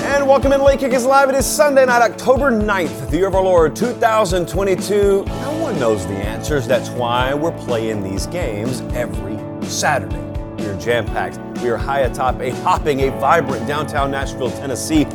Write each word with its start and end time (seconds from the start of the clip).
And 0.00 0.26
welcome 0.26 0.52
in 0.52 0.62
Late 0.62 0.80
Kick 0.80 0.92
is 0.92 1.04
live. 1.04 1.28
It 1.28 1.34
is 1.34 1.46
Sunday 1.46 1.86
night, 1.86 2.02
October 2.02 2.50
9th, 2.50 3.10
the 3.10 3.18
year 3.18 3.28
of 3.28 3.34
our 3.34 3.42
Lord 3.42 3.76
2022. 3.76 5.24
No 5.24 5.58
one 5.60 5.78
knows 5.78 6.06
the 6.06 6.14
answers. 6.14 6.66
That's 6.66 6.88
why 6.90 7.34
we're 7.34 7.56
playing 7.58 8.02
these 8.02 8.26
games 8.26 8.80
every 8.94 9.38
Saturday. 9.68 10.16
We 10.56 10.66
are 10.66 10.78
jam 10.78 11.06
packed. 11.06 11.38
We 11.62 11.70
are 11.70 11.76
high 11.76 12.00
atop 12.00 12.40
a 12.40 12.50
hopping, 12.50 13.00
a 13.00 13.10
vibrant 13.18 13.66
downtown 13.66 14.10
Nashville, 14.10 14.50
Tennessee. 14.50 15.06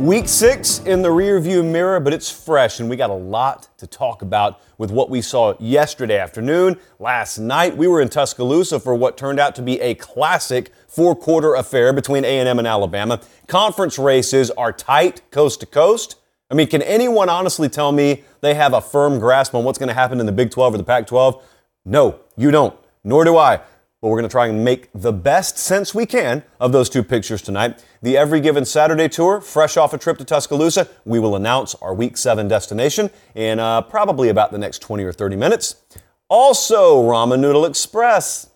Week 0.00 0.28
six 0.28 0.78
in 0.86 1.02
the 1.02 1.08
rearview 1.08 1.68
mirror, 1.68 1.98
but 1.98 2.12
it's 2.12 2.30
fresh, 2.30 2.78
and 2.78 2.88
we 2.88 2.94
got 2.94 3.10
a 3.10 3.14
lot 3.14 3.68
to 3.78 3.86
talk 3.88 4.22
about 4.22 4.60
with 4.78 4.92
what 4.92 5.10
we 5.10 5.20
saw 5.20 5.54
yesterday 5.58 6.20
afternoon. 6.20 6.78
Last 7.00 7.38
night, 7.38 7.76
we 7.76 7.88
were 7.88 8.00
in 8.00 8.08
Tuscaloosa 8.08 8.78
for 8.78 8.94
what 8.94 9.16
turned 9.16 9.40
out 9.40 9.56
to 9.56 9.62
be 9.62 9.80
a 9.80 9.96
classic 9.96 10.70
four-quarter 10.86 11.56
affair 11.56 11.92
between 11.92 12.24
A&M 12.24 12.60
and 12.60 12.68
Alabama. 12.68 13.20
Conference 13.48 13.98
races 13.98 14.52
are 14.52 14.72
tight, 14.72 15.28
coast 15.32 15.58
to 15.60 15.66
coast. 15.66 16.14
I 16.48 16.54
mean, 16.54 16.68
can 16.68 16.82
anyone 16.82 17.28
honestly 17.28 17.68
tell 17.68 17.90
me 17.90 18.22
they 18.40 18.54
have 18.54 18.74
a 18.74 18.80
firm 18.80 19.18
grasp 19.18 19.52
on 19.56 19.64
what's 19.64 19.78
going 19.78 19.88
to 19.88 19.94
happen 19.94 20.20
in 20.20 20.26
the 20.26 20.32
Big 20.32 20.52
12 20.52 20.74
or 20.74 20.76
the 20.76 20.84
Pac 20.84 21.08
12? 21.08 21.44
No, 21.84 22.20
you 22.36 22.52
don't. 22.52 22.78
Nor 23.02 23.24
do 23.24 23.36
I. 23.36 23.62
But 24.00 24.08
we're 24.08 24.18
going 24.18 24.28
to 24.28 24.32
try 24.32 24.46
and 24.46 24.64
make 24.64 24.90
the 24.94 25.12
best 25.12 25.58
sense 25.58 25.92
we 25.92 26.06
can 26.06 26.44
of 26.60 26.70
those 26.70 26.88
two 26.88 27.02
pictures 27.02 27.42
tonight. 27.42 27.84
The 28.00 28.16
Every 28.16 28.40
Given 28.40 28.64
Saturday 28.64 29.08
tour, 29.08 29.40
fresh 29.40 29.76
off 29.76 29.92
a 29.92 29.98
trip 29.98 30.18
to 30.18 30.24
Tuscaloosa, 30.24 30.88
we 31.04 31.18
will 31.18 31.34
announce 31.34 31.74
our 31.76 31.92
Week 31.92 32.16
7 32.16 32.46
destination 32.46 33.10
in 33.34 33.58
uh, 33.58 33.82
probably 33.82 34.28
about 34.28 34.52
the 34.52 34.58
next 34.58 34.82
20 34.82 35.02
or 35.02 35.12
30 35.12 35.34
minutes. 35.34 35.82
Also, 36.28 37.02
Ramen 37.02 37.40
Noodle 37.40 37.64
Express. 37.64 38.50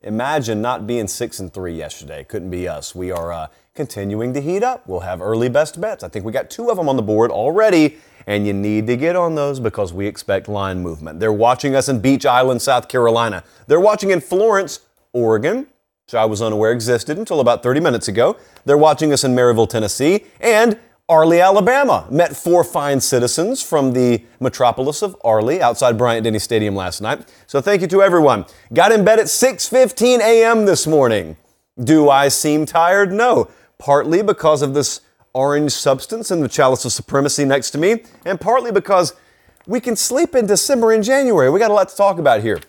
Imagine 0.00 0.62
not 0.62 0.86
being 0.86 1.06
6 1.06 1.38
and 1.38 1.52
3 1.52 1.74
yesterday. 1.76 2.24
Couldn't 2.24 2.50
be 2.50 2.66
us. 2.66 2.94
We 2.94 3.12
are 3.12 3.30
uh, 3.30 3.48
continuing 3.74 4.32
to 4.32 4.40
heat 4.40 4.62
up. 4.62 4.86
We'll 4.86 5.00
have 5.00 5.20
early 5.20 5.50
best 5.50 5.82
bets. 5.82 6.02
I 6.02 6.08
think 6.08 6.24
we 6.24 6.32
got 6.32 6.48
two 6.48 6.70
of 6.70 6.78
them 6.78 6.88
on 6.88 6.96
the 6.96 7.02
board 7.02 7.30
already 7.30 7.98
and 8.26 8.46
you 8.46 8.52
need 8.52 8.86
to 8.86 8.96
get 8.96 9.16
on 9.16 9.34
those 9.34 9.60
because 9.60 9.92
we 9.92 10.06
expect 10.06 10.48
line 10.48 10.82
movement. 10.82 11.20
They're 11.20 11.32
watching 11.32 11.74
us 11.74 11.88
in 11.88 12.00
Beech 12.00 12.26
Island, 12.26 12.62
South 12.62 12.88
Carolina. 12.88 13.44
They're 13.66 13.80
watching 13.80 14.10
in 14.10 14.20
Florence, 14.20 14.80
Oregon, 15.12 15.66
which 16.06 16.14
I 16.14 16.24
was 16.24 16.42
unaware 16.42 16.72
existed 16.72 17.18
until 17.18 17.40
about 17.40 17.62
30 17.62 17.80
minutes 17.80 18.08
ago. 18.08 18.36
They're 18.64 18.78
watching 18.78 19.12
us 19.12 19.24
in 19.24 19.34
Maryville, 19.34 19.68
Tennessee, 19.68 20.24
and 20.40 20.78
Arley, 21.08 21.40
Alabama. 21.40 22.06
Met 22.10 22.36
four 22.36 22.64
fine 22.64 23.00
citizens 23.00 23.62
from 23.62 23.92
the 23.92 24.24
metropolis 24.40 25.02
of 25.02 25.16
Arley 25.24 25.60
outside 25.60 25.98
Bryant 25.98 26.24
Denny 26.24 26.38
Stadium 26.38 26.74
last 26.74 27.00
night. 27.00 27.28
So 27.46 27.60
thank 27.60 27.82
you 27.82 27.88
to 27.88 28.02
everyone. 28.02 28.46
Got 28.72 28.92
in 28.92 29.04
bed 29.04 29.18
at 29.18 29.26
6:15 29.26 30.20
a.m. 30.20 30.64
this 30.64 30.86
morning. 30.86 31.36
Do 31.82 32.08
I 32.08 32.28
seem 32.28 32.66
tired? 32.66 33.12
No. 33.12 33.48
Partly 33.78 34.22
because 34.22 34.62
of 34.62 34.74
this 34.74 35.00
orange 35.34 35.72
substance 35.72 36.30
in 36.30 36.40
the 36.40 36.48
chalice 36.48 36.84
of 36.84 36.92
supremacy 36.92 37.44
next 37.44 37.70
to 37.70 37.78
me, 37.78 38.02
and 38.24 38.40
partly 38.40 38.72
because 38.72 39.14
we 39.66 39.80
can 39.80 39.96
sleep 39.96 40.34
in 40.34 40.46
December 40.46 40.92
and 40.92 41.04
January. 41.04 41.50
We 41.50 41.58
got 41.58 41.70
a 41.70 41.74
lot 41.74 41.88
to 41.88 41.96
talk 41.96 42.18
about 42.18 42.42
here. 42.42 42.60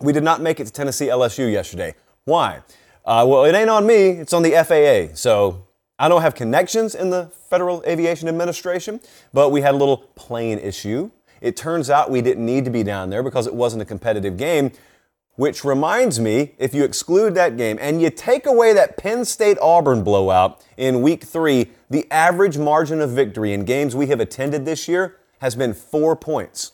We 0.00 0.12
did 0.12 0.22
not 0.22 0.40
make 0.40 0.60
it 0.60 0.66
to 0.66 0.72
Tennessee 0.72 1.06
LSU 1.06 1.50
yesterday. 1.50 1.94
Why? 2.24 2.60
Uh, 3.04 3.24
well, 3.28 3.44
it 3.44 3.54
ain't 3.54 3.70
on 3.70 3.86
me, 3.86 4.10
it's 4.10 4.32
on 4.32 4.42
the 4.42 4.50
FAA. 4.50 5.14
So 5.14 5.66
I 5.98 6.08
don't 6.08 6.22
have 6.22 6.34
connections 6.34 6.94
in 6.94 7.10
the 7.10 7.30
Federal 7.50 7.82
Aviation 7.86 8.28
Administration, 8.28 9.00
but 9.32 9.50
we 9.50 9.60
had 9.60 9.74
a 9.74 9.76
little 9.76 9.98
plane 9.98 10.58
issue. 10.58 11.10
It 11.40 11.56
turns 11.56 11.90
out 11.90 12.10
we 12.10 12.22
didn't 12.22 12.46
need 12.46 12.64
to 12.64 12.70
be 12.70 12.82
down 12.82 13.10
there 13.10 13.22
because 13.22 13.46
it 13.46 13.54
wasn't 13.54 13.82
a 13.82 13.84
competitive 13.84 14.36
game. 14.36 14.72
Which 15.36 15.64
reminds 15.64 16.20
me, 16.20 16.54
if 16.58 16.74
you 16.74 16.84
exclude 16.84 17.34
that 17.34 17.56
game 17.56 17.78
and 17.80 18.02
you 18.02 18.10
take 18.10 18.44
away 18.46 18.74
that 18.74 18.98
Penn 18.98 19.24
State 19.24 19.56
Auburn 19.62 20.04
blowout 20.04 20.62
in 20.76 21.00
week 21.00 21.24
three, 21.24 21.70
the 21.88 22.06
average 22.10 22.58
margin 22.58 23.00
of 23.00 23.10
victory 23.10 23.54
in 23.54 23.64
games 23.64 23.96
we 23.96 24.08
have 24.08 24.20
attended 24.20 24.66
this 24.66 24.88
year 24.88 25.16
has 25.40 25.54
been 25.54 25.72
four 25.72 26.14
points. 26.16 26.72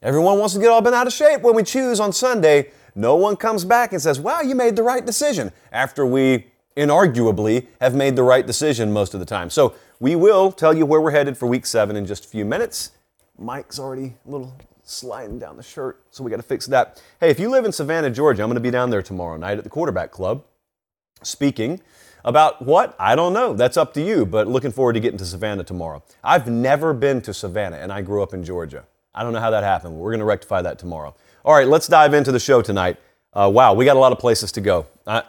Everyone 0.00 0.38
wants 0.38 0.54
to 0.54 0.60
get 0.60 0.68
all 0.68 0.80
bent 0.80 0.94
out 0.94 1.06
of 1.06 1.12
shape 1.12 1.42
when 1.42 1.54
we 1.54 1.64
choose 1.64 1.98
on 1.98 2.12
Sunday. 2.12 2.70
No 2.94 3.16
one 3.16 3.36
comes 3.36 3.64
back 3.64 3.92
and 3.92 4.00
says, 4.00 4.20
Wow, 4.20 4.42
you 4.42 4.54
made 4.54 4.76
the 4.76 4.82
right 4.82 5.04
decision 5.04 5.50
after 5.72 6.06
we 6.06 6.46
inarguably 6.76 7.66
have 7.80 7.94
made 7.94 8.16
the 8.16 8.22
right 8.22 8.46
decision 8.46 8.92
most 8.92 9.12
of 9.12 9.20
the 9.20 9.26
time. 9.26 9.50
So 9.50 9.74
we 10.00 10.16
will 10.16 10.52
tell 10.52 10.74
you 10.74 10.86
where 10.86 11.00
we're 11.00 11.10
headed 11.10 11.36
for 11.36 11.46
week 11.46 11.66
seven 11.66 11.96
in 11.96 12.06
just 12.06 12.24
a 12.24 12.28
few 12.28 12.44
minutes. 12.44 12.92
Mike's 13.38 13.78
already 13.78 14.14
a 14.26 14.30
little 14.30 14.56
sliding 14.82 15.38
down 15.38 15.56
the 15.56 15.62
shirt, 15.62 16.02
so 16.10 16.24
we 16.24 16.30
got 16.30 16.38
to 16.38 16.42
fix 16.42 16.66
that. 16.66 17.02
Hey, 17.20 17.30
if 17.30 17.38
you 17.38 17.48
live 17.48 17.64
in 17.64 17.72
Savannah, 17.72 18.10
Georgia, 18.10 18.42
I'm 18.42 18.48
going 18.48 18.56
to 18.56 18.60
be 18.60 18.70
down 18.70 18.90
there 18.90 19.02
tomorrow 19.02 19.36
night 19.36 19.58
at 19.58 19.64
the 19.64 19.70
Quarterback 19.70 20.10
Club 20.10 20.44
speaking 21.22 21.80
about 22.24 22.62
what? 22.62 22.94
I 22.98 23.14
don't 23.14 23.32
know. 23.32 23.54
That's 23.54 23.76
up 23.76 23.94
to 23.94 24.02
you, 24.02 24.26
but 24.26 24.46
looking 24.46 24.70
forward 24.72 24.94
to 24.94 25.00
getting 25.00 25.18
to 25.18 25.24
Savannah 25.24 25.64
tomorrow. 25.64 26.02
I've 26.22 26.48
never 26.48 26.92
been 26.92 27.20
to 27.22 27.34
Savannah, 27.34 27.76
and 27.76 27.92
I 27.92 28.02
grew 28.02 28.22
up 28.22 28.34
in 28.34 28.44
Georgia. 28.44 28.84
I 29.14 29.22
don't 29.22 29.32
know 29.32 29.40
how 29.40 29.50
that 29.50 29.64
happened. 29.64 29.94
We're 29.96 30.10
going 30.10 30.20
to 30.20 30.24
rectify 30.24 30.62
that 30.62 30.78
tomorrow. 30.78 31.14
All 31.44 31.54
right, 31.54 31.66
let's 31.66 31.86
dive 31.86 32.14
into 32.14 32.32
the 32.32 32.40
show 32.40 32.62
tonight. 32.62 32.96
Uh, 33.32 33.50
wow, 33.52 33.74
we 33.74 33.84
got 33.84 33.96
a 33.96 34.00
lot 34.00 34.12
of 34.12 34.18
places 34.18 34.52
to 34.52 34.60
go. 34.60 34.86
Uh, 35.06 35.22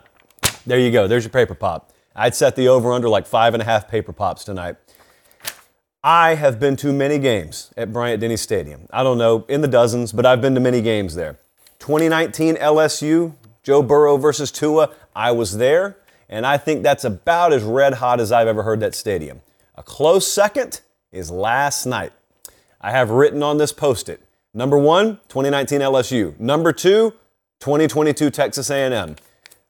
there 0.66 0.80
you 0.80 0.92
go. 0.92 1.08
There's 1.08 1.24
your 1.24 1.32
paper 1.32 1.56
pop. 1.56 1.92
I'd 2.16 2.36
set 2.36 2.56
the 2.56 2.68
over 2.68 2.92
under 2.92 3.10
like 3.10 3.26
five 3.26 3.54
and 3.54 3.62
a 3.62 3.66
half 3.66 3.88
paper 3.88 4.14
pops 4.14 4.44
tonight. 4.44 4.76
I 6.06 6.36
have 6.36 6.60
been 6.60 6.76
to 6.78 6.92
many 6.92 7.18
games 7.18 7.72
at 7.78 7.94
Bryant 7.94 8.20
Denny 8.20 8.36
Stadium. 8.36 8.88
I 8.92 9.04
don't 9.04 9.18
know, 9.18 9.46
in 9.48 9.62
the 9.62 9.70
dozens, 9.70 10.12
but 10.12 10.26
I've 10.26 10.42
been 10.42 10.54
to 10.56 10.60
many 10.60 10.82
games 10.82 11.16
there. 11.16 11.40
2019 11.80 12.56
LSU, 12.56 13.34
Joe 13.64 13.82
Burrow 13.82 14.18
versus 14.18 14.52
Tua, 14.52 14.90
I 15.16 15.32
was 15.32 15.58
there, 15.58 15.96
and 16.28 16.46
I 16.46 16.58
think 16.58 16.84
that's 16.84 17.06
about 17.06 17.54
as 17.54 17.64
red 17.64 17.94
hot 17.94 18.20
as 18.20 18.34
I've 18.34 18.50
ever 18.50 18.64
heard 18.64 18.82
that 18.82 18.96
stadium. 18.96 19.42
A 19.76 19.84
close 19.84 20.30
second 20.30 20.82
is 21.14 21.32
last 21.32 21.86
night. 21.86 22.12
I 22.82 22.92
have 22.92 23.10
written 23.10 23.42
on 23.42 23.58
this 23.58 23.72
post 23.72 24.10
it. 24.10 24.22
Number 24.54 24.78
one, 24.78 25.22
2019 25.30 25.80
LSU. 25.80 26.38
Number 26.38 26.74
two, 26.74 27.12
2022 27.62 28.30
Texas 28.30 28.70
A&M. 28.70 29.16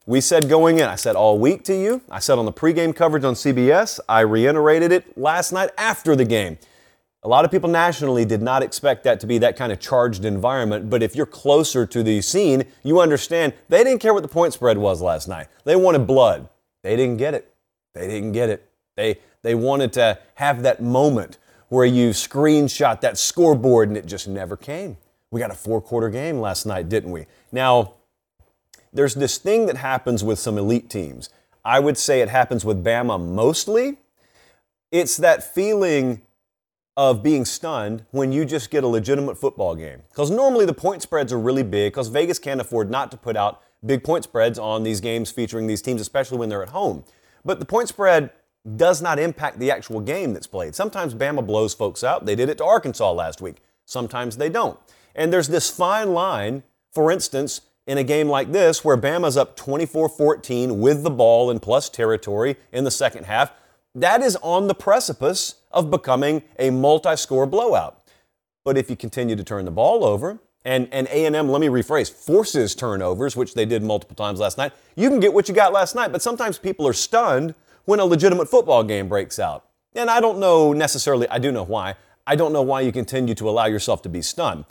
We 0.06 0.20
said 0.20 0.50
going 0.50 0.80
in, 0.80 0.84
I 0.84 0.96
said 0.96 1.16
all 1.16 1.38
week 1.38 1.64
to 1.64 1.74
you. 1.74 2.02
I 2.10 2.18
said 2.18 2.38
on 2.38 2.44
the 2.44 2.52
pregame 2.52 2.94
coverage 2.94 3.24
on 3.24 3.32
CBS. 3.32 4.00
I 4.06 4.20
reiterated 4.20 4.92
it 4.92 5.16
last 5.16 5.50
night 5.50 5.70
after 5.78 6.14
the 6.14 6.26
game. 6.26 6.58
A 7.22 7.28
lot 7.28 7.46
of 7.46 7.50
people 7.50 7.70
nationally 7.70 8.26
did 8.26 8.42
not 8.42 8.62
expect 8.62 9.04
that 9.04 9.18
to 9.20 9.26
be 9.26 9.38
that 9.38 9.56
kind 9.56 9.72
of 9.72 9.80
charged 9.80 10.26
environment, 10.26 10.90
but 10.90 11.02
if 11.02 11.16
you're 11.16 11.24
closer 11.24 11.86
to 11.86 12.02
the 12.02 12.20
scene, 12.20 12.64
you 12.82 13.00
understand 13.00 13.54
they 13.70 13.82
didn't 13.82 14.00
care 14.00 14.12
what 14.12 14.22
the 14.22 14.28
point 14.28 14.52
spread 14.52 14.76
was 14.76 15.00
last 15.00 15.26
night. 15.26 15.46
They 15.64 15.74
wanted 15.74 16.06
blood. 16.06 16.50
They 16.82 16.96
didn't 16.96 17.16
get 17.16 17.32
it. 17.32 17.54
They 17.94 18.06
didn't 18.06 18.32
get 18.32 18.50
it. 18.50 18.70
They, 18.96 19.20
they 19.40 19.54
wanted 19.54 19.94
to 19.94 20.18
have 20.34 20.62
that 20.64 20.82
moment 20.82 21.38
where 21.68 21.86
you 21.86 22.10
screenshot 22.10 23.00
that 23.00 23.16
scoreboard 23.16 23.88
and 23.88 23.96
it 23.96 24.04
just 24.04 24.28
never 24.28 24.54
came. 24.54 24.98
We 25.30 25.40
got 25.40 25.50
a 25.50 25.54
four 25.54 25.80
quarter 25.80 26.10
game 26.10 26.40
last 26.40 26.66
night, 26.66 26.90
didn't 26.90 27.10
we? 27.10 27.24
Now, 27.50 27.94
there's 28.94 29.14
this 29.14 29.36
thing 29.36 29.66
that 29.66 29.76
happens 29.76 30.24
with 30.24 30.38
some 30.38 30.56
elite 30.56 30.88
teams. 30.88 31.28
I 31.64 31.80
would 31.80 31.98
say 31.98 32.20
it 32.20 32.28
happens 32.28 32.64
with 32.64 32.84
Bama 32.84 33.20
mostly. 33.20 33.98
It's 34.92 35.16
that 35.16 35.42
feeling 35.42 36.22
of 36.96 37.22
being 37.22 37.44
stunned 37.44 38.04
when 38.12 38.30
you 38.30 38.44
just 38.44 38.70
get 38.70 38.84
a 38.84 38.86
legitimate 38.86 39.36
football 39.36 39.74
game. 39.74 40.02
Because 40.10 40.30
normally 40.30 40.64
the 40.64 40.74
point 40.74 41.02
spreads 41.02 41.32
are 41.32 41.40
really 41.40 41.64
big 41.64 41.92
because 41.92 42.08
Vegas 42.08 42.38
can't 42.38 42.60
afford 42.60 42.88
not 42.90 43.10
to 43.10 43.16
put 43.16 43.36
out 43.36 43.60
big 43.84 44.04
point 44.04 44.24
spreads 44.24 44.58
on 44.58 44.84
these 44.84 45.00
games 45.00 45.30
featuring 45.30 45.66
these 45.66 45.82
teams, 45.82 46.00
especially 46.00 46.38
when 46.38 46.48
they're 46.48 46.62
at 46.62 46.68
home. 46.68 47.04
But 47.44 47.58
the 47.58 47.66
point 47.66 47.88
spread 47.88 48.30
does 48.76 49.02
not 49.02 49.18
impact 49.18 49.58
the 49.58 49.70
actual 49.70 50.00
game 50.00 50.32
that's 50.32 50.46
played. 50.46 50.74
Sometimes 50.74 51.14
Bama 51.14 51.44
blows 51.44 51.74
folks 51.74 52.04
out. 52.04 52.24
They 52.24 52.34
did 52.36 52.48
it 52.48 52.58
to 52.58 52.64
Arkansas 52.64 53.12
last 53.12 53.42
week. 53.42 53.56
Sometimes 53.84 54.36
they 54.36 54.48
don't. 54.48 54.78
And 55.14 55.32
there's 55.32 55.48
this 55.48 55.68
fine 55.68 56.14
line, 56.14 56.62
for 56.92 57.10
instance, 57.10 57.60
in 57.86 57.98
a 57.98 58.04
game 58.04 58.28
like 58.28 58.52
this 58.52 58.84
where 58.84 58.96
Bama's 58.96 59.36
up 59.36 59.56
24 59.56 60.08
14 60.08 60.80
with 60.80 61.02
the 61.02 61.10
ball 61.10 61.50
in 61.50 61.60
plus 61.60 61.88
territory 61.88 62.56
in 62.72 62.84
the 62.84 62.90
second 62.90 63.24
half, 63.24 63.52
that 63.94 64.22
is 64.22 64.36
on 64.42 64.66
the 64.66 64.74
precipice 64.74 65.56
of 65.70 65.90
becoming 65.90 66.42
a 66.58 66.70
multi 66.70 67.16
score 67.16 67.46
blowout. 67.46 68.00
But 68.64 68.78
if 68.78 68.88
you 68.88 68.96
continue 68.96 69.36
to 69.36 69.44
turn 69.44 69.64
the 69.64 69.70
ball 69.70 70.04
over, 70.04 70.38
and, 70.64 70.88
and 70.92 71.06
A&M, 71.08 71.48
let 71.48 71.60
me 71.60 71.66
rephrase, 71.66 72.10
forces 72.10 72.74
turnovers, 72.74 73.36
which 73.36 73.52
they 73.52 73.66
did 73.66 73.82
multiple 73.82 74.16
times 74.16 74.40
last 74.40 74.56
night, 74.56 74.72
you 74.96 75.10
can 75.10 75.20
get 75.20 75.34
what 75.34 75.46
you 75.46 75.54
got 75.54 75.74
last 75.74 75.94
night. 75.94 76.10
But 76.10 76.22
sometimes 76.22 76.56
people 76.56 76.88
are 76.88 76.94
stunned 76.94 77.54
when 77.84 78.00
a 78.00 78.04
legitimate 78.04 78.48
football 78.48 78.82
game 78.82 79.06
breaks 79.06 79.38
out. 79.38 79.66
And 79.94 80.08
I 80.08 80.20
don't 80.20 80.38
know 80.38 80.72
necessarily, 80.72 81.28
I 81.28 81.38
do 81.38 81.52
know 81.52 81.64
why. 81.64 81.96
I 82.26 82.36
don't 82.36 82.54
know 82.54 82.62
why 82.62 82.80
you 82.80 82.92
continue 82.92 83.34
to 83.34 83.48
allow 83.48 83.66
yourself 83.66 84.00
to 84.02 84.08
be 84.08 84.22
stunned. 84.22 84.64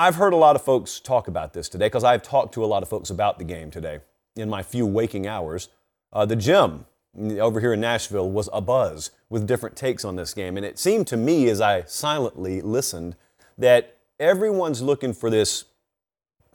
I've 0.00 0.14
heard 0.14 0.32
a 0.32 0.36
lot 0.36 0.54
of 0.54 0.62
folks 0.62 1.00
talk 1.00 1.26
about 1.26 1.54
this 1.54 1.68
today 1.68 1.86
because 1.86 2.04
I've 2.04 2.22
talked 2.22 2.54
to 2.54 2.64
a 2.64 2.66
lot 2.66 2.84
of 2.84 2.88
folks 2.88 3.10
about 3.10 3.36
the 3.38 3.44
game 3.44 3.68
today 3.68 3.98
in 4.36 4.48
my 4.48 4.62
few 4.62 4.86
waking 4.86 5.26
hours. 5.26 5.70
Uh, 6.12 6.24
the 6.24 6.36
gym 6.36 6.86
over 7.18 7.58
here 7.58 7.72
in 7.72 7.80
Nashville 7.80 8.30
was 8.30 8.48
abuzz 8.50 9.10
with 9.28 9.44
different 9.44 9.74
takes 9.74 10.04
on 10.04 10.14
this 10.14 10.34
game. 10.34 10.56
And 10.56 10.64
it 10.64 10.78
seemed 10.78 11.08
to 11.08 11.16
me 11.16 11.48
as 11.48 11.60
I 11.60 11.82
silently 11.82 12.60
listened 12.60 13.16
that 13.58 13.96
everyone's 14.20 14.80
looking 14.80 15.12
for 15.12 15.30
this, 15.30 15.64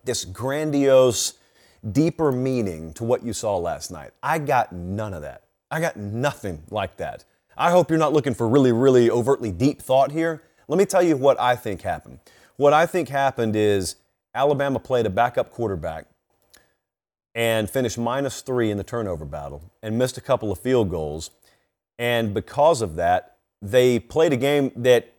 this 0.06 0.24
grandiose, 0.24 1.34
deeper 1.92 2.31
meaning 2.31 2.94
to 2.94 3.04
what 3.04 3.24
you 3.24 3.34
saw 3.34 3.57
last 3.57 3.92
night. 3.92 4.12
I 4.24 4.39
got 4.39 4.72
none 4.72 5.13
of 5.13 5.22
that. 5.22 5.44
I 5.69 5.81
got 5.81 5.98
nothing 5.98 6.63
like 6.69 6.96
that. 6.96 7.25
I 7.57 7.72
hope 7.72 7.89
you're 7.89 8.00
not 8.00 8.13
looking 8.13 8.36
for 8.36 8.48
really, 8.48 8.72
really 8.72 9.12
overtly 9.12 9.51
deep 9.51 9.81
thought 9.81 10.13
here. 10.13 10.44
Let 10.69 10.78
me 10.78 10.86
tell 10.86 11.04
you 11.04 11.18
what 11.18 11.38
I 11.42 11.57
think 11.57 11.81
happened. 11.81 12.19
What 12.57 12.73
I 12.73 12.85
think 12.85 13.09
happened 13.09 13.55
is 13.55 13.95
Alabama 14.35 14.79
played 14.79 15.05
a 15.05 15.09
backup 15.09 15.51
quarterback 15.51 16.05
and 17.35 17.69
finished 17.69 17.97
minus 17.97 18.41
three 18.41 18.69
in 18.69 18.77
the 18.77 18.83
turnover 18.83 19.25
battle 19.25 19.71
and 19.81 19.97
missed 19.97 20.17
a 20.17 20.21
couple 20.21 20.51
of 20.51 20.59
field 20.59 20.89
goals. 20.89 21.31
And 21.97 22.33
because 22.33 22.81
of 22.81 22.95
that, 22.95 23.38
they 23.61 23.97
played 23.97 24.33
a 24.33 24.38
game 24.38 24.71
that 24.75 25.13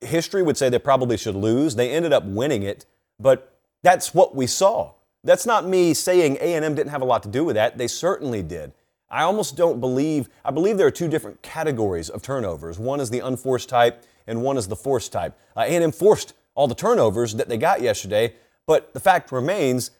history 0.00 0.42
would 0.42 0.56
say 0.56 0.68
they 0.68 0.78
probably 0.78 1.16
should 1.16 1.36
lose. 1.36 1.76
They 1.76 1.90
ended 1.90 2.12
up 2.12 2.24
winning 2.24 2.62
it, 2.62 2.86
but 3.18 3.58
that's 3.82 4.14
what 4.14 4.34
we 4.34 4.46
saw. 4.46 4.94
That's 5.22 5.46
not 5.46 5.66
me 5.66 5.94
saying 5.94 6.38
A&M 6.40 6.74
didn't 6.74 6.90
have 6.90 7.02
a 7.02 7.06
lot 7.06 7.22
to 7.24 7.28
do 7.28 7.44
with 7.44 7.54
that. 7.56 7.78
They 7.78 7.86
certainly 7.86 8.42
did. 8.42 8.72
I 9.10 9.22
almost 9.22 9.56
don't 9.56 9.80
believe, 9.80 10.28
I 10.44 10.50
believe 10.50 10.78
there 10.78 10.86
are 10.86 10.92
two 10.92 11.08
different 11.08 11.42
categories 11.42 12.08
of 12.08 12.22
turnovers. 12.22 12.78
One 12.78 13.00
is 13.00 13.10
the 13.10 13.20
unforced 13.20 13.68
type 13.68 14.04
and 14.26 14.42
one 14.42 14.56
is 14.56 14.68
the 14.68 14.76
forced 14.76 15.12
type. 15.12 15.38
Uh, 15.56 15.62
A&M 15.62 15.92
forced 15.92 16.34
all 16.60 16.68
the 16.68 16.74
turnovers 16.74 17.36
that 17.36 17.48
they 17.48 17.56
got 17.56 17.80
yesterday, 17.80 18.34
but 18.66 18.92
the 18.92 19.00
fact 19.00 19.32
remains 19.32 19.92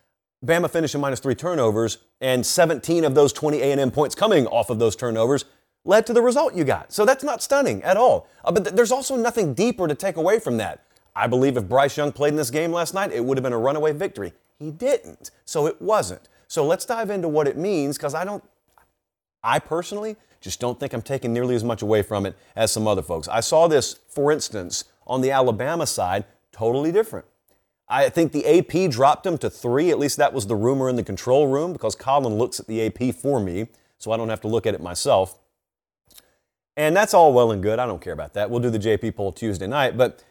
Bama 0.44 0.68
finishing 0.68 1.00
minus 1.00 1.18
three 1.18 1.34
turnovers, 1.34 1.96
and 2.20 2.44
17 2.44 3.02
of 3.04 3.14
those 3.14 3.32
20 3.32 3.62
A&M 3.62 3.90
points 3.90 4.14
coming 4.14 4.46
off 4.46 4.68
of 4.68 4.78
those 4.78 4.94
turnovers 4.94 5.46
led 5.86 6.06
to 6.06 6.12
the 6.12 6.20
result 6.20 6.54
you 6.54 6.64
got. 6.64 6.92
So 6.92 7.06
that's 7.06 7.24
not 7.24 7.42
stunning 7.42 7.82
at 7.82 7.96
all. 7.96 8.28
Uh, 8.44 8.52
but 8.52 8.64
th- 8.64 8.76
there's 8.76 8.92
also 8.92 9.16
nothing 9.16 9.54
deeper 9.54 9.88
to 9.88 9.94
take 9.94 10.16
away 10.16 10.38
from 10.38 10.58
that. 10.58 10.84
I 11.16 11.26
believe 11.28 11.56
if 11.56 11.66
Bryce 11.66 11.96
Young 11.96 12.12
played 12.12 12.34
in 12.34 12.36
this 12.36 12.50
game 12.50 12.72
last 12.72 12.92
night, 12.92 13.10
it 13.10 13.24
would 13.24 13.38
have 13.38 13.42
been 13.42 13.54
a 13.54 13.58
runaway 13.58 13.92
victory. 13.92 14.34
He 14.58 14.70
didn't, 14.70 15.30
so 15.46 15.66
it 15.66 15.80
wasn't. 15.80 16.28
So 16.46 16.66
let's 16.66 16.84
dive 16.84 17.08
into 17.08 17.28
what 17.28 17.48
it 17.48 17.56
means, 17.56 17.96
because 17.96 18.14
I 18.14 18.26
don't, 18.26 18.44
I 19.42 19.60
personally 19.60 20.16
just 20.42 20.60
don't 20.60 20.78
think 20.78 20.92
I'm 20.92 21.00
taking 21.00 21.32
nearly 21.32 21.54
as 21.54 21.64
much 21.64 21.80
away 21.80 22.02
from 22.02 22.26
it 22.26 22.36
as 22.54 22.70
some 22.70 22.86
other 22.86 23.02
folks. 23.02 23.28
I 23.28 23.40
saw 23.40 23.66
this, 23.66 23.96
for 24.08 24.30
instance, 24.30 24.84
on 25.06 25.22
the 25.22 25.30
Alabama 25.30 25.86
side, 25.86 26.24
totally 26.52 26.92
different. 26.92 27.26
I 27.88 28.08
think 28.08 28.30
the 28.32 28.46
AP 28.46 28.90
dropped 28.90 29.26
him 29.26 29.36
to 29.38 29.50
three. 29.50 29.90
At 29.90 29.98
least 29.98 30.16
that 30.18 30.32
was 30.32 30.46
the 30.46 30.54
rumor 30.54 30.88
in 30.88 30.96
the 30.96 31.02
control 31.02 31.48
room 31.48 31.72
because 31.72 31.96
Colin 31.96 32.34
looks 32.34 32.60
at 32.60 32.68
the 32.68 32.86
AP 32.86 33.14
for 33.14 33.40
me, 33.40 33.66
so 33.98 34.12
I 34.12 34.16
don't 34.16 34.28
have 34.28 34.40
to 34.42 34.48
look 34.48 34.64
at 34.66 34.74
it 34.74 34.80
myself. 34.80 35.38
And 36.76 36.96
that's 36.96 37.14
all 37.14 37.32
well 37.32 37.50
and 37.50 37.62
good. 37.62 37.78
I 37.80 37.86
don't 37.86 38.00
care 38.00 38.12
about 38.12 38.34
that. 38.34 38.48
We'll 38.48 38.60
do 38.60 38.70
the 38.70 38.78
JP 38.78 39.16
poll 39.16 39.32
Tuesday 39.32 39.66
night. 39.66 39.96
But 39.96 40.22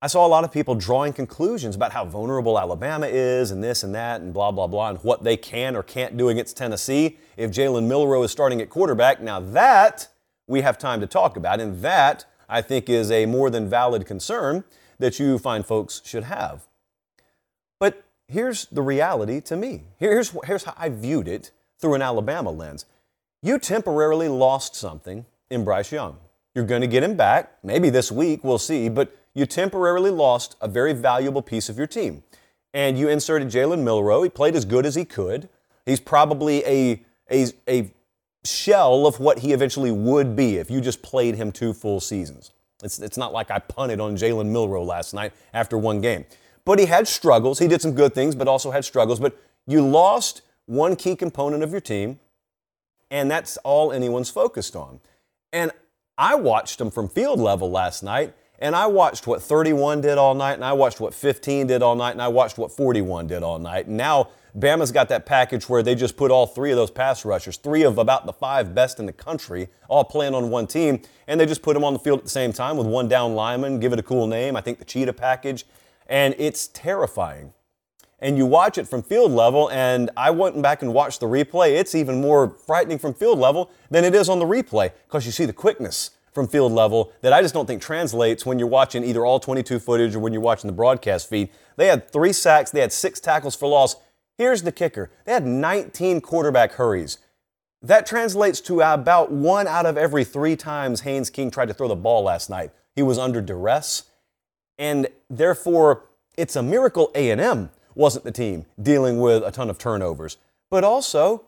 I 0.00 0.06
saw 0.06 0.24
a 0.24 0.28
lot 0.28 0.44
of 0.44 0.52
people 0.52 0.76
drawing 0.76 1.12
conclusions 1.12 1.74
about 1.74 1.92
how 1.92 2.04
vulnerable 2.04 2.56
Alabama 2.56 3.08
is 3.08 3.50
and 3.50 3.64
this 3.64 3.82
and 3.82 3.92
that 3.96 4.20
and 4.20 4.32
blah, 4.32 4.52
blah, 4.52 4.68
blah, 4.68 4.90
and 4.90 4.98
what 4.98 5.24
they 5.24 5.36
can 5.36 5.74
or 5.74 5.82
can't 5.82 6.16
do 6.16 6.28
against 6.28 6.56
Tennessee 6.56 7.18
if 7.36 7.50
Jalen 7.50 7.88
Milroe 7.88 8.22
is 8.22 8.30
starting 8.30 8.62
at 8.62 8.70
quarterback. 8.70 9.20
Now, 9.20 9.40
that 9.40 10.06
we 10.46 10.60
have 10.60 10.78
time 10.78 11.00
to 11.00 11.08
talk 11.08 11.36
about, 11.36 11.60
and 11.60 11.82
that 11.82 12.26
I 12.48 12.62
think 12.62 12.88
is 12.88 13.10
a 13.10 13.26
more 13.26 13.50
than 13.50 13.68
valid 13.68 14.06
concern 14.06 14.62
that 14.98 15.18
you 15.18 15.38
find 15.38 15.64
folks 15.64 16.02
should 16.04 16.24
have. 16.24 16.66
But 17.80 18.04
here's 18.26 18.66
the 18.66 18.82
reality 18.82 19.40
to 19.42 19.56
me. 19.56 19.84
Here's, 19.98 20.34
here's 20.44 20.64
how 20.64 20.74
I 20.76 20.88
viewed 20.88 21.28
it 21.28 21.50
through 21.80 21.94
an 21.94 22.02
Alabama 22.02 22.50
lens. 22.50 22.86
You 23.42 23.58
temporarily 23.58 24.28
lost 24.28 24.74
something 24.74 25.24
in 25.50 25.64
Bryce 25.64 25.92
Young. 25.92 26.18
You're 26.54 26.64
going 26.64 26.80
to 26.80 26.88
get 26.88 27.04
him 27.04 27.16
back, 27.16 27.52
maybe 27.62 27.88
this 27.90 28.10
week, 28.10 28.42
we'll 28.42 28.58
see, 28.58 28.88
but 28.88 29.16
you 29.34 29.46
temporarily 29.46 30.10
lost 30.10 30.56
a 30.60 30.66
very 30.66 30.92
valuable 30.92 31.42
piece 31.42 31.68
of 31.68 31.78
your 31.78 31.86
team. 31.86 32.24
And 32.74 32.98
you 32.98 33.08
inserted 33.08 33.48
Jalen 33.48 33.84
Milroe. 33.84 34.22
He 34.22 34.28
played 34.28 34.56
as 34.56 34.64
good 34.64 34.84
as 34.84 34.94
he 34.94 35.04
could. 35.04 35.48
He's 35.86 36.00
probably 36.00 36.64
a, 36.66 37.02
a, 37.30 37.46
a 37.68 37.90
shell 38.44 39.06
of 39.06 39.20
what 39.20 39.38
he 39.38 39.52
eventually 39.52 39.90
would 39.90 40.34
be 40.34 40.56
if 40.56 40.70
you 40.70 40.80
just 40.80 41.00
played 41.00 41.36
him 41.36 41.52
two 41.52 41.72
full 41.72 42.00
seasons. 42.00 42.52
It's, 42.82 42.98
it's 43.00 43.16
not 43.16 43.32
like 43.32 43.50
I 43.50 43.58
punted 43.58 44.00
on 44.00 44.16
Jalen 44.16 44.46
Milroe 44.46 44.84
last 44.84 45.14
night 45.14 45.32
after 45.52 45.76
one 45.76 46.00
game. 46.00 46.24
But 46.64 46.78
he 46.78 46.86
had 46.86 47.08
struggles. 47.08 47.58
He 47.58 47.66
did 47.66 47.82
some 47.82 47.92
good 47.92 48.14
things, 48.14 48.34
but 48.34 48.46
also 48.46 48.70
had 48.70 48.84
struggles. 48.84 49.18
But 49.18 49.36
you 49.66 49.86
lost 49.86 50.42
one 50.66 50.96
key 50.96 51.16
component 51.16 51.62
of 51.62 51.70
your 51.72 51.80
team, 51.80 52.20
and 53.10 53.30
that's 53.30 53.56
all 53.58 53.90
anyone's 53.90 54.30
focused 54.30 54.76
on. 54.76 55.00
And 55.52 55.72
I 56.16 56.34
watched 56.34 56.80
him 56.80 56.90
from 56.90 57.08
field 57.08 57.40
level 57.40 57.70
last 57.70 58.02
night, 58.02 58.34
and 58.58 58.74
I 58.74 58.86
watched 58.86 59.26
what 59.26 59.42
31 59.42 60.00
did 60.00 60.18
all 60.18 60.34
night, 60.34 60.54
and 60.54 60.64
I 60.64 60.72
watched 60.72 61.00
what 61.00 61.14
15 61.14 61.66
did 61.66 61.82
all 61.82 61.96
night, 61.96 62.12
and 62.12 62.22
I 62.22 62.28
watched 62.28 62.58
what 62.58 62.72
41 62.72 63.26
did 63.26 63.42
all 63.42 63.58
night. 63.58 63.86
And 63.86 63.96
now 63.96 64.28
Bama's 64.58 64.90
got 64.90 65.08
that 65.10 65.26
package 65.26 65.68
where 65.68 65.82
they 65.82 65.94
just 65.94 66.16
put 66.16 66.30
all 66.30 66.46
three 66.46 66.70
of 66.70 66.76
those 66.76 66.90
pass 66.90 67.24
rushers, 67.24 67.56
three 67.56 67.82
of 67.82 67.98
about 67.98 68.26
the 68.26 68.32
five 68.32 68.74
best 68.74 68.98
in 68.98 69.06
the 69.06 69.12
country, 69.12 69.68
all 69.88 70.04
playing 70.04 70.34
on 70.34 70.50
one 70.50 70.66
team, 70.66 71.00
and 71.26 71.38
they 71.38 71.46
just 71.46 71.62
put 71.62 71.74
them 71.74 71.84
on 71.84 71.92
the 71.92 71.98
field 71.98 72.18
at 72.18 72.24
the 72.24 72.30
same 72.30 72.52
time 72.52 72.76
with 72.76 72.86
one 72.86 73.08
down 73.08 73.34
lineman, 73.34 73.78
give 73.78 73.92
it 73.92 73.98
a 73.98 74.02
cool 74.02 74.26
name. 74.26 74.56
I 74.56 74.60
think 74.60 74.78
the 74.78 74.84
Cheetah 74.84 75.12
package 75.12 75.64
and 76.08 76.34
it's 76.38 76.68
terrifying. 76.68 77.52
And 78.20 78.36
you 78.36 78.46
watch 78.46 78.78
it 78.78 78.88
from 78.88 79.02
field 79.02 79.30
level, 79.30 79.70
and 79.70 80.10
I 80.16 80.30
went 80.30 80.60
back 80.60 80.82
and 80.82 80.92
watched 80.92 81.20
the 81.20 81.26
replay. 81.26 81.78
It's 81.78 81.94
even 81.94 82.20
more 82.20 82.50
frightening 82.50 82.98
from 82.98 83.14
field 83.14 83.38
level 83.38 83.70
than 83.90 84.04
it 84.04 84.12
is 84.14 84.28
on 84.28 84.40
the 84.40 84.44
replay 84.44 84.90
because 85.06 85.24
you 85.24 85.30
see 85.30 85.44
the 85.44 85.52
quickness 85.52 86.10
from 86.38 86.46
field 86.46 86.70
level 86.70 87.12
that 87.22 87.32
I 87.32 87.42
just 87.42 87.52
don't 87.52 87.66
think 87.66 87.82
translates 87.82 88.46
when 88.46 88.60
you're 88.60 88.68
watching 88.68 89.02
either 89.02 89.26
all 89.26 89.40
22 89.40 89.80
footage 89.80 90.14
or 90.14 90.20
when 90.20 90.32
you're 90.32 90.40
watching 90.40 90.68
the 90.68 90.72
broadcast 90.72 91.28
feed. 91.28 91.48
They 91.74 91.88
had 91.88 92.08
three 92.12 92.32
sacks, 92.32 92.70
they 92.70 92.80
had 92.80 92.92
six 92.92 93.18
tackles 93.18 93.56
for 93.56 93.68
loss. 93.68 93.96
Here's 94.36 94.62
the 94.62 94.70
kicker 94.70 95.10
they 95.24 95.32
had 95.32 95.44
19 95.44 96.20
quarterback 96.20 96.74
hurries. 96.74 97.18
That 97.82 98.06
translates 98.06 98.60
to 98.62 98.80
about 98.82 99.32
one 99.32 99.66
out 99.66 99.84
of 99.84 99.98
every 99.98 100.22
three 100.22 100.54
times 100.54 101.00
Haynes 101.00 101.28
King 101.28 101.50
tried 101.50 101.66
to 101.66 101.74
throw 101.74 101.88
the 101.88 101.96
ball 101.96 102.22
last 102.22 102.48
night. 102.48 102.70
He 102.94 103.02
was 103.02 103.18
under 103.18 103.40
duress 103.40 104.04
and 104.78 105.08
therefore 105.28 106.04
it's 106.36 106.54
a 106.54 106.62
miracle 106.62 107.10
A&M 107.16 107.70
wasn't 107.96 108.24
the 108.24 108.30
team 108.30 108.64
dealing 108.80 109.18
with 109.18 109.42
a 109.42 109.50
ton 109.50 109.68
of 109.68 109.76
turnovers. 109.76 110.36
But 110.70 110.84
also, 110.84 111.46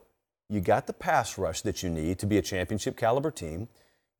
you 0.49 0.59
got 0.59 0.85
the 0.85 0.93
pass 0.93 1.37
rush 1.37 1.61
that 1.61 1.81
you 1.81 1.89
need 1.89 2.19
to 2.19 2.25
be 2.25 2.37
a 2.37 2.41
championship 2.41 2.97
caliber 2.97 3.31
team. 3.31 3.69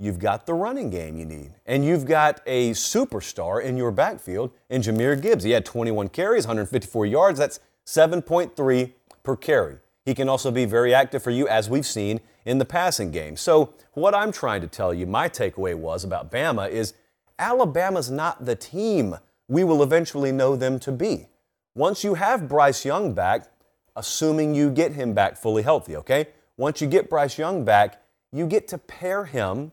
You've 0.02 0.18
got 0.18 0.48
the 0.48 0.56
running 0.56 0.90
game 0.90 1.16
you 1.16 1.26
need. 1.26 1.52
And 1.68 1.86
you've 1.86 2.06
got 2.06 2.42
a 2.48 2.72
superstar 2.72 3.64
in 3.64 3.78
your 3.78 3.92
backfield 3.92 4.50
in 4.68 4.82
Jahmyr 4.82 5.22
Gibbs. 5.22 5.44
He 5.44 5.52
had 5.52 5.64
21 5.64 6.10
carries, 6.10 6.48
154 6.48 7.06
yards. 7.06 7.38
That's 7.38 7.60
7.3 7.86 8.94
per 9.22 9.36
carry. 9.36 9.78
He 10.04 10.16
can 10.16 10.28
also 10.28 10.50
be 10.50 10.66
very 10.66 10.92
active 10.92 11.22
for 11.22 11.30
you, 11.30 11.48
as 11.48 11.70
we've 11.70 11.86
seen 11.86 12.20
in 12.46 12.58
the 12.58 12.66
passing 12.66 13.12
game. 13.12 13.38
So, 13.38 13.76
what 13.94 14.16
I'm 14.16 14.32
trying 14.32 14.62
to 14.62 14.68
tell 14.68 14.92
you, 14.92 15.06
my 15.06 15.30
takeaway 15.30 15.76
was 15.76 16.04
about 16.04 16.32
Bama 16.32 16.68
is 16.68 16.96
Alabama's 17.38 18.10
not 18.10 18.44
the 18.44 18.56
team 18.56 19.18
we 19.48 19.64
will 19.64 19.84
eventually 19.84 20.32
know 20.32 20.56
them 20.56 20.80
to 20.80 20.92
be. 20.92 21.28
Once 21.76 22.04
you 22.04 22.16
have 22.16 22.50
Bryce 22.50 22.84
Young 22.86 23.14
back, 23.14 23.52
assuming 23.96 24.56
you 24.56 24.72
get 24.72 24.94
him 24.94 25.14
back 25.14 25.38
fully 25.38 25.62
healthy, 25.62 25.96
okay? 25.96 26.30
Once 26.58 26.82
you 26.82 26.88
get 26.88 27.08
Bryce 27.08 27.38
Young 27.38 27.64
back, 27.64 28.02
you 28.32 28.48
get 28.48 28.68
to 28.70 28.80
pair 28.80 29.26
him 29.26 29.72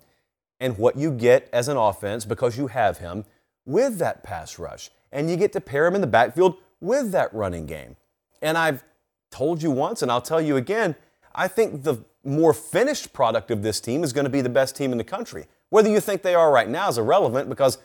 and 0.60 0.76
what 0.78 0.96
you 0.96 1.10
get 1.10 1.48
as 1.52 1.68
an 1.68 1.76
offense 1.76 2.24
because 2.24 2.58
you 2.58 2.66
have 2.68 2.98
him 2.98 3.24
with 3.64 3.98
that 3.98 4.22
pass 4.22 4.58
rush. 4.58 4.90
And 5.12 5.30
you 5.30 5.36
get 5.36 5.52
to 5.52 5.60
pair 5.60 5.86
him 5.86 5.94
in 5.94 6.00
the 6.00 6.06
backfield 6.06 6.56
with 6.80 7.12
that 7.12 7.32
running 7.32 7.66
game. 7.66 7.96
And 8.42 8.58
I've 8.58 8.84
told 9.30 9.62
you 9.62 9.70
once, 9.70 10.02
and 10.02 10.10
I'll 10.10 10.22
tell 10.22 10.40
you 10.40 10.56
again, 10.56 10.96
I 11.34 11.48
think 11.48 11.82
the 11.84 12.04
more 12.24 12.52
finished 12.52 13.12
product 13.12 13.50
of 13.50 13.62
this 13.62 13.80
team 13.80 14.02
is 14.02 14.12
going 14.12 14.24
to 14.24 14.30
be 14.30 14.40
the 14.40 14.48
best 14.48 14.76
team 14.76 14.92
in 14.92 14.98
the 14.98 15.04
country. 15.04 15.46
Whether 15.70 15.90
you 15.90 16.00
think 16.00 16.22
they 16.22 16.34
are 16.34 16.50
right 16.50 16.68
now 16.68 16.88
is 16.88 16.98
irrelevant 16.98 17.48
because 17.48 17.78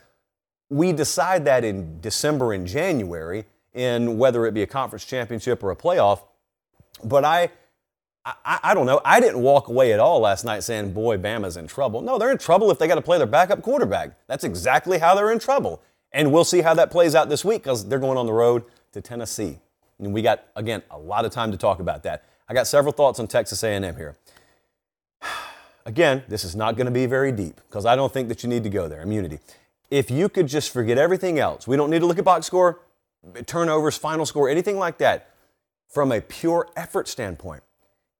we 0.70 0.92
decide 0.92 1.46
that 1.46 1.63
in 1.63 2.00
December 2.01 2.53
and 2.53 2.65
January 2.65 3.46
in 3.74 4.18
whether 4.18 4.46
it 4.46 4.53
be 4.53 4.62
a 4.62 4.68
conference 4.68 5.06
championship 5.06 5.63
or 5.63 5.72
a 5.72 5.75
playoff. 5.75 6.22
But 7.03 7.25
I, 7.25 7.50
I, 8.25 8.60
I, 8.63 8.74
don't 8.74 8.86
know. 8.86 9.01
I 9.03 9.20
didn't 9.20 9.42
walk 9.42 9.68
away 9.68 9.92
at 9.92 10.00
all 10.00 10.22
last 10.22 10.46
night 10.46 10.63
saying, 10.63 10.94
boy, 10.94 11.18
Bama's 11.18 11.58
in 11.58 11.68
trouble. 11.68 12.01
No, 12.01 12.18
they're 12.18 12.32
in 12.32 12.38
trouble 12.38 12.72
if 12.72 12.80
they 12.80 12.88
got 12.88 12.96
to 12.96 13.01
play 13.01 13.18
their 13.18 13.27
backup 13.27 13.62
quarterback. 13.62 14.12
That's 14.27 14.46
exactly 14.46 14.98
how 15.00 15.13
they're 15.13 15.32
in 15.32 15.39
trouble. 15.39 15.82
And 16.13 16.32
we'll 16.32 16.46
see 16.46 16.62
how 16.62 16.74
that 16.75 16.89
plays 16.89 17.15
out 17.15 17.27
this 17.27 17.44
week 17.44 17.63
because 17.63 17.88
they're 17.88 18.00
going 18.00 18.18
on 18.18 18.25
the 18.25 18.34
road 18.34 18.63
to 18.94 19.01
Tennessee. 19.01 19.60
And 20.00 20.13
we 20.13 20.22
got, 20.22 20.46
again, 20.56 20.84
a 20.89 20.98
lot 20.98 21.25
of 21.25 21.32
time 21.32 21.51
to 21.51 21.58
talk 21.58 21.80
about 21.80 22.03
that. 22.03 22.24
I 22.48 22.53
got 22.53 22.68
several 22.68 22.94
thoughts 22.94 23.20
on 23.20 23.27
Texas 23.27 23.63
A&M 23.63 23.96
here. 23.96 24.15
Again, 25.86 26.24
this 26.30 26.46
is 26.46 26.56
not 26.56 26.77
going 26.77 26.86
to 26.86 26.92
be 26.92 27.06
very 27.06 27.34
deep 27.34 27.60
because 27.68 27.86
I 27.86 27.98
don't 27.98 28.13
think 28.13 28.30
that 28.30 28.42
you 28.42 28.48
need 28.48 28.63
to 28.63 28.70
go 28.70 28.88
there. 28.88 29.01
Immunity. 29.01 29.39
If 29.92 30.10
you 30.10 30.30
could 30.30 30.48
just 30.48 30.72
forget 30.72 30.98
everything 30.98 31.39
else, 31.39 31.68
we 31.68 31.75
don't 31.75 31.89
need 31.89 32.00
to 32.00 32.06
look 32.06 32.18
at 32.18 32.24
box 32.24 32.46
score, 32.46 32.80
turnovers, 33.46 33.98
final 33.98 34.25
score, 34.25 34.48
anything 34.48 34.77
like 34.77 34.98
that. 35.00 35.30
From 35.89 36.12
a 36.12 36.22
pure 36.22 36.70
effort 36.75 37.08
standpoint, 37.08 37.63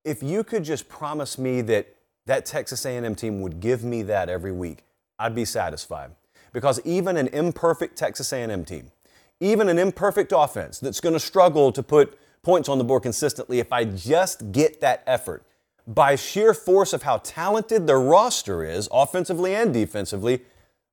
if 0.04 0.22
you 0.22 0.44
could 0.44 0.64
just 0.64 0.90
promise 0.90 1.38
me 1.38 1.62
that 1.62 1.96
that 2.26 2.46
Texas 2.46 2.86
A&M 2.86 3.16
team 3.16 3.42
would 3.42 3.60
give 3.60 3.84
me 3.84 4.02
that 4.04 4.30
every 4.30 4.52
week, 4.52 4.86
I'd 5.20 5.36
be 5.36 5.46
satisfied. 5.46 6.12
Because 6.52 6.80
even 6.86 7.18
an 7.18 7.28
imperfect 7.30 7.98
Texas 7.98 8.32
A&M 8.32 8.64
team, 8.66 8.92
even 9.40 9.68
an 9.68 9.80
imperfect 9.80 10.32
offense 10.36 10.80
that's 10.80 11.02
going 11.02 11.14
to 11.14 11.20
struggle 11.20 11.72
to 11.72 11.84
put 11.84 12.18
points 12.44 12.70
on 12.70 12.78
the 12.78 12.84
board 12.84 13.04
consistently, 13.04 13.60
if 13.60 13.74
I 13.74 13.86
just 13.86 14.52
get 14.52 14.80
that 14.82 15.04
effort, 15.08 15.44
by 15.86 16.16
sheer 16.16 16.54
force 16.54 16.94
of 16.94 17.04
how 17.04 17.18
talented 17.18 17.88
their 17.88 18.00
roster 18.00 18.64
is, 18.64 18.88
offensively 18.92 19.54
and 19.54 19.74
defensively, 19.74 20.42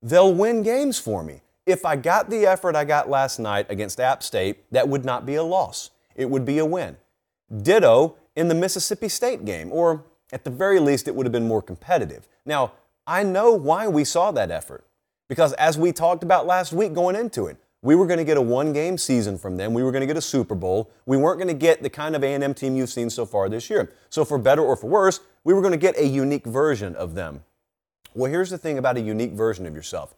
they'll 0.02 0.34
win 0.34 0.62
games 0.62 0.98
for 0.98 1.22
me. 1.22 1.42
If 1.66 1.84
I 1.84 1.94
got 1.94 2.30
the 2.30 2.46
effort 2.46 2.74
I 2.74 2.84
got 2.84 3.08
last 3.08 3.38
night 3.38 3.66
against 3.68 4.00
App 4.00 4.22
State, 4.22 4.64
that 4.72 4.88
would 4.88 5.04
not 5.04 5.26
be 5.26 5.36
a 5.36 5.44
loss. 5.44 5.90
It 6.16 6.28
would 6.28 6.44
be 6.44 6.58
a 6.58 6.66
win. 6.66 6.96
Ditto 7.62 8.16
in 8.36 8.48
the 8.48 8.54
Mississippi 8.54 9.08
State 9.08 9.44
game, 9.44 9.70
or 9.72 10.04
at 10.32 10.44
the 10.44 10.50
very 10.50 10.78
least, 10.78 11.08
it 11.08 11.14
would 11.14 11.26
have 11.26 11.32
been 11.32 11.48
more 11.48 11.62
competitive. 11.62 12.28
Now, 12.46 12.72
I 13.06 13.22
know 13.22 13.52
why 13.52 13.88
we 13.88 14.04
saw 14.04 14.30
that 14.32 14.50
effort. 14.50 14.84
Because 15.28 15.52
as 15.52 15.78
we 15.78 15.92
talked 15.92 16.24
about 16.24 16.46
last 16.46 16.72
week 16.72 16.92
going 16.92 17.14
into 17.14 17.46
it, 17.46 17.56
we 17.82 17.94
were 17.94 18.06
going 18.06 18.18
to 18.18 18.24
get 18.24 18.36
a 18.36 18.42
one-game 18.42 18.98
season 18.98 19.38
from 19.38 19.56
them. 19.56 19.72
We 19.72 19.84
were 19.84 19.92
going 19.92 20.00
to 20.00 20.06
get 20.06 20.16
a 20.16 20.20
Super 20.20 20.56
Bowl. 20.56 20.90
We 21.06 21.16
weren't 21.16 21.38
going 21.38 21.46
to 21.46 21.54
get 21.54 21.84
the 21.84 21.88
kind 21.88 22.16
of 22.16 22.24
A&M 22.24 22.52
team 22.52 22.74
you've 22.74 22.90
seen 22.90 23.08
so 23.08 23.24
far 23.24 23.48
this 23.48 23.70
year. 23.70 23.92
So 24.10 24.24
for 24.24 24.38
better 24.38 24.62
or 24.62 24.74
for 24.74 24.88
worse, 24.88 25.20
we 25.44 25.54
were 25.54 25.60
going 25.60 25.70
to 25.70 25.78
get 25.78 25.96
a 25.96 26.04
unique 26.04 26.44
version 26.44 26.96
of 26.96 27.14
them. 27.14 27.44
Well, 28.12 28.28
here's 28.28 28.50
the 28.50 28.58
thing 28.58 28.76
about 28.76 28.96
a 28.96 29.00
unique 29.00 29.32
version 29.32 29.66
of 29.66 29.74
yourself. 29.74 30.14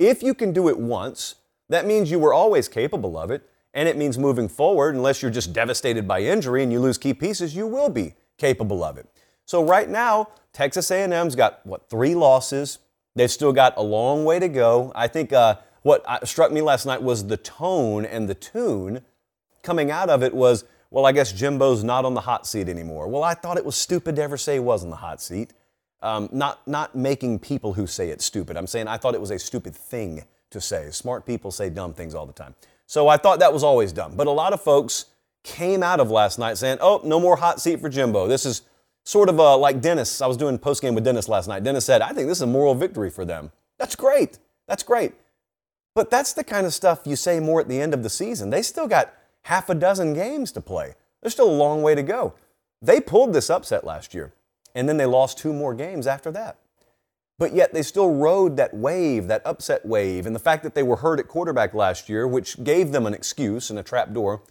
If 0.00 0.20
you 0.20 0.34
can 0.34 0.52
do 0.52 0.68
it 0.68 0.78
once, 0.78 1.36
that 1.68 1.86
means 1.86 2.10
you 2.10 2.18
were 2.18 2.34
always 2.34 2.66
capable 2.66 3.16
of 3.16 3.30
it, 3.30 3.48
and 3.76 3.90
it 3.90 3.96
means 3.98 4.16
moving 4.16 4.48
forward, 4.48 4.94
unless 4.94 5.20
you're 5.20 5.30
just 5.30 5.52
devastated 5.52 6.08
by 6.08 6.22
injury 6.22 6.62
and 6.62 6.72
you 6.72 6.80
lose 6.80 6.96
key 6.96 7.12
pieces, 7.12 7.54
you 7.54 7.66
will 7.66 7.90
be 7.90 8.14
capable 8.38 8.82
of 8.82 8.96
it. 8.96 9.06
So 9.44 9.62
right 9.62 9.88
now, 9.88 10.30
Texas 10.54 10.90
A&M's 10.90 11.36
got 11.36 11.64
what 11.64 11.90
three 11.90 12.14
losses. 12.14 12.78
They've 13.14 13.30
still 13.30 13.52
got 13.52 13.74
a 13.76 13.82
long 13.82 14.24
way 14.24 14.38
to 14.38 14.48
go. 14.48 14.92
I 14.94 15.08
think 15.08 15.30
uh, 15.30 15.56
what 15.82 16.26
struck 16.26 16.50
me 16.50 16.62
last 16.62 16.86
night 16.86 17.02
was 17.02 17.26
the 17.26 17.36
tone 17.36 18.06
and 18.06 18.28
the 18.28 18.34
tune 18.34 19.02
coming 19.62 19.90
out 19.90 20.08
of 20.08 20.22
it 20.22 20.32
was, 20.32 20.64
well, 20.90 21.04
I 21.04 21.12
guess 21.12 21.32
Jimbo's 21.32 21.84
not 21.84 22.06
on 22.06 22.14
the 22.14 22.22
hot 22.22 22.46
seat 22.46 22.70
anymore. 22.70 23.08
Well, 23.08 23.22
I 23.22 23.34
thought 23.34 23.58
it 23.58 23.64
was 23.64 23.76
stupid 23.76 24.16
to 24.16 24.22
ever 24.22 24.38
say 24.38 24.54
he 24.54 24.60
was 24.60 24.84
on 24.84 24.90
the 24.90 24.96
hot 24.96 25.20
seat. 25.20 25.52
Um, 26.00 26.30
not, 26.32 26.66
not 26.66 26.94
making 26.94 27.40
people 27.40 27.74
who 27.74 27.86
say 27.86 28.08
it 28.08 28.22
stupid. 28.22 28.56
I'm 28.56 28.66
saying 28.66 28.88
I 28.88 28.96
thought 28.96 29.14
it 29.14 29.20
was 29.20 29.30
a 29.30 29.38
stupid 29.38 29.76
thing 29.76 30.24
to 30.48 30.62
say. 30.62 30.90
Smart 30.90 31.26
people 31.26 31.50
say 31.50 31.68
dumb 31.68 31.92
things 31.92 32.14
all 32.14 32.24
the 32.24 32.32
time. 32.32 32.54
So 32.86 33.08
I 33.08 33.16
thought 33.16 33.40
that 33.40 33.52
was 33.52 33.64
always 33.64 33.92
dumb. 33.92 34.16
But 34.16 34.26
a 34.26 34.32
lot 34.32 34.52
of 34.52 34.60
folks 34.60 35.06
came 35.42 35.82
out 35.82 36.00
of 36.00 36.10
last 36.10 36.38
night 36.38 36.56
saying, 36.56 36.78
oh, 36.80 37.00
no 37.04 37.20
more 37.20 37.36
hot 37.36 37.60
seat 37.60 37.80
for 37.80 37.88
Jimbo. 37.88 38.26
This 38.26 38.46
is 38.46 38.62
sort 39.04 39.28
of 39.28 39.38
uh, 39.38 39.56
like 39.56 39.80
Dennis. 39.80 40.20
I 40.20 40.26
was 40.26 40.36
doing 40.36 40.58
post 40.58 40.82
game 40.82 40.94
with 40.94 41.04
Dennis 41.04 41.28
last 41.28 41.48
night. 41.48 41.62
Dennis 41.62 41.84
said, 41.84 42.02
I 42.02 42.08
think 42.12 42.28
this 42.28 42.38
is 42.38 42.42
a 42.42 42.46
moral 42.46 42.74
victory 42.74 43.10
for 43.10 43.24
them. 43.24 43.52
That's 43.78 43.96
great. 43.96 44.38
That's 44.66 44.82
great. 44.82 45.12
But 45.94 46.10
that's 46.10 46.32
the 46.32 46.44
kind 46.44 46.66
of 46.66 46.74
stuff 46.74 47.02
you 47.04 47.16
say 47.16 47.40
more 47.40 47.60
at 47.60 47.68
the 47.68 47.80
end 47.80 47.94
of 47.94 48.02
the 48.02 48.10
season. 48.10 48.50
They 48.50 48.62
still 48.62 48.86
got 48.86 49.14
half 49.42 49.70
a 49.70 49.74
dozen 49.74 50.12
games 50.12 50.52
to 50.52 50.60
play. 50.60 50.94
There's 51.22 51.32
still 51.32 51.50
a 51.50 51.52
long 51.52 51.82
way 51.82 51.94
to 51.94 52.02
go. 52.02 52.34
They 52.82 53.00
pulled 53.00 53.32
this 53.32 53.48
upset 53.48 53.84
last 53.84 54.14
year, 54.14 54.34
and 54.74 54.88
then 54.88 54.96
they 54.96 55.06
lost 55.06 55.38
two 55.38 55.52
more 55.52 55.72
games 55.74 56.06
after 56.06 56.30
that. 56.32 56.58
But 57.38 57.54
yet 57.54 57.74
they 57.74 57.82
still 57.82 58.14
rode 58.14 58.56
that 58.56 58.72
wave, 58.72 59.28
that 59.28 59.42
upset 59.44 59.84
wave, 59.84 60.26
and 60.26 60.34
the 60.34 60.40
fact 60.40 60.62
that 60.62 60.74
they 60.74 60.82
were 60.82 60.96
hurt 60.96 61.20
at 61.20 61.28
quarterback 61.28 61.74
last 61.74 62.08
year, 62.08 62.26
which 62.26 62.62
gave 62.64 62.92
them 62.92 63.06
an 63.06 63.12
excuse 63.12 63.68
and 63.68 63.78
a 63.78 63.82
trap 63.82 64.12
door 64.12 64.42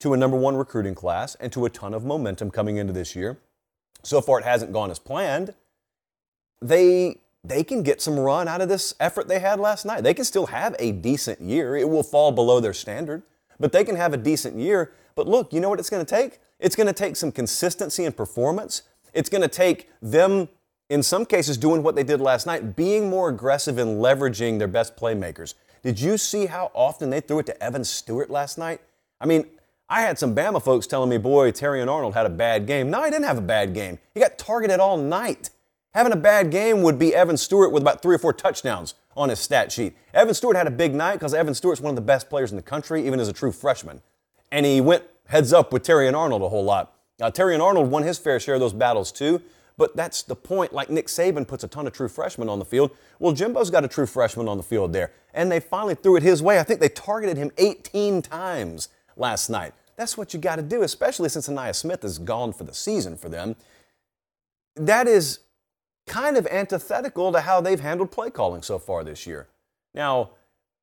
to 0.00 0.12
a 0.12 0.16
number 0.16 0.36
one 0.36 0.56
recruiting 0.56 0.94
class 0.94 1.34
and 1.36 1.52
to 1.52 1.64
a 1.64 1.70
ton 1.70 1.94
of 1.94 2.04
momentum 2.04 2.50
coming 2.50 2.76
into 2.76 2.92
this 2.92 3.16
year. 3.16 3.38
So 4.02 4.20
far, 4.20 4.38
it 4.38 4.44
hasn't 4.44 4.72
gone 4.72 4.90
as 4.90 4.98
planned. 4.98 5.54
They 6.60 7.18
they 7.44 7.62
can 7.64 7.82
get 7.82 8.02
some 8.02 8.18
run 8.18 8.48
out 8.48 8.60
of 8.60 8.68
this 8.68 8.94
effort 9.00 9.28
they 9.28 9.38
had 9.38 9.60
last 9.60 9.86
night. 9.86 10.02
They 10.02 10.12
can 10.12 10.24
still 10.24 10.46
have 10.46 10.74
a 10.78 10.92
decent 10.92 11.40
year. 11.40 11.76
It 11.76 11.88
will 11.88 12.02
fall 12.02 12.32
below 12.32 12.60
their 12.60 12.74
standard, 12.74 13.22
but 13.58 13.72
they 13.72 13.84
can 13.84 13.96
have 13.96 14.12
a 14.12 14.16
decent 14.16 14.56
year. 14.56 14.92
But 15.14 15.26
look, 15.28 15.52
you 15.52 15.60
know 15.60 15.68
what 15.68 15.78
it's 15.78 15.88
going 15.88 16.04
to 16.04 16.14
take? 16.14 16.40
It's 16.58 16.76
going 16.76 16.88
to 16.88 16.92
take 16.92 17.16
some 17.16 17.32
consistency 17.32 18.04
and 18.04 18.16
performance. 18.16 18.82
It's 19.14 19.28
going 19.28 19.42
to 19.42 19.48
take 19.48 19.88
them, 20.02 20.48
in 20.88 21.02
some 21.02 21.26
cases, 21.26 21.56
doing 21.58 21.82
what 21.82 21.94
they 21.94 22.02
did 22.02 22.20
last 22.20 22.46
night, 22.46 22.76
being 22.76 23.10
more 23.10 23.28
aggressive 23.28 23.78
and 23.78 24.00
leveraging 24.02 24.58
their 24.58 24.68
best 24.68 24.96
playmakers. 24.96 25.54
Did 25.82 26.00
you 26.00 26.18
see 26.18 26.46
how 26.46 26.70
often 26.74 27.10
they 27.10 27.20
threw 27.20 27.40
it 27.40 27.46
to 27.46 27.62
Evan 27.62 27.84
Stewart 27.84 28.30
last 28.30 28.58
night? 28.58 28.80
I 29.20 29.26
mean, 29.26 29.46
I 29.88 30.02
had 30.02 30.18
some 30.18 30.34
Bama 30.34 30.62
folks 30.62 30.86
telling 30.86 31.08
me, 31.08 31.18
boy, 31.18 31.50
Terrion 31.52 31.90
Arnold 31.90 32.14
had 32.14 32.26
a 32.26 32.30
bad 32.30 32.66
game. 32.66 32.90
No, 32.90 33.02
he 33.04 33.10
didn't 33.10 33.26
have 33.26 33.38
a 33.38 33.42
bad 33.42 33.74
game. 33.74 33.98
He 34.14 34.20
got 34.20 34.38
targeted 34.38 34.80
all 34.80 34.96
night. 34.96 35.50
Having 35.94 36.12
a 36.12 36.16
bad 36.16 36.50
game 36.50 36.82
would 36.82 36.98
be 36.98 37.14
Evan 37.14 37.36
Stewart 37.36 37.72
with 37.72 37.82
about 37.82 38.02
three 38.02 38.14
or 38.14 38.18
four 38.18 38.32
touchdowns 38.32 38.94
on 39.16 39.30
his 39.30 39.40
stat 39.40 39.72
sheet. 39.72 39.96
Evan 40.14 40.34
Stewart 40.34 40.56
had 40.56 40.66
a 40.66 40.70
big 40.70 40.94
night 40.94 41.14
because 41.14 41.34
Evan 41.34 41.54
Stewart's 41.54 41.80
one 41.80 41.90
of 41.90 41.96
the 41.96 42.02
best 42.02 42.28
players 42.28 42.50
in 42.50 42.56
the 42.56 42.62
country, 42.62 43.06
even 43.06 43.18
as 43.18 43.28
a 43.28 43.32
true 43.32 43.52
freshman. 43.52 44.02
And 44.52 44.64
he 44.64 44.80
went 44.80 45.04
heads 45.26 45.52
up 45.52 45.72
with 45.72 45.82
Terrion 45.82 46.14
Arnold 46.14 46.42
a 46.42 46.48
whole 46.48 46.64
lot. 46.64 46.94
Now, 47.18 47.30
Terrion 47.30 47.60
Arnold 47.60 47.90
won 47.90 48.02
his 48.02 48.18
fair 48.18 48.38
share 48.38 48.54
of 48.54 48.60
those 48.60 48.72
battles 48.72 49.10
too, 49.10 49.42
but 49.78 49.96
that's 49.96 50.22
the 50.22 50.36
point. 50.36 50.74
Like 50.74 50.90
Nick 50.90 51.06
Saban 51.06 51.46
puts 51.46 51.64
a 51.64 51.68
ton 51.68 51.86
of 51.86 51.94
true 51.94 52.08
freshmen 52.08 52.48
on 52.48 52.58
the 52.58 52.64
field. 52.64 52.90
Well, 53.20 53.32
Jimbo's 53.32 53.70
got 53.70 53.84
a 53.84 53.88
true 53.88 54.06
freshman 54.06 54.48
on 54.48 54.56
the 54.56 54.62
field 54.62 54.92
there. 54.92 55.12
And 55.32 55.50
they 55.50 55.60
finally 55.60 55.94
threw 55.94 56.16
it 56.16 56.22
his 56.22 56.42
way. 56.42 56.58
I 56.58 56.64
think 56.64 56.80
they 56.80 56.88
targeted 56.88 57.36
him 57.36 57.52
18 57.56 58.20
times 58.20 58.88
last 59.16 59.48
night. 59.48 59.72
That's 59.96 60.18
what 60.18 60.34
you 60.34 60.40
got 60.40 60.56
to 60.56 60.62
do, 60.62 60.82
especially 60.82 61.28
since 61.28 61.48
Ainias 61.48 61.76
Smith 61.76 62.04
is 62.04 62.18
gone 62.18 62.52
for 62.52 62.64
the 62.64 62.74
season 62.74 63.16
for 63.16 63.28
them. 63.28 63.54
That 64.74 65.06
is 65.06 65.40
kind 66.06 66.36
of 66.36 66.46
antithetical 66.48 67.30
to 67.32 67.40
how 67.40 67.60
they've 67.60 67.80
handled 67.80 68.10
play 68.10 68.30
calling 68.30 68.62
so 68.62 68.78
far 68.78 69.04
this 69.04 69.26
year. 69.26 69.46
Now, 69.94 70.30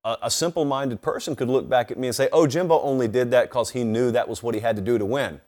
a, 0.06 0.18
a 0.24 0.32
simple 0.32 0.64
minded 0.64 1.02
person 1.02 1.36
could 1.36 1.50
look 1.50 1.68
back 1.68 1.92
at 1.92 1.98
me 1.98 2.08
and 2.08 2.16
say, 2.16 2.30
oh, 2.32 2.48
Jimbo 2.48 2.82
only 2.82 3.10
did 3.10 3.32
that 3.32 3.50
because 3.50 3.72
he 3.72 3.84
knew 3.84 4.12
that 4.12 4.30
was 4.30 4.42
what 4.42 4.56
he 4.56 4.62
had 4.62 4.78
to 4.78 4.82
do 4.82 4.98
to 4.98 5.06
win. 5.06 5.42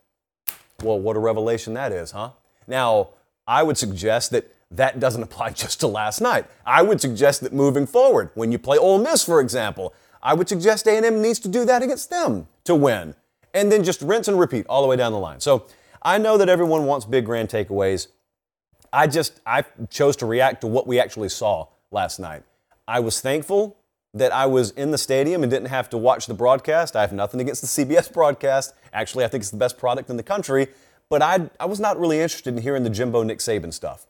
Well, 0.83 0.99
what 0.99 1.15
a 1.15 1.19
revelation 1.19 1.73
that 1.75 1.93
is, 1.93 2.11
huh? 2.11 2.31
Now, 2.67 3.09
I 3.47 3.63
would 3.63 3.77
suggest 3.77 4.31
that 4.31 4.51
that 4.71 4.99
doesn't 4.99 5.23
apply 5.23 5.49
just 5.63 5.79
to 5.79 5.87
last 5.87 6.21
night. 6.21 6.45
I 6.65 6.81
would 6.81 7.01
suggest 7.01 7.41
that 7.41 7.53
moving 7.53 7.87
forward, 7.87 8.29
when 8.35 8.51
you 8.51 8.59
play 8.59 8.77
Ole 8.77 8.99
Miss, 8.99 9.23
for 9.23 9.39
example, 9.39 9.93
I 10.21 10.33
would 10.33 10.49
suggest 10.49 10.87
A&M 10.87 11.21
needs 11.21 11.39
to 11.39 11.47
do 11.47 11.63
that 11.65 11.81
against 11.81 12.09
them 12.09 12.47
to 12.65 12.75
win, 12.75 13.15
and 13.53 13.71
then 13.71 13.83
just 13.83 14.01
rinse 14.01 14.27
and 14.27 14.39
repeat 14.39 14.65
all 14.67 14.81
the 14.81 14.87
way 14.87 14.95
down 14.95 15.11
the 15.11 15.19
line. 15.19 15.39
So 15.39 15.67
I 16.01 16.17
know 16.17 16.37
that 16.37 16.49
everyone 16.49 16.85
wants 16.85 17.05
big 17.05 17.25
grand 17.25 17.49
takeaways. 17.49 18.07
I 18.91 19.07
just 19.07 19.39
I 19.45 19.63
chose 19.89 20.15
to 20.17 20.25
react 20.25 20.61
to 20.61 20.67
what 20.67 20.87
we 20.87 20.99
actually 20.99 21.29
saw 21.29 21.67
last 21.91 22.19
night. 22.19 22.43
I 22.87 22.99
was 22.99 23.21
thankful 23.21 23.77
that 24.13 24.33
I 24.33 24.45
was 24.45 24.71
in 24.71 24.91
the 24.91 24.97
stadium 24.97 25.43
and 25.43 25.51
didn't 25.51 25.67
have 25.67 25.89
to 25.91 25.97
watch 25.97 26.25
the 26.25 26.33
broadcast. 26.33 26.95
I 26.95 27.01
have 27.01 27.13
nothing 27.13 27.39
against 27.39 27.61
the 27.61 27.67
CBS 27.85 28.11
broadcast. 28.11 28.73
Actually, 28.93 29.25
I 29.25 29.27
think 29.27 29.41
it's 29.41 29.51
the 29.51 29.57
best 29.57 29.77
product 29.77 30.09
in 30.09 30.17
the 30.17 30.23
country. 30.23 30.67
But 31.09 31.21
I, 31.21 31.49
I 31.59 31.65
was 31.65 31.79
not 31.79 31.99
really 31.99 32.19
interested 32.19 32.55
in 32.55 32.61
hearing 32.61 32.83
the 32.83 32.89
Jimbo 32.89 33.23
Nick 33.23 33.39
Saban 33.39 33.73
stuff. 33.73 34.07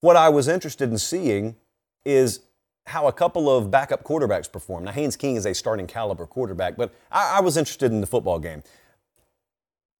What 0.00 0.16
I 0.16 0.28
was 0.28 0.48
interested 0.48 0.90
in 0.90 0.98
seeing 0.98 1.56
is 2.04 2.40
how 2.86 3.06
a 3.06 3.12
couple 3.12 3.54
of 3.54 3.70
backup 3.70 4.02
quarterbacks 4.02 4.50
perform. 4.50 4.84
Now, 4.84 4.92
Haynes 4.92 5.16
King 5.16 5.36
is 5.36 5.46
a 5.46 5.54
starting 5.54 5.86
caliber 5.86 6.26
quarterback, 6.26 6.76
but 6.76 6.92
I, 7.12 7.38
I 7.38 7.40
was 7.40 7.56
interested 7.56 7.92
in 7.92 8.00
the 8.00 8.06
football 8.06 8.38
game. 8.38 8.62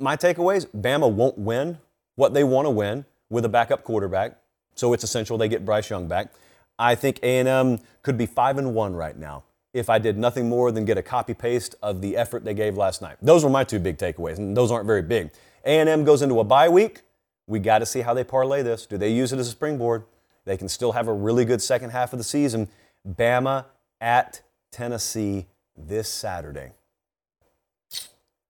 My 0.00 0.16
takeaways 0.16 0.66
Bama 0.66 1.10
won't 1.10 1.38
win 1.38 1.78
what 2.16 2.34
they 2.34 2.44
want 2.44 2.66
to 2.66 2.70
win 2.70 3.04
with 3.30 3.44
a 3.44 3.48
backup 3.48 3.84
quarterback, 3.84 4.38
so 4.74 4.92
it's 4.92 5.04
essential 5.04 5.36
they 5.36 5.48
get 5.48 5.64
Bryce 5.64 5.90
Young 5.90 6.08
back. 6.08 6.32
I 6.78 6.94
think 6.94 7.18
A&M 7.22 7.80
could 8.02 8.16
be 8.16 8.26
five 8.26 8.56
and 8.58 8.74
one 8.74 8.94
right 8.94 9.16
now 9.16 9.44
if 9.74 9.90
I 9.90 9.98
did 9.98 10.16
nothing 10.16 10.48
more 10.48 10.72
than 10.72 10.84
get 10.84 10.96
a 10.96 11.02
copy 11.02 11.34
paste 11.34 11.74
of 11.82 12.00
the 12.00 12.16
effort 12.16 12.44
they 12.44 12.54
gave 12.54 12.76
last 12.76 13.02
night. 13.02 13.16
Those 13.20 13.44
were 13.44 13.50
my 13.50 13.64
two 13.64 13.78
big 13.78 13.98
takeaways, 13.98 14.38
and 14.38 14.56
those 14.56 14.70
aren't 14.70 14.86
very 14.86 15.02
big. 15.02 15.30
A&M 15.68 16.04
goes 16.04 16.22
into 16.22 16.40
a 16.40 16.44
bye 16.44 16.70
week. 16.70 17.02
We 17.46 17.58
got 17.58 17.80
to 17.80 17.86
see 17.86 18.00
how 18.00 18.14
they 18.14 18.24
parlay 18.24 18.62
this. 18.62 18.86
Do 18.86 18.96
they 18.96 19.10
use 19.10 19.34
it 19.34 19.38
as 19.38 19.48
a 19.48 19.50
springboard? 19.50 20.04
They 20.46 20.56
can 20.56 20.68
still 20.68 20.92
have 20.92 21.08
a 21.08 21.12
really 21.12 21.44
good 21.44 21.60
second 21.60 21.90
half 21.90 22.14
of 22.14 22.18
the 22.18 22.24
season. 22.24 22.68
Bama 23.06 23.66
at 24.00 24.40
Tennessee 24.72 25.46
this 25.76 26.08
Saturday. 26.08 26.72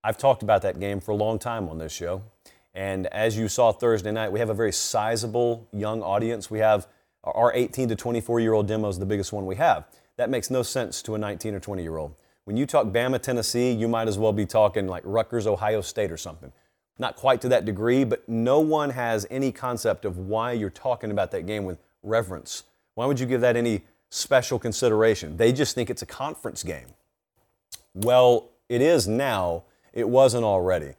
I've 0.05 0.17
talked 0.17 0.45
about 0.45 0.63
that 0.63 0.79
game 0.79 1.01
for 1.01 1.11
a 1.11 1.17
long 1.17 1.41
time 1.41 1.69
on 1.69 1.79
this 1.79 1.93
show. 1.93 2.23
And 2.73 3.09
as 3.09 3.37
you 3.37 3.49
saw 3.49 3.73
Thursday 3.73 4.13
night, 4.13 4.31
we 4.31 4.39
have 4.39 4.51
a 4.51 4.55
very 4.55 4.73
sizable 4.73 5.67
young 5.73 6.05
audience. 6.05 6.49
We 6.49 6.61
have 6.61 6.87
our 7.25 7.53
18 7.53 7.89
to 7.89 7.97
24 7.97 8.39
year 8.39 8.53
old 8.53 8.69
demo 8.69 8.89
is 8.89 8.99
the 9.01 9.07
biggest 9.07 9.33
one 9.33 9.45
we 9.45 9.57
have. 9.57 9.89
that 10.19 10.31
makes 10.31 10.51
no 10.51 10.63
sense 10.63 11.03
to 11.03 11.17
a 11.17 11.19
19 11.19 11.55
or 11.57 11.61
20 11.61 11.83
year 11.83 11.97
old. 11.97 12.15
When 12.45 12.57
you 12.57 12.65
talk 12.65 12.87
Bama, 12.87 13.21
Tennessee, 13.21 13.73
you 13.73 13.89
might 13.89 14.07
as 14.07 14.19
well 14.19 14.33
be 14.33 14.47
talking 14.47 14.87
like 14.87 15.03
Rutgers, 15.05 15.49
Ohio 15.49 15.81
State 15.81 16.13
or 16.13 16.17
something. 16.17 16.53
Not 16.99 17.17
quite 17.17 17.41
to 17.43 17.49
that 17.51 17.65
degree, 17.65 18.05
but 18.05 18.29
no 18.29 18.61
one 18.61 18.91
has 18.91 19.27
any 19.31 19.53
concept 19.53 20.05
of 20.05 20.19
why 20.19 20.53
you're 20.53 20.71
talking 20.71 21.11
about 21.11 21.31
that 21.31 21.47
game 21.47 21.65
with 21.65 21.79
reverence. 22.03 22.65
Why 22.95 23.07
would 23.07 23.21
you 23.21 23.27
give 23.27 23.41
that 23.43 23.57
any 23.57 23.83
special 24.11 24.59
consideration? 24.59 25.37
They 25.37 25.53
just 25.53 25.75
think 25.75 25.91
it's 25.91 26.03
a 26.03 26.07
conference 26.07 26.63
game. 26.63 26.87
Well, 27.95 28.51
it 28.69 28.83
is 28.83 29.07
now. 29.07 29.65
It 29.93 30.09
wasn't 30.09 30.45
already. 30.45 30.95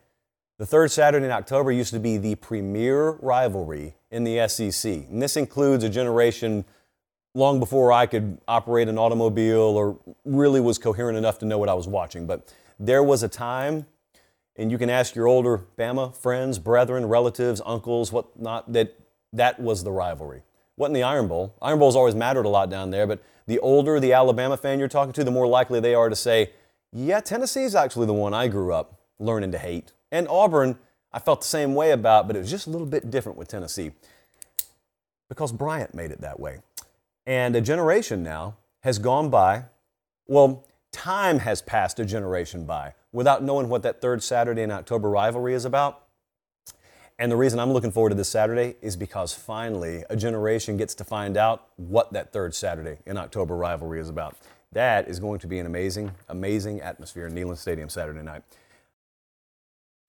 The 0.57 0.65
third 0.65 0.91
Saturday 0.91 1.25
in 1.25 1.31
October 1.31 1.71
used 1.71 1.93
to 1.93 1.99
be 1.99 2.17
the 2.17 2.35
premier 2.35 3.11
rivalry 3.21 3.95
in 4.11 4.23
the 4.23 4.47
SEC. 4.47 4.91
And 5.09 5.21
this 5.21 5.37
includes 5.37 5.83
a 5.83 5.89
generation 5.89 6.65
long 7.33 7.59
before 7.59 7.93
I 7.93 8.05
could 8.05 8.39
operate 8.47 8.87
an 8.89 8.97
automobile 8.97 9.59
or 9.59 9.97
really 10.25 10.59
was 10.59 10.77
coherent 10.77 11.17
enough 11.17 11.39
to 11.39 11.45
know 11.45 11.57
what 11.57 11.69
I 11.69 11.73
was 11.73 11.87
watching. 11.87 12.25
But 12.25 12.53
there 12.79 13.03
was 13.03 13.23
a 13.23 13.29
time, 13.29 13.85
and 14.59 14.69
you 14.69 14.77
can 14.77 14.89
ask 14.89 15.15
your 15.15 15.25
older 15.25 15.65
Bama 15.77 16.13
friends, 16.15 16.59
brethren, 16.59 17.05
relatives, 17.05 17.61
uncles, 17.65 18.11
whatnot, 18.11 18.71
that 18.73 18.93
that 19.31 19.59
was 19.59 19.83
the 19.83 19.91
rivalry. 19.91 20.43
Wasn't 20.75 20.93
the 20.93 21.03
Iron 21.03 21.27
Bowl. 21.27 21.55
Iron 21.61 21.79
Bowl's 21.79 21.95
always 21.95 22.13
mattered 22.13 22.45
a 22.45 22.49
lot 22.49 22.69
down 22.69 22.91
there, 22.91 23.07
but 23.07 23.23
the 23.47 23.59
older 23.59 23.99
the 23.99 24.13
Alabama 24.13 24.57
fan 24.57 24.77
you're 24.77 24.87
talking 24.87 25.13
to, 25.13 25.23
the 25.23 25.31
more 25.31 25.47
likely 25.47 25.79
they 25.79 25.95
are 25.95 26.09
to 26.09 26.15
say, 26.15 26.51
yeah, 26.91 27.21
Tennessee's 27.21 27.73
actually 27.73 28.05
the 28.05 28.13
one 28.13 28.33
I 28.33 28.47
grew 28.47 28.73
up 28.73 28.99
learning 29.17 29.51
to 29.53 29.57
hate. 29.57 29.93
And 30.11 30.27
Auburn, 30.27 30.77
I 31.13 31.19
felt 31.19 31.41
the 31.41 31.47
same 31.47 31.73
way 31.73 31.91
about, 31.91 32.27
but 32.27 32.35
it 32.35 32.39
was 32.39 32.51
just 32.51 32.67
a 32.67 32.69
little 32.69 32.87
bit 32.87 33.09
different 33.09 33.37
with 33.37 33.47
Tennessee 33.47 33.91
because 35.29 35.51
Bryant 35.51 35.93
made 35.93 36.11
it 36.11 36.21
that 36.21 36.39
way. 36.39 36.59
And 37.25 37.55
a 37.55 37.61
generation 37.61 38.23
now 38.23 38.57
has 38.81 38.99
gone 38.99 39.29
by. 39.29 39.65
Well, 40.27 40.65
time 40.91 41.39
has 41.39 41.61
passed 41.61 41.99
a 41.99 42.05
generation 42.05 42.65
by 42.65 42.93
without 43.11 43.43
knowing 43.43 43.69
what 43.69 43.83
that 43.83 44.01
third 44.01 44.23
Saturday 44.23 44.61
in 44.61 44.71
October 44.71 45.09
rivalry 45.09 45.53
is 45.53 45.65
about. 45.65 46.03
And 47.17 47.31
the 47.31 47.35
reason 47.35 47.59
I'm 47.59 47.73
looking 47.73 47.91
forward 47.91 48.09
to 48.09 48.15
this 48.15 48.29
Saturday 48.29 48.75
is 48.81 48.95
because 48.95 49.33
finally 49.33 50.05
a 50.09 50.15
generation 50.15 50.77
gets 50.77 50.95
to 50.95 51.03
find 51.03 51.35
out 51.35 51.67
what 51.75 52.13
that 52.13 52.31
third 52.31 52.55
Saturday 52.55 52.99
in 53.05 53.17
October 53.17 53.55
rivalry 53.57 53.99
is 53.99 54.07
about. 54.07 54.37
That 54.71 55.09
is 55.09 55.19
going 55.19 55.39
to 55.39 55.47
be 55.47 55.59
an 55.59 55.65
amazing, 55.65 56.11
amazing 56.29 56.79
atmosphere 56.79 57.27
in 57.27 57.33
Neyland 57.33 57.57
Stadium 57.57 57.89
Saturday 57.89 58.21
night. 58.21 58.43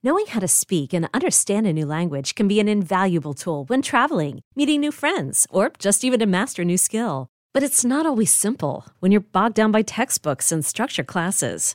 Knowing 0.02 0.26
how 0.26 0.40
to 0.40 0.48
speak 0.48 0.92
and 0.92 1.10
understand 1.12 1.66
a 1.66 1.72
new 1.72 1.84
language 1.84 2.34
can 2.34 2.48
be 2.48 2.60
an 2.60 2.68
invaluable 2.68 3.34
tool 3.34 3.64
when 3.64 3.82
traveling, 3.82 4.40
meeting 4.54 4.80
new 4.80 4.92
friends, 4.92 5.46
or 5.50 5.72
just 5.78 6.04
even 6.04 6.20
to 6.20 6.26
master 6.26 6.62
a 6.62 6.64
new 6.64 6.78
skill. 6.78 7.28
But 7.52 7.62
it's 7.62 7.84
not 7.84 8.06
always 8.06 8.32
simple 8.32 8.86
when 9.00 9.10
you're 9.12 9.20
bogged 9.20 9.56
down 9.56 9.72
by 9.72 9.82
textbooks 9.82 10.52
and 10.52 10.64
structure 10.64 11.04
classes. 11.04 11.74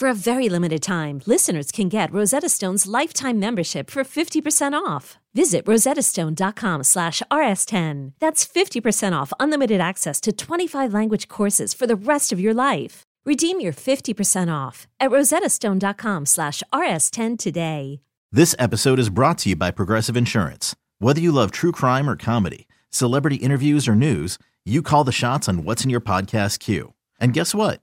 For 0.00 0.08
a 0.08 0.14
very 0.14 0.48
limited 0.48 0.82
time, 0.82 1.20
listeners 1.26 1.70
can 1.70 1.90
get 1.90 2.10
Rosetta 2.10 2.48
Stone's 2.48 2.86
lifetime 2.86 3.38
membership 3.38 3.90
for 3.90 4.02
50% 4.02 4.72
off. 4.72 5.18
Visit 5.34 5.66
rosettastone.com 5.66 6.84
slash 6.84 7.22
rs10. 7.30 8.12
That's 8.18 8.42
50% 8.46 9.12
off 9.12 9.30
unlimited 9.38 9.78
access 9.78 10.18
to 10.22 10.32
25 10.32 10.94
language 10.94 11.28
courses 11.28 11.74
for 11.74 11.86
the 11.86 11.96
rest 11.96 12.32
of 12.32 12.40
your 12.40 12.54
life. 12.54 13.02
Redeem 13.26 13.60
your 13.60 13.74
50% 13.74 14.50
off 14.50 14.88
at 14.98 15.10
rosettastone.com 15.10 16.24
slash 16.24 16.62
rs10 16.72 17.38
today. 17.38 18.00
This 18.32 18.56
episode 18.58 18.98
is 18.98 19.10
brought 19.10 19.36
to 19.40 19.50
you 19.50 19.56
by 19.56 19.70
Progressive 19.70 20.16
Insurance. 20.16 20.74
Whether 20.98 21.20
you 21.20 21.30
love 21.30 21.50
true 21.50 21.72
crime 21.72 22.08
or 22.08 22.16
comedy, 22.16 22.66
celebrity 22.88 23.36
interviews 23.36 23.86
or 23.86 23.94
news, 23.94 24.38
you 24.64 24.80
call 24.80 25.04
the 25.04 25.12
shots 25.12 25.46
on 25.46 25.62
what's 25.64 25.84
in 25.84 25.90
your 25.90 26.00
podcast 26.00 26.58
queue. 26.58 26.94
And 27.20 27.34
guess 27.34 27.54
what? 27.54 27.82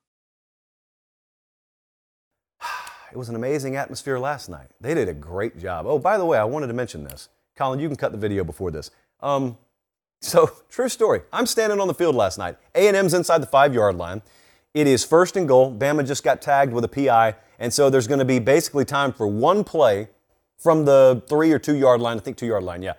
It 3.11 3.17
was 3.17 3.29
an 3.29 3.35
amazing 3.35 3.75
atmosphere 3.75 4.17
last 4.17 4.49
night. 4.49 4.67
They 4.79 4.93
did 4.93 5.09
a 5.09 5.13
great 5.13 5.57
job. 5.59 5.85
Oh, 5.85 5.99
by 5.99 6.17
the 6.17 6.25
way, 6.25 6.37
I 6.37 6.43
wanted 6.45 6.67
to 6.67 6.73
mention 6.73 7.03
this. 7.03 7.29
Colin, 7.57 7.79
you 7.79 7.87
can 7.87 7.97
cut 7.97 8.11
the 8.11 8.17
video 8.17 8.43
before 8.43 8.71
this. 8.71 8.91
Um, 9.19 9.57
so, 10.21 10.51
true 10.69 10.89
story. 10.89 11.21
I'm 11.33 11.45
standing 11.45 11.79
on 11.79 11.87
the 11.87 11.93
field 11.93 12.15
last 12.15 12.37
night. 12.37 12.57
A&M's 12.75 13.13
inside 13.13 13.39
the 13.39 13.47
five-yard 13.47 13.97
line. 13.97 14.21
It 14.73 14.87
is 14.87 15.03
first 15.03 15.35
and 15.35 15.47
goal. 15.47 15.75
Bama 15.75 16.07
just 16.07 16.23
got 16.23 16.41
tagged 16.41 16.71
with 16.71 16.85
a 16.85 16.87
PI, 16.87 17.35
and 17.59 17.73
so 17.73 17.89
there's 17.89 18.07
going 18.07 18.19
to 18.19 18.25
be 18.25 18.39
basically 18.39 18.85
time 18.85 19.11
for 19.11 19.27
one 19.27 19.63
play 19.65 20.07
from 20.57 20.85
the 20.85 21.21
three 21.27 21.51
or 21.51 21.59
two 21.59 21.75
yard 21.75 21.99
line. 21.99 22.17
I 22.17 22.21
think 22.21 22.37
two 22.37 22.45
yard 22.45 22.63
line, 22.63 22.81
yeah. 22.81 22.93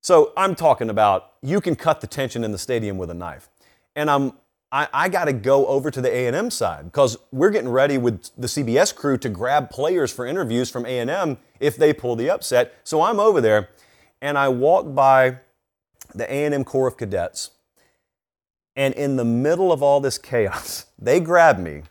So 0.00 0.32
I'm 0.36 0.54
talking 0.54 0.88
about 0.88 1.32
you 1.42 1.60
can 1.60 1.74
cut 1.74 2.00
the 2.00 2.06
tension 2.06 2.44
in 2.44 2.52
the 2.52 2.58
stadium 2.58 2.98
with 2.98 3.10
a 3.10 3.14
knife, 3.14 3.48
and 3.96 4.08
I'm 4.08 4.34
I, 4.72 4.88
I 4.92 5.08
got 5.08 5.26
to 5.26 5.32
go 5.32 5.66
over 5.66 5.90
to 5.90 6.00
the 6.00 6.08
A&M 6.08 6.50
side 6.50 6.86
because 6.86 7.16
we're 7.30 7.50
getting 7.50 7.70
ready 7.70 7.98
with 7.98 8.30
the 8.36 8.48
CBS 8.48 8.94
crew 8.94 9.16
to 9.18 9.28
grab 9.28 9.70
players 9.70 10.12
for 10.12 10.26
interviews 10.26 10.70
from 10.70 10.84
A&M 10.86 11.38
if 11.60 11.76
they 11.76 11.92
pull 11.92 12.16
the 12.16 12.30
upset. 12.30 12.74
So 12.84 13.02
I'm 13.02 13.20
over 13.20 13.40
there, 13.40 13.70
and 14.20 14.36
I 14.36 14.48
walk 14.48 14.94
by 14.94 15.38
the 16.14 16.30
A&M 16.30 16.64
Corps 16.64 16.88
of 16.88 16.96
Cadets 16.96 17.50
and 18.76 18.92
in 18.94 19.16
the 19.16 19.24
middle 19.24 19.72
of 19.72 19.82
all 19.82 20.00
this 20.00 20.18
chaos, 20.18 20.86
they 20.98 21.18
grab 21.18 21.58
me. 21.58 21.82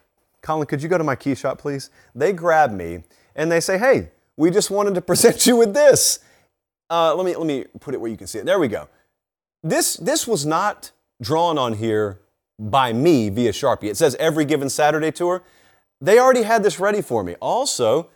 Colin, 0.42 0.68
could 0.68 0.82
you 0.82 0.88
go 0.88 0.98
to 0.98 1.04
my 1.04 1.16
key 1.16 1.34
shop, 1.34 1.58
please? 1.58 1.90
They 2.14 2.32
grab 2.32 2.72
me 2.72 3.04
and 3.36 3.52
they 3.52 3.60
say, 3.60 3.80
hey, 3.80 4.12
we 4.38 4.52
just 4.52 4.70
wanted 4.70 4.94
to 4.96 5.02
present 5.12 5.46
you 5.48 5.56
with 5.56 5.74
this. 5.74 6.20
Uh, 6.90 7.16
let, 7.16 7.26
me, 7.26 7.36
let 7.36 7.48
me 7.48 7.66
put 7.80 7.96
it 7.96 7.98
where 8.00 8.12
you 8.12 8.18
can 8.18 8.28
see 8.28 8.38
it. 8.38 8.46
There 8.46 8.60
we 8.60 8.68
go. 8.68 8.88
This, 9.64 9.96
this 9.98 10.28
was 10.28 10.46
not 10.46 10.92
drawn 11.20 11.58
on 11.58 11.74
here 11.74 12.20
by 12.58 12.94
me 12.94 13.30
via 13.30 13.52
Sharpie. 13.52 13.90
It 13.90 13.98
says 13.98 14.16
every 14.16 14.46
given 14.46 14.70
Saturday 14.70 15.12
tour. 15.12 15.44
They 16.02 16.20
already 16.20 16.44
had 16.44 16.64
this 16.64 16.80
ready 16.80 17.02
for 17.02 17.24
me. 17.24 17.36
Also, 17.42 18.10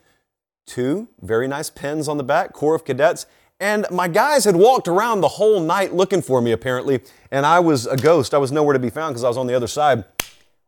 two 0.65 1.07
very 1.21 1.47
nice 1.47 1.69
pens 1.69 2.07
on 2.07 2.17
the 2.17 2.23
back, 2.23 2.53
Corps 2.53 2.75
of 2.75 2.85
Cadets. 2.85 3.25
And 3.59 3.85
my 3.91 4.07
guys 4.07 4.45
had 4.45 4.55
walked 4.55 4.87
around 4.87 5.19
the 5.21 5.27
whole 5.27 5.59
night 5.59 5.93
looking 5.93 6.21
for 6.21 6.41
me, 6.41 6.53
apparently, 6.53 7.01
and 7.29 7.45
I 7.45 7.59
was 7.59 7.87
a 7.87 7.97
ghost. 7.97 8.33
I 8.33 8.37
was 8.37 8.51
nowhere 8.51 8.73
to 8.73 8.79
be 8.79 8.89
found 8.89 9.13
because 9.13 9.23
I 9.25 9.27
was 9.27 9.37
on 9.37 9.47
the 9.47 9.53
other 9.53 9.67
side. 9.67 10.05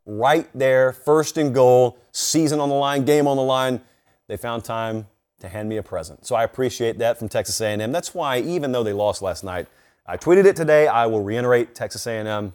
Right 0.05 0.49
there, 0.53 0.91
first 0.91 1.37
and 1.37 1.53
goal, 1.53 1.97
season 2.11 2.59
on 2.59 2.67
the 2.67 2.75
line, 2.75 3.05
game 3.05 3.27
on 3.27 3.37
the 3.37 3.43
line. 3.43 3.79
They 4.27 4.35
found 4.35 4.65
time 4.65 5.07
to 5.39 5.47
hand 5.47 5.69
me 5.69 5.77
a 5.77 5.83
present. 5.83 6.25
So 6.25 6.35
I 6.35 6.43
appreciate 6.43 6.99
that 6.99 7.17
from 7.17 7.29
Texas 7.29 7.61
A&M. 7.61 7.91
That's 7.91 8.13
why, 8.13 8.39
even 8.39 8.71
though 8.71 8.83
they 8.83 8.93
lost 8.93 9.21
last 9.21 9.43
night, 9.43 9.67
I 10.05 10.17
tweeted 10.17 10.45
it 10.45 10.55
today. 10.55 10.87
I 10.87 11.05
will 11.05 11.23
reiterate 11.23 11.73
Texas 11.73 12.05
A&M, 12.07 12.53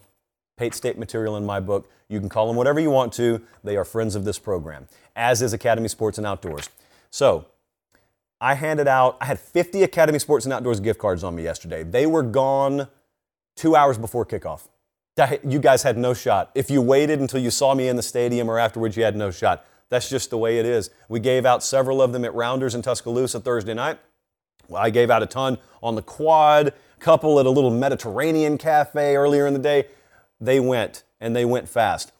Pate 0.56 0.74
State 0.74 0.98
material 0.98 1.36
in 1.36 1.44
my 1.44 1.60
book. 1.60 1.90
You 2.08 2.20
can 2.20 2.28
call 2.28 2.46
them 2.46 2.56
whatever 2.56 2.80
you 2.80 2.90
want 2.90 3.12
to. 3.14 3.42
They 3.64 3.76
are 3.76 3.84
friends 3.84 4.14
of 4.14 4.24
this 4.24 4.38
program, 4.38 4.88
as 5.14 5.42
is 5.42 5.52
Academy 5.52 5.88
Sports 5.88 6.18
and 6.18 6.26
Outdoors. 6.26 6.68
So 7.10 7.46
I 8.40 8.54
handed 8.54 8.88
out, 8.88 9.16
I 9.20 9.26
had 9.26 9.40
50 9.40 9.82
Academy 9.82 10.18
Sports 10.18 10.44
and 10.44 10.52
Outdoors 10.52 10.80
gift 10.80 10.98
cards 10.98 11.24
on 11.24 11.34
me 11.34 11.42
yesterday. 11.42 11.82
They 11.82 12.06
were 12.06 12.22
gone 12.22 12.88
two 13.56 13.74
hours 13.74 13.98
before 13.98 14.26
kickoff. 14.26 14.68
You 15.42 15.58
guys 15.58 15.82
had 15.82 15.96
no 15.96 16.12
shot. 16.12 16.50
If 16.54 16.70
you 16.70 16.82
waited 16.82 17.20
until 17.20 17.40
you 17.40 17.50
saw 17.50 17.74
me 17.74 17.88
in 17.88 17.96
the 17.96 18.02
stadium 18.02 18.50
or 18.50 18.58
afterwards, 18.58 18.96
you 18.96 19.04
had 19.04 19.16
no 19.16 19.30
shot. 19.30 19.64
That's 19.88 20.10
just 20.10 20.28
the 20.30 20.36
way 20.36 20.58
it 20.58 20.66
is. 20.66 20.90
We 21.08 21.20
gave 21.20 21.46
out 21.46 21.62
several 21.62 22.02
of 22.02 22.12
them 22.12 22.24
at 22.24 22.34
Rounders 22.34 22.74
in 22.74 22.82
Tuscaloosa 22.82 23.40
Thursday 23.40 23.72
night. 23.72 23.98
I 24.74 24.90
gave 24.90 25.10
out 25.10 25.22
a 25.22 25.26
ton 25.26 25.58
on 25.82 25.94
the 25.94 26.02
quad, 26.02 26.74
couple 26.98 27.40
at 27.40 27.46
a 27.46 27.50
little 27.50 27.70
Mediterranean 27.70 28.58
cafe 28.58 29.16
earlier 29.16 29.46
in 29.46 29.52
the 29.52 29.58
day. 29.60 29.86
They 30.40 30.60
went, 30.60 31.04
and 31.20 31.34
they 31.34 31.44
went 31.44 31.68
fast. 31.68 32.12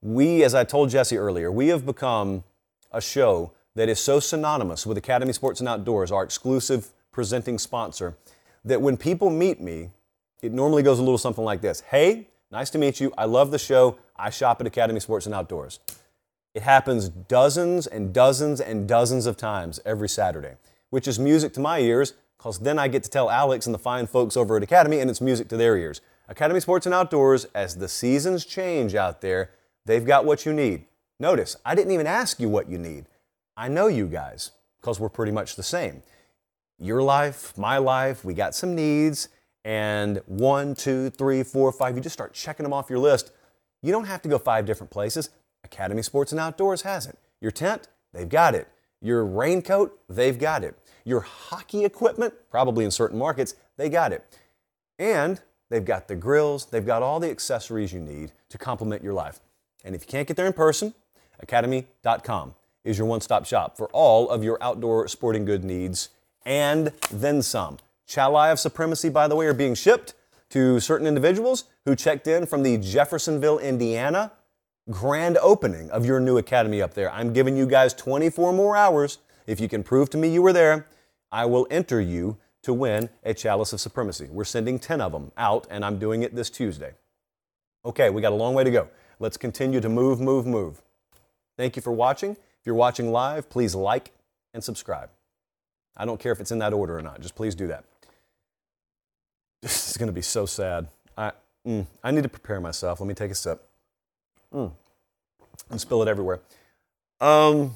We, 0.00 0.44
as 0.44 0.54
I 0.54 0.64
told 0.64 0.90
Jesse 0.90 1.16
earlier, 1.16 1.50
we 1.50 1.68
have 1.68 1.86
become 1.86 2.44
a 2.92 3.00
show 3.00 3.52
that 3.74 3.88
is 3.88 3.98
so 3.98 4.20
synonymous 4.20 4.86
with 4.86 4.96
Academy 4.96 5.32
Sports 5.32 5.60
and 5.60 5.68
Outdoors, 5.68 6.12
our 6.12 6.22
exclusive 6.22 6.90
presenting 7.10 7.58
sponsor, 7.58 8.16
that 8.64 8.80
when 8.80 8.96
people 8.96 9.30
meet 9.30 9.60
me, 9.60 9.90
it 10.42 10.52
normally 10.52 10.82
goes 10.82 10.98
a 10.98 11.02
little 11.02 11.18
something 11.18 11.44
like 11.44 11.60
this 11.60 11.80
Hey, 11.80 12.28
nice 12.50 12.70
to 12.70 12.78
meet 12.78 13.00
you. 13.00 13.12
I 13.16 13.24
love 13.24 13.50
the 13.50 13.58
show. 13.58 13.98
I 14.16 14.30
shop 14.30 14.60
at 14.60 14.66
Academy 14.66 15.00
Sports 15.00 15.26
and 15.26 15.34
Outdoors. 15.34 15.80
It 16.54 16.62
happens 16.62 17.08
dozens 17.08 17.86
and 17.86 18.12
dozens 18.12 18.60
and 18.60 18.86
dozens 18.86 19.26
of 19.26 19.36
times 19.36 19.80
every 19.84 20.08
Saturday, 20.08 20.54
which 20.90 21.08
is 21.08 21.18
music 21.18 21.52
to 21.54 21.60
my 21.60 21.80
ears 21.80 22.14
because 22.44 22.58
then 22.58 22.78
I 22.78 22.88
get 22.88 23.02
to 23.04 23.10
tell 23.10 23.30
Alex 23.30 23.66
and 23.66 23.74
the 23.74 23.78
fine 23.78 24.06
folks 24.06 24.36
over 24.36 24.56
at 24.58 24.62
Academy, 24.62 25.00
and 25.00 25.08
it's 25.08 25.22
music 25.22 25.48
to 25.48 25.56
their 25.56 25.78
ears. 25.78 26.02
Academy 26.28 26.60
Sports 26.60 26.86
and 26.86 26.94
Outdoors, 26.94 27.44
as 27.54 27.76
the 27.76 27.88
seasons 27.88 28.44
change 28.44 28.94
out 28.94 29.20
there, 29.20 29.50
they've 29.84 30.04
got 30.04 30.24
what 30.24 30.46
you 30.46 30.52
need. 30.52 30.86
Notice, 31.20 31.56
I 31.64 31.74
didn't 31.74 31.92
even 31.92 32.06
ask 32.06 32.40
you 32.40 32.48
what 32.48 32.68
you 32.68 32.78
need. 32.78 33.06
I 33.56 33.68
know 33.68 33.86
you 33.86 34.06
guys 34.06 34.52
because 34.80 34.98
we're 34.98 35.08
pretty 35.08 35.32
much 35.32 35.56
the 35.56 35.62
same. 35.62 36.02
Your 36.78 37.02
life, 37.02 37.56
my 37.56 37.78
life, 37.78 38.24
we 38.24 38.34
got 38.34 38.54
some 38.54 38.74
needs, 38.74 39.28
and 39.64 40.20
one, 40.26 40.74
two, 40.74 41.10
three, 41.10 41.42
four, 41.42 41.72
five, 41.72 41.94
you 41.94 42.02
just 42.02 42.12
start 42.12 42.34
checking 42.34 42.64
them 42.64 42.72
off 42.72 42.90
your 42.90 42.98
list. 42.98 43.30
You 43.82 43.92
don't 43.92 44.04
have 44.06 44.22
to 44.22 44.28
go 44.28 44.38
five 44.38 44.66
different 44.66 44.90
places. 44.90 45.30
Academy 45.62 46.02
Sports 46.02 46.32
and 46.32 46.40
Outdoors 46.40 46.82
has 46.82 47.06
it. 47.06 47.18
Your 47.40 47.50
tent, 47.50 47.88
they've 48.12 48.28
got 48.28 48.54
it. 48.54 48.68
Your 49.00 49.24
raincoat, 49.24 49.98
they've 50.08 50.38
got 50.38 50.64
it. 50.64 50.78
Your 51.04 51.20
hockey 51.20 51.84
equipment, 51.84 52.34
probably 52.50 52.84
in 52.84 52.90
certain 52.90 53.18
markets, 53.18 53.54
they 53.76 53.88
got 53.88 54.12
it. 54.12 54.24
And 54.98 55.40
they've 55.74 55.84
got 55.84 56.06
the 56.06 56.14
grills, 56.14 56.66
they've 56.66 56.86
got 56.86 57.02
all 57.02 57.18
the 57.18 57.30
accessories 57.30 57.92
you 57.92 58.00
need 58.00 58.30
to 58.48 58.56
complement 58.56 59.02
your 59.02 59.12
life. 59.12 59.40
And 59.84 59.94
if 59.94 60.02
you 60.02 60.06
can't 60.06 60.28
get 60.28 60.36
there 60.36 60.46
in 60.46 60.52
person, 60.52 60.94
academy.com 61.40 62.54
is 62.84 62.96
your 62.96 63.06
one 63.08 63.20
stop 63.20 63.44
shop 63.44 63.76
for 63.76 63.88
all 63.88 64.30
of 64.30 64.44
your 64.44 64.56
outdoor 64.62 65.08
sporting 65.08 65.44
good 65.44 65.64
needs 65.64 66.10
and 66.46 66.92
then 67.10 67.42
some. 67.42 67.78
Chalai 68.06 68.52
of 68.52 68.60
Supremacy, 68.60 69.08
by 69.08 69.26
the 69.26 69.34
way, 69.34 69.46
are 69.46 69.54
being 69.54 69.74
shipped 69.74 70.14
to 70.50 70.78
certain 70.78 71.06
individuals 71.06 71.64
who 71.84 71.96
checked 71.96 72.28
in 72.28 72.46
from 72.46 72.62
the 72.62 72.78
Jeffersonville, 72.78 73.58
Indiana 73.58 74.30
grand 74.90 75.38
opening 75.38 75.90
of 75.90 76.04
your 76.04 76.20
new 76.20 76.36
academy 76.36 76.82
up 76.82 76.94
there. 76.94 77.10
I'm 77.10 77.32
giving 77.32 77.56
you 77.56 77.66
guys 77.66 77.94
24 77.94 78.52
more 78.52 78.76
hours. 78.76 79.18
If 79.46 79.58
you 79.58 79.68
can 79.68 79.82
prove 79.82 80.10
to 80.10 80.18
me 80.18 80.28
you 80.28 80.42
were 80.42 80.52
there, 80.52 80.86
I 81.32 81.46
will 81.46 81.66
enter 81.70 82.00
you 82.00 82.36
to 82.64 82.72
win 82.72 83.08
a 83.22 83.34
Chalice 83.34 83.72
of 83.72 83.80
Supremacy. 83.80 84.28
We're 84.30 84.44
sending 84.44 84.78
10 84.78 85.00
of 85.00 85.12
them 85.12 85.32
out, 85.36 85.66
and 85.70 85.84
I'm 85.84 85.98
doing 85.98 86.22
it 86.22 86.34
this 86.34 86.50
Tuesday. 86.50 86.94
Okay, 87.84 88.10
we 88.10 88.22
got 88.22 88.32
a 88.32 88.36
long 88.36 88.54
way 88.54 88.64
to 88.64 88.70
go. 88.70 88.88
Let's 89.20 89.36
continue 89.36 89.80
to 89.80 89.88
move, 89.88 90.20
move, 90.20 90.46
move. 90.46 90.82
Thank 91.56 91.76
you 91.76 91.82
for 91.82 91.92
watching. 91.92 92.32
If 92.32 92.66
you're 92.66 92.74
watching 92.74 93.12
live, 93.12 93.48
please 93.48 93.74
like 93.74 94.10
and 94.52 94.64
subscribe. 94.64 95.10
I 95.96 96.04
don't 96.04 96.18
care 96.18 96.32
if 96.32 96.40
it's 96.40 96.50
in 96.50 96.58
that 96.58 96.72
order 96.72 96.98
or 96.98 97.02
not, 97.02 97.20
just 97.20 97.34
please 97.34 97.54
do 97.54 97.68
that. 97.68 97.84
This 99.62 99.90
is 99.90 99.96
going 99.96 100.08
to 100.08 100.12
be 100.12 100.22
so 100.22 100.46
sad. 100.46 100.88
I, 101.16 101.32
mm, 101.66 101.86
I 102.02 102.10
need 102.10 102.22
to 102.22 102.28
prepare 102.28 102.60
myself. 102.60 103.00
Let 103.00 103.06
me 103.06 103.14
take 103.14 103.30
a 103.30 103.34
sip. 103.34 103.66
Mm. 104.52 104.72
And 105.70 105.80
spill 105.80 106.02
it 106.02 106.08
everywhere. 106.08 106.40
Um, 107.20 107.74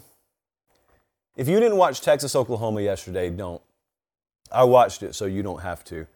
if 1.36 1.48
you 1.48 1.60
didn't 1.60 1.78
watch 1.78 2.00
Texas 2.00 2.34
Oklahoma 2.34 2.82
yesterday, 2.82 3.30
don't. 3.30 3.62
I 4.50 4.64
watched 4.64 5.02
it 5.02 5.14
so 5.14 5.26
you 5.26 5.42
don't 5.42 5.62
have 5.62 5.84
to. 5.84 6.06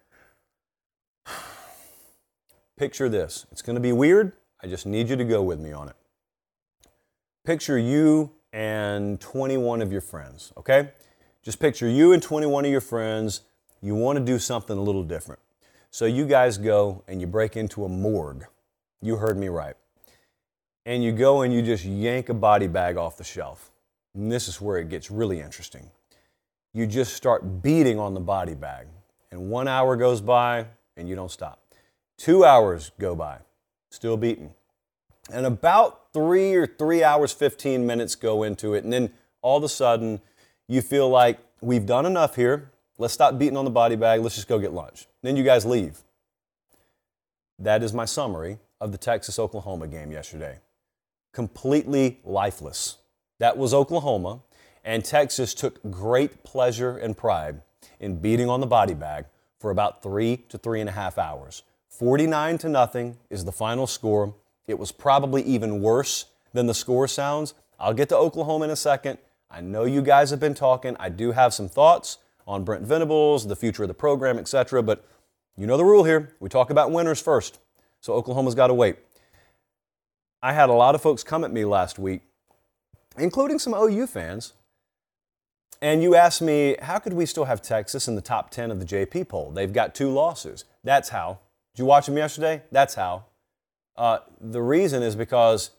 Picture 2.76 3.08
this. 3.08 3.46
It's 3.52 3.62
going 3.62 3.74
to 3.74 3.80
be 3.80 3.92
weird. 3.92 4.32
I 4.62 4.66
just 4.66 4.86
need 4.86 5.08
you 5.08 5.16
to 5.16 5.24
go 5.24 5.42
with 5.42 5.60
me 5.60 5.72
on 5.72 5.88
it. 5.88 5.96
Picture 7.44 7.78
you 7.78 8.30
and 8.52 9.20
21 9.20 9.82
of 9.82 9.92
your 9.92 10.00
friends, 10.00 10.52
okay? 10.56 10.90
Just 11.42 11.58
picture 11.60 11.88
you 11.88 12.12
and 12.12 12.22
21 12.22 12.64
of 12.64 12.70
your 12.70 12.80
friends. 12.80 13.42
You 13.80 13.94
want 13.94 14.18
to 14.18 14.24
do 14.24 14.38
something 14.38 14.76
a 14.76 14.82
little 14.82 15.02
different. 15.02 15.40
So 15.90 16.06
you 16.06 16.26
guys 16.26 16.58
go 16.58 17.02
and 17.08 17.20
you 17.20 17.26
break 17.26 17.56
into 17.56 17.84
a 17.84 17.88
morgue. 17.88 18.44
You 19.00 19.16
heard 19.16 19.36
me 19.36 19.48
right 19.48 19.74
and 20.84 21.02
you 21.02 21.12
go 21.12 21.42
and 21.42 21.52
you 21.52 21.62
just 21.62 21.84
yank 21.84 22.28
a 22.28 22.34
body 22.34 22.66
bag 22.66 22.96
off 22.96 23.16
the 23.16 23.24
shelf. 23.24 23.70
And 24.14 24.30
this 24.30 24.48
is 24.48 24.60
where 24.60 24.78
it 24.78 24.88
gets 24.88 25.10
really 25.10 25.40
interesting. 25.40 25.90
You 26.74 26.86
just 26.86 27.14
start 27.14 27.62
beating 27.62 27.98
on 27.98 28.14
the 28.14 28.20
body 28.20 28.54
bag, 28.54 28.86
and 29.30 29.50
one 29.50 29.68
hour 29.68 29.96
goes 29.96 30.20
by 30.20 30.66
and 30.96 31.08
you 31.08 31.14
don't 31.14 31.30
stop. 31.30 31.60
Two 32.16 32.44
hours 32.44 32.92
go 32.98 33.14
by, 33.14 33.38
still 33.90 34.16
beating. 34.16 34.54
And 35.32 35.46
about 35.46 36.12
three 36.12 36.54
or 36.54 36.66
three 36.66 37.02
hours, 37.04 37.32
15 37.32 37.86
minutes 37.86 38.14
go 38.14 38.42
into 38.42 38.74
it, 38.74 38.84
and 38.84 38.92
then 38.92 39.12
all 39.40 39.56
of 39.56 39.64
a 39.64 39.68
sudden 39.68 40.20
you 40.68 40.82
feel 40.82 41.08
like 41.08 41.38
we've 41.60 41.86
done 41.86 42.06
enough 42.06 42.36
here. 42.36 42.70
Let's 42.98 43.14
stop 43.14 43.38
beating 43.38 43.56
on 43.56 43.64
the 43.64 43.70
body 43.70 43.96
bag. 43.96 44.20
Let's 44.20 44.34
just 44.34 44.48
go 44.48 44.58
get 44.58 44.72
lunch. 44.72 45.06
Then 45.22 45.36
you 45.36 45.44
guys 45.44 45.64
leave. 45.64 46.02
That 47.58 47.82
is 47.82 47.92
my 47.92 48.04
summary 48.04 48.58
of 48.80 48.92
the 48.92 48.98
Texas 48.98 49.38
Oklahoma 49.38 49.88
game 49.88 50.10
yesterday 50.10 50.58
completely 51.32 52.20
lifeless. 52.24 52.98
That 53.40 53.56
was 53.56 53.74
Oklahoma, 53.74 54.40
and 54.84 55.04
Texas 55.04 55.54
took 55.54 55.80
great 55.90 56.42
pleasure 56.44 56.96
and 56.96 57.16
pride 57.16 57.62
in 58.00 58.18
beating 58.18 58.48
on 58.48 58.60
the 58.60 58.66
body 58.66 58.94
bag 58.94 59.26
for 59.58 59.70
about 59.70 60.02
three 60.02 60.38
to 60.48 60.58
three 60.58 60.80
and 60.80 60.88
a 60.88 60.92
half 60.92 61.18
hours. 61.18 61.62
49 61.88 62.58
to 62.58 62.68
nothing 62.68 63.16
is 63.30 63.44
the 63.44 63.52
final 63.52 63.86
score. 63.86 64.34
It 64.66 64.78
was 64.78 64.92
probably 64.92 65.42
even 65.42 65.80
worse 65.80 66.26
than 66.52 66.66
the 66.66 66.74
score 66.74 67.06
sounds. 67.06 67.54
I'll 67.78 67.94
get 67.94 68.08
to 68.10 68.16
Oklahoma 68.16 68.64
in 68.64 68.70
a 68.70 68.76
second. 68.76 69.18
I 69.50 69.60
know 69.60 69.84
you 69.84 70.02
guys 70.02 70.30
have 70.30 70.40
been 70.40 70.54
talking. 70.54 70.96
I 70.98 71.10
do 71.10 71.32
have 71.32 71.52
some 71.52 71.68
thoughts 71.68 72.18
on 72.46 72.64
Brent 72.64 72.84
Venables, 72.84 73.46
the 73.46 73.56
future 73.56 73.84
of 73.84 73.88
the 73.88 73.94
program, 73.94 74.38
etc. 74.38 74.82
But 74.82 75.04
you 75.56 75.66
know 75.66 75.76
the 75.76 75.84
rule 75.84 76.04
here. 76.04 76.34
We 76.40 76.48
talk 76.48 76.70
about 76.70 76.90
winners 76.90 77.20
first. 77.20 77.58
So 78.00 78.14
Oklahoma's 78.14 78.54
got 78.54 78.68
to 78.68 78.74
wait. 78.74 78.96
I 80.42 80.52
had 80.52 80.70
a 80.70 80.72
lot 80.72 80.94
of 80.94 81.02
folks 81.02 81.22
come 81.22 81.44
at 81.44 81.52
me 81.52 81.64
last 81.64 81.98
week, 81.98 82.22
including 83.16 83.60
some 83.60 83.74
OU 83.74 84.08
fans, 84.08 84.54
and 85.82 86.00
you 86.00 86.14
asked 86.14 86.40
me, 86.40 86.76
how 86.80 87.00
could 87.00 87.12
we 87.12 87.26
still 87.26 87.46
have 87.46 87.60
Texas 87.60 88.06
in 88.06 88.14
the 88.14 88.22
top 88.22 88.50
10 88.50 88.70
of 88.70 88.78
the 88.78 88.86
JP 88.86 89.28
poll? 89.28 89.50
They've 89.50 89.72
got 89.72 89.96
two 89.96 90.10
losses. 90.10 90.64
That's 90.84 91.08
how. 91.08 91.40
Did 91.74 91.82
you 91.82 91.86
watch 91.86 92.06
them 92.06 92.16
yesterday? 92.16 92.62
That's 92.70 92.94
how. 92.94 93.24
Uh, 93.96 94.18
the 94.40 94.62
reason 94.62 95.02
is 95.02 95.16
because 95.16 95.72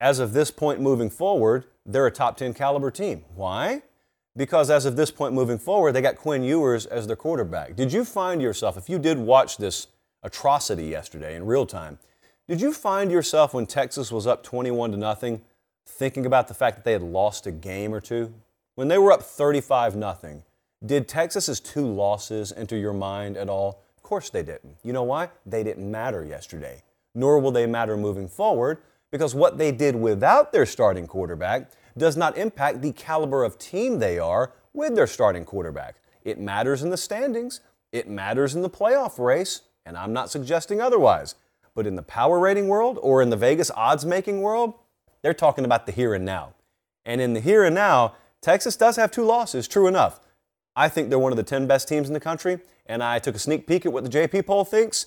as 0.00 0.18
of 0.18 0.32
this 0.32 0.50
point 0.50 0.80
moving 0.80 1.10
forward, 1.10 1.66
they're 1.84 2.06
a 2.06 2.10
top 2.10 2.38
10 2.38 2.54
caliber 2.54 2.90
team. 2.90 3.24
Why? 3.34 3.82
Because 4.34 4.70
as 4.70 4.86
of 4.86 4.96
this 4.96 5.10
point 5.10 5.34
moving 5.34 5.58
forward, 5.58 5.92
they 5.92 6.00
got 6.00 6.16
Quinn 6.16 6.42
Ewers 6.42 6.86
as 6.86 7.06
their 7.06 7.16
quarterback. 7.16 7.76
Did 7.76 7.92
you 7.92 8.06
find 8.06 8.40
yourself, 8.40 8.78
if 8.78 8.88
you 8.88 8.98
did 8.98 9.18
watch 9.18 9.58
this 9.58 9.88
atrocity 10.22 10.86
yesterday 10.86 11.36
in 11.36 11.44
real 11.44 11.66
time, 11.66 11.98
did 12.48 12.62
you 12.62 12.72
find 12.72 13.12
yourself 13.12 13.52
when 13.52 13.66
Texas 13.66 14.10
was 14.10 14.26
up 14.26 14.42
21 14.42 14.92
to 14.92 14.96
nothing 14.96 15.42
thinking 15.86 16.24
about 16.24 16.48
the 16.48 16.54
fact 16.54 16.76
that 16.76 16.84
they 16.84 16.92
had 16.92 17.02
lost 17.02 17.46
a 17.46 17.50
game 17.50 17.92
or 17.92 18.00
two? 18.00 18.32
When 18.78 18.86
they 18.86 18.98
were 18.98 19.10
up 19.10 19.24
35 19.24 19.96
nothing, 19.96 20.44
did 20.86 21.08
Texas's 21.08 21.58
two 21.58 21.84
losses 21.84 22.52
enter 22.56 22.76
your 22.76 22.92
mind 22.92 23.36
at 23.36 23.48
all? 23.48 23.82
Of 23.96 24.04
course 24.04 24.30
they 24.30 24.44
didn't. 24.44 24.76
You 24.84 24.92
know 24.92 25.02
why? 25.02 25.30
They 25.44 25.64
didn't 25.64 25.90
matter 25.90 26.24
yesterday. 26.24 26.84
Nor 27.12 27.40
will 27.40 27.50
they 27.50 27.66
matter 27.66 27.96
moving 27.96 28.28
forward 28.28 28.78
because 29.10 29.34
what 29.34 29.58
they 29.58 29.72
did 29.72 29.96
without 29.96 30.52
their 30.52 30.64
starting 30.64 31.08
quarterback 31.08 31.72
does 31.96 32.16
not 32.16 32.38
impact 32.38 32.80
the 32.80 32.92
caliber 32.92 33.42
of 33.42 33.58
team 33.58 33.98
they 33.98 34.16
are 34.16 34.52
with 34.72 34.94
their 34.94 35.08
starting 35.08 35.44
quarterback. 35.44 35.96
It 36.22 36.38
matters 36.38 36.80
in 36.80 36.90
the 36.90 36.96
standings, 36.96 37.60
it 37.90 38.08
matters 38.08 38.54
in 38.54 38.62
the 38.62 38.70
playoff 38.70 39.18
race, 39.18 39.62
and 39.84 39.98
I'm 39.98 40.12
not 40.12 40.30
suggesting 40.30 40.80
otherwise. 40.80 41.34
But 41.74 41.88
in 41.88 41.96
the 41.96 42.02
power 42.02 42.38
rating 42.38 42.68
world 42.68 43.00
or 43.02 43.22
in 43.22 43.30
the 43.30 43.36
Vegas 43.36 43.72
odds 43.72 44.06
making 44.06 44.40
world, 44.40 44.74
they're 45.22 45.34
talking 45.34 45.64
about 45.64 45.86
the 45.86 45.90
here 45.90 46.14
and 46.14 46.24
now. 46.24 46.54
And 47.04 47.20
in 47.20 47.32
the 47.32 47.40
here 47.40 47.64
and 47.64 47.74
now, 47.74 48.14
Texas 48.40 48.76
does 48.76 48.96
have 48.96 49.10
two 49.10 49.24
losses, 49.24 49.66
true 49.66 49.86
enough. 49.86 50.20
I 50.76 50.88
think 50.88 51.10
they're 51.10 51.18
one 51.18 51.32
of 51.32 51.36
the 51.36 51.42
10 51.42 51.66
best 51.66 51.88
teams 51.88 52.06
in 52.08 52.14
the 52.14 52.20
country, 52.20 52.60
and 52.86 53.02
I 53.02 53.18
took 53.18 53.34
a 53.34 53.38
sneak 53.38 53.66
peek 53.66 53.84
at 53.84 53.92
what 53.92 54.04
the 54.04 54.10
JP 54.10 54.46
poll 54.46 54.64
thinks. 54.64 55.06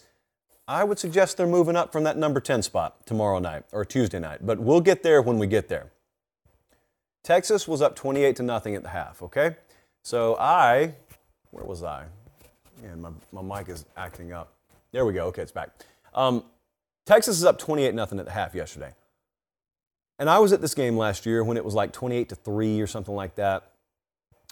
I 0.67 0.83
would 0.83 0.99
suggest 0.99 1.37
they're 1.37 1.47
moving 1.47 1.75
up 1.75 1.91
from 1.91 2.03
that 2.03 2.17
number 2.17 2.39
10 2.39 2.61
spot 2.61 3.05
tomorrow 3.05 3.39
night 3.39 3.63
or 3.71 3.85
Tuesday 3.85 4.19
night, 4.19 4.45
but 4.45 4.59
we'll 4.59 4.81
get 4.81 5.03
there 5.03 5.21
when 5.21 5.39
we 5.39 5.47
get 5.47 5.69
there. 5.69 5.91
Texas 7.23 7.67
was 7.67 7.81
up 7.81 7.95
28 7.95 8.35
to 8.37 8.43
nothing 8.43 8.75
at 8.75 8.83
the 8.83 8.89
half, 8.89 9.21
okay? 9.21 9.55
So 10.03 10.35
I, 10.39 10.95
where 11.51 11.65
was 11.65 11.83
I? 11.83 12.05
Man, 12.81 13.01
my, 13.01 13.41
my 13.41 13.59
mic 13.59 13.69
is 13.69 13.85
acting 13.95 14.33
up. 14.33 14.53
There 14.91 15.05
we 15.05 15.13
go. 15.13 15.25
Okay, 15.27 15.43
it's 15.43 15.51
back. 15.51 15.69
Um, 16.13 16.43
Texas 17.05 17.37
is 17.37 17.45
up 17.45 17.57
28 17.57 17.93
nothing 17.93 18.19
at 18.19 18.25
the 18.25 18.31
half 18.31 18.55
yesterday. 18.55 18.93
And 20.21 20.29
I 20.29 20.37
was 20.37 20.53
at 20.53 20.61
this 20.61 20.75
game 20.75 20.97
last 20.97 21.25
year 21.25 21.43
when 21.43 21.57
it 21.57 21.65
was 21.65 21.73
like 21.73 21.91
28 21.91 22.29
to 22.29 22.35
3 22.35 22.79
or 22.79 22.85
something 22.85 23.15
like 23.15 23.33
that. 23.37 23.71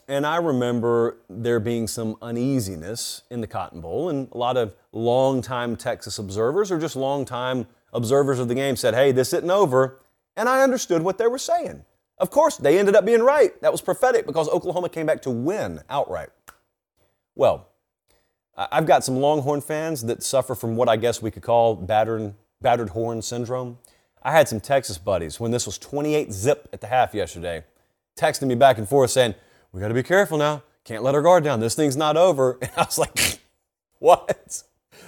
And 0.07 0.25
I 0.25 0.37
remember 0.37 1.17
there 1.29 1.59
being 1.59 1.87
some 1.87 2.15
uneasiness 2.23 3.21
in 3.29 3.39
the 3.39 3.45
Cotton 3.45 3.79
Bowl, 3.79 4.09
and 4.09 4.27
a 4.31 4.37
lot 4.37 4.57
of 4.57 4.73
longtime 4.91 5.75
Texas 5.75 6.17
observers 6.17 6.71
or 6.71 6.79
just 6.79 6.95
longtime 6.95 7.67
observers 7.93 8.39
of 8.39 8.47
the 8.47 8.55
game 8.55 8.75
said, 8.77 8.95
hey, 8.95 9.11
this 9.11 9.31
isn't 9.31 9.51
over. 9.51 9.99
And 10.35 10.49
I 10.49 10.63
understood 10.63 11.03
what 11.03 11.19
they 11.19 11.27
were 11.27 11.37
saying. 11.37 11.85
Of 12.17 12.31
course, 12.31 12.57
they 12.57 12.79
ended 12.79 12.95
up 12.95 13.05
being 13.05 13.21
right. 13.21 13.51
That 13.61 13.71
was 13.71 13.79
prophetic 13.79 14.25
because 14.25 14.49
Oklahoma 14.49 14.89
came 14.89 15.05
back 15.05 15.21
to 15.21 15.29
win 15.29 15.83
outright. 15.87 16.29
Well, 17.35 17.67
I've 18.57 18.87
got 18.87 19.03
some 19.03 19.17
Longhorn 19.17 19.61
fans 19.61 20.01
that 20.05 20.23
suffer 20.23 20.55
from 20.55 20.75
what 20.75 20.89
I 20.89 20.97
guess 20.97 21.21
we 21.21 21.29
could 21.29 21.43
call 21.43 21.75
battered, 21.75 22.33
battered 22.59 22.89
horn 22.89 23.21
syndrome. 23.21 23.77
I 24.21 24.31
had 24.31 24.47
some 24.47 24.59
Texas 24.59 24.97
buddies 24.97 25.39
when 25.39 25.51
this 25.51 25.65
was 25.65 25.77
28 25.77 26.31
zip 26.31 26.67
at 26.73 26.81
the 26.81 26.87
half 26.87 27.13
yesterday, 27.13 27.63
texting 28.17 28.47
me 28.47 28.55
back 28.55 28.77
and 28.77 28.87
forth 28.87 29.11
saying, 29.11 29.35
We 29.71 29.79
got 29.79 29.87
to 29.87 29.93
be 29.93 30.03
careful 30.03 30.37
now. 30.37 30.63
Can't 30.83 31.03
let 31.03 31.15
our 31.15 31.21
guard 31.21 31.43
down. 31.43 31.59
This 31.59 31.75
thing's 31.75 31.97
not 31.97 32.17
over. 32.17 32.57
And 32.61 32.71
I 32.75 32.83
was 32.83 32.97
like, 32.97 33.39
What? 33.99 34.63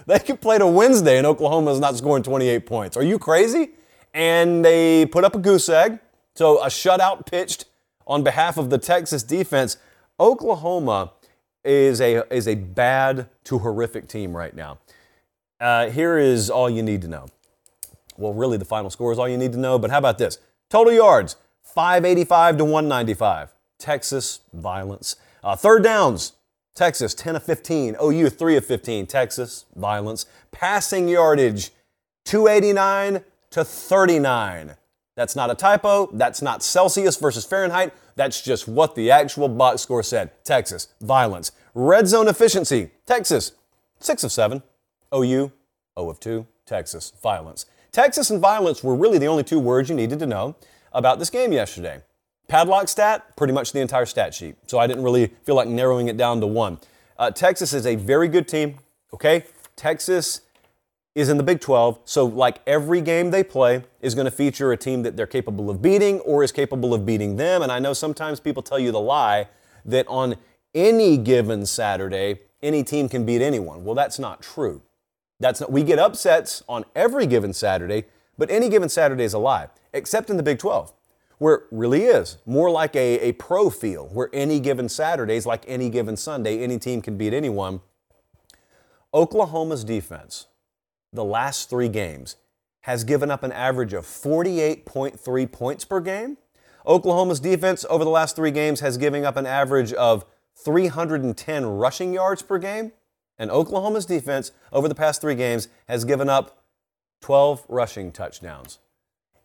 They 0.07 0.19
could 0.19 0.41
play 0.41 0.57
to 0.57 0.67
Wednesday 0.67 1.17
and 1.17 1.27
Oklahoma's 1.27 1.79
not 1.79 1.95
scoring 1.97 2.23
28 2.23 2.65
points. 2.65 2.97
Are 2.97 3.03
you 3.03 3.19
crazy? 3.19 3.71
And 4.13 4.63
they 4.65 5.05
put 5.05 5.23
up 5.23 5.35
a 5.35 5.39
goose 5.39 5.69
egg. 5.69 5.99
So 6.35 6.61
a 6.63 6.67
shutout 6.67 7.25
pitched 7.25 7.65
on 8.07 8.23
behalf 8.23 8.57
of 8.57 8.69
the 8.69 8.77
Texas 8.77 9.23
defense. 9.23 9.77
Oklahoma 10.19 11.11
is 11.63 12.01
a, 12.01 12.33
is 12.33 12.47
a 12.47 12.55
bad 12.55 13.29
to 13.45 13.59
horrific 13.59 14.07
team 14.07 14.35
right 14.35 14.55
now. 14.55 14.79
Uh, 15.59 15.89
here 15.89 16.17
is 16.17 16.49
all 16.49 16.69
you 16.69 16.81
need 16.81 17.01
to 17.03 17.07
know. 17.07 17.27
Well, 18.17 18.33
really, 18.33 18.57
the 18.57 18.65
final 18.65 18.89
score 18.89 19.11
is 19.11 19.19
all 19.19 19.27
you 19.27 19.37
need 19.37 19.53
to 19.53 19.59
know, 19.59 19.79
but 19.79 19.91
how 19.91 19.97
about 19.97 20.17
this? 20.17 20.37
Total 20.69 20.93
yards 20.93 21.35
585 21.63 22.57
to 22.57 22.65
195. 22.65 23.53
Texas, 23.77 24.41
violence. 24.53 25.15
Uh, 25.43 25.55
third 25.55 25.83
downs, 25.83 26.33
Texas 26.75 27.13
10 27.13 27.37
of 27.37 27.43
15. 27.43 27.95
OU 28.01 28.29
3 28.29 28.57
of 28.57 28.65
15. 28.65 29.07
Texas, 29.07 29.65
violence. 29.75 30.25
Passing 30.51 31.07
yardage 31.07 31.71
289 32.25 33.23
to 33.51 33.65
39. 33.65 34.75
That's 35.15 35.35
not 35.35 35.51
a 35.51 35.55
typo. 35.55 36.09
That's 36.13 36.41
not 36.41 36.63
Celsius 36.63 37.17
versus 37.17 37.45
Fahrenheit. 37.45 37.93
That's 38.15 38.41
just 38.41 38.67
what 38.67 38.95
the 38.95 39.11
actual 39.11 39.47
box 39.49 39.81
score 39.81 40.03
said. 40.03 40.31
Texas, 40.43 40.87
violence. 41.01 41.51
Red 41.73 42.07
zone 42.07 42.27
efficiency, 42.27 42.91
Texas, 43.05 43.53
6 43.99 44.23
of 44.25 44.31
7. 44.31 44.63
OU, 45.13 45.51
0 45.99 46.09
of 46.09 46.19
2. 46.19 46.47
Texas, 46.65 47.13
violence. 47.21 47.65
Texas 47.91 48.29
and 48.29 48.39
violence 48.39 48.83
were 48.83 48.95
really 48.95 49.17
the 49.17 49.27
only 49.27 49.43
two 49.43 49.59
words 49.59 49.89
you 49.89 49.95
needed 49.95 50.19
to 50.19 50.25
know 50.25 50.55
about 50.93 51.19
this 51.19 51.29
game 51.29 51.51
yesterday. 51.51 52.01
Padlock 52.47 52.87
stat, 52.87 53.35
pretty 53.35 53.53
much 53.53 53.73
the 53.73 53.79
entire 53.79 54.05
stat 54.05 54.33
sheet. 54.33 54.55
So 54.67 54.79
I 54.79 54.87
didn't 54.87 55.03
really 55.03 55.27
feel 55.43 55.55
like 55.55 55.67
narrowing 55.67 56.07
it 56.07 56.17
down 56.17 56.39
to 56.41 56.47
one. 56.47 56.79
Uh, 57.17 57.31
Texas 57.31 57.73
is 57.73 57.85
a 57.85 57.95
very 57.95 58.27
good 58.27 58.47
team, 58.47 58.79
okay? 59.13 59.45
Texas 59.75 60.41
is 61.15 61.27
in 61.27 61.35
the 61.37 61.43
Big 61.43 61.59
12, 61.59 61.99
so 62.05 62.25
like 62.25 62.59
every 62.65 63.01
game 63.01 63.31
they 63.31 63.43
play 63.43 63.83
is 63.99 64.15
going 64.15 64.25
to 64.25 64.31
feature 64.31 64.71
a 64.71 64.77
team 64.77 65.03
that 65.03 65.17
they're 65.17 65.27
capable 65.27 65.69
of 65.69 65.81
beating 65.81 66.21
or 66.21 66.43
is 66.43 66.53
capable 66.53 66.93
of 66.93 67.05
beating 67.05 67.35
them. 67.35 67.61
And 67.61 67.71
I 67.71 67.79
know 67.79 67.91
sometimes 67.91 68.39
people 68.39 68.63
tell 68.63 68.79
you 68.79 68.93
the 68.93 69.01
lie 69.01 69.49
that 69.83 70.07
on 70.07 70.35
any 70.73 71.17
given 71.17 71.65
Saturday, 71.65 72.39
any 72.63 72.83
team 72.83 73.09
can 73.09 73.25
beat 73.25 73.41
anyone. 73.41 73.83
Well, 73.83 73.95
that's 73.95 74.17
not 74.17 74.41
true. 74.41 74.81
That's 75.41 75.59
not, 75.59 75.71
we 75.71 75.83
get 75.83 75.99
upsets 75.99 76.63
on 76.69 76.85
every 76.95 77.25
given 77.25 77.51
Saturday, 77.51 78.05
but 78.37 78.49
any 78.49 78.69
given 78.69 78.89
Saturday 78.89 79.23
is 79.23 79.33
a 79.33 79.39
lie, 79.39 79.67
except 79.91 80.29
in 80.29 80.37
the 80.37 80.43
Big 80.43 80.59
12, 80.59 80.93
where 81.39 81.55
it 81.55 81.63
really 81.71 82.03
is 82.03 82.37
more 82.45 82.69
like 82.69 82.95
a, 82.95 83.19
a 83.19 83.31
pro 83.33 83.69
feel, 83.69 84.07
where 84.09 84.29
any 84.31 84.59
given 84.59 84.87
Saturday 84.87 85.35
is 85.35 85.45
like 85.45 85.63
any 85.67 85.89
given 85.89 86.15
Sunday, 86.15 86.63
any 86.63 86.77
team 86.77 87.01
can 87.01 87.17
beat 87.17 87.33
anyone. 87.33 87.81
Oklahoma's 89.13 89.83
defense 89.83 90.47
the 91.13 91.25
last 91.25 91.69
three 91.69 91.89
games 91.89 92.37
has 92.81 93.03
given 93.03 93.29
up 93.29 93.43
an 93.43 93.51
average 93.51 93.93
of 93.93 94.05
48.3 94.05 95.51
points 95.51 95.83
per 95.83 95.99
game. 95.99 96.37
Oklahoma's 96.87 97.39
defense 97.39 97.85
over 97.89 98.03
the 98.03 98.09
last 98.09 98.35
three 98.35 98.51
games 98.51 98.79
has 98.79 98.97
given 98.97 99.25
up 99.25 99.35
an 99.35 99.45
average 99.45 99.93
of 99.93 100.25
310 100.55 101.65
rushing 101.65 102.13
yards 102.13 102.41
per 102.41 102.57
game. 102.57 102.93
And 103.41 103.49
Oklahoma's 103.49 104.05
defense 104.05 104.51
over 104.71 104.87
the 104.87 104.93
past 104.93 105.19
three 105.19 105.33
games 105.33 105.67
has 105.87 106.05
given 106.05 106.29
up 106.29 106.63
12 107.21 107.65
rushing 107.67 108.11
touchdowns. 108.11 108.77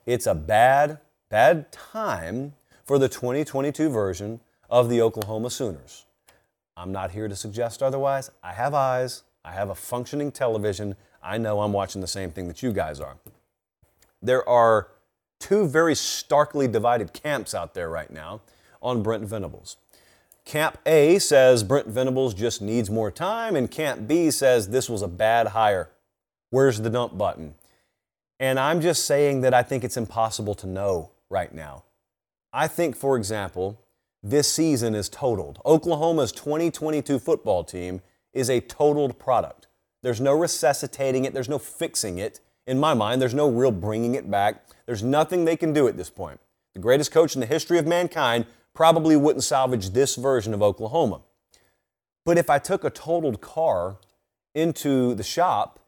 It's 0.05 0.27
a 0.27 0.35
bad, 0.35 0.99
bad 1.31 1.73
time 1.73 2.53
for 2.85 2.99
the 2.99 3.09
2022 3.09 3.89
version 3.89 4.41
of 4.69 4.91
the 4.91 5.01
Oklahoma 5.01 5.49
Sooners. 5.49 6.05
I'm 6.77 6.93
not 6.93 7.13
here 7.13 7.27
to 7.27 7.35
suggest 7.35 7.83
otherwise. 7.83 8.31
I 8.43 8.53
have 8.53 8.75
eyes, 8.75 9.23
I 9.43 9.53
have 9.53 9.71
a 9.71 9.75
functioning 9.75 10.31
television, 10.31 10.95
I 11.23 11.39
know 11.39 11.63
I'm 11.63 11.73
watching 11.73 12.03
the 12.03 12.07
same 12.07 12.31
thing 12.31 12.49
that 12.49 12.63
you 12.63 12.75
guys 12.75 13.01
are. 13.01 13.17
There 14.21 14.47
are 14.47 14.89
two 15.41 15.67
very 15.67 15.95
starkly 15.95 16.69
divided 16.69 17.15
camps 17.15 17.55
out 17.55 17.73
there 17.73 17.89
right 17.89 18.11
now 18.11 18.43
on 18.83 19.03
Brent 19.03 19.25
Venables. 19.25 19.79
Camp 20.47 20.79
A 20.87 21.19
says 21.19 21.65
Brent 21.65 21.89
Venables 21.89 22.33
just 22.33 22.63
needs 22.63 22.89
more 22.89 23.11
time, 23.11 23.57
and 23.57 23.69
Camp 23.69 24.07
B 24.07 24.31
says 24.31 24.69
this 24.69 24.89
was 24.89 25.03
a 25.03 25.09
bad 25.09 25.49
hire. 25.49 25.91
Where's 26.51 26.81
the 26.81 26.89
dump 26.89 27.19
button? 27.19 27.57
And 28.39 28.61
I'm 28.61 28.81
just 28.81 29.07
saying 29.07 29.41
that 29.41 29.53
I 29.53 29.65
think 29.65 29.83
it's 29.83 29.97
impossible 29.97 30.55
to 30.55 30.69
know 30.69 31.11
right 31.29 31.53
now. 31.53 31.83
I 32.53 32.69
think, 32.69 32.95
for 32.95 33.17
example, 33.17 33.81
this 34.23 34.51
season 34.51 34.95
is 34.95 35.09
totaled. 35.09 35.61
Oklahoma's 35.67 36.31
2022 36.31 37.19
football 37.19 37.65
team 37.65 38.01
is 38.33 38.49
a 38.49 38.61
totaled 38.61 39.19
product. 39.19 39.67
There's 40.05 40.21
no 40.21 40.33
resuscitating 40.33 41.25
it, 41.25 41.35
there's 41.35 41.49
no 41.49 41.59
fixing 41.59 42.19
it. 42.19 42.39
In 42.69 42.79
my 42.79 42.95
mind, 42.95 43.21
there's 43.21 43.35
no 43.35 43.49
real 43.49 43.73
bringing 43.73 44.15
it 44.15 44.31
back. 44.31 44.65
There's 44.87 45.03
nothing 45.03 45.45
they 45.45 45.57
can 45.57 45.73
do 45.73 45.89
at 45.89 45.97
this 45.97 46.11
point. 46.11 46.39
The 46.75 46.81
greatest 46.81 47.11
coach 47.11 47.35
in 47.35 47.41
the 47.41 47.47
history 47.47 47.79
of 47.79 47.87
mankind 47.87 48.47
probably 48.77 49.17
wouldn't 49.17 49.43
salvage 49.43 49.91
this 49.91 50.15
version 50.15 50.55
of 50.55 50.63
Oklahoma. 50.63 51.23
But 52.25 52.39
if 52.39 52.51
I 52.51 52.59
took 52.59 52.85
a 52.85 52.91
totaled 52.91 53.41
car 53.41 53.97
into 54.55 55.15
the 55.15 55.23
shop, 55.23 55.81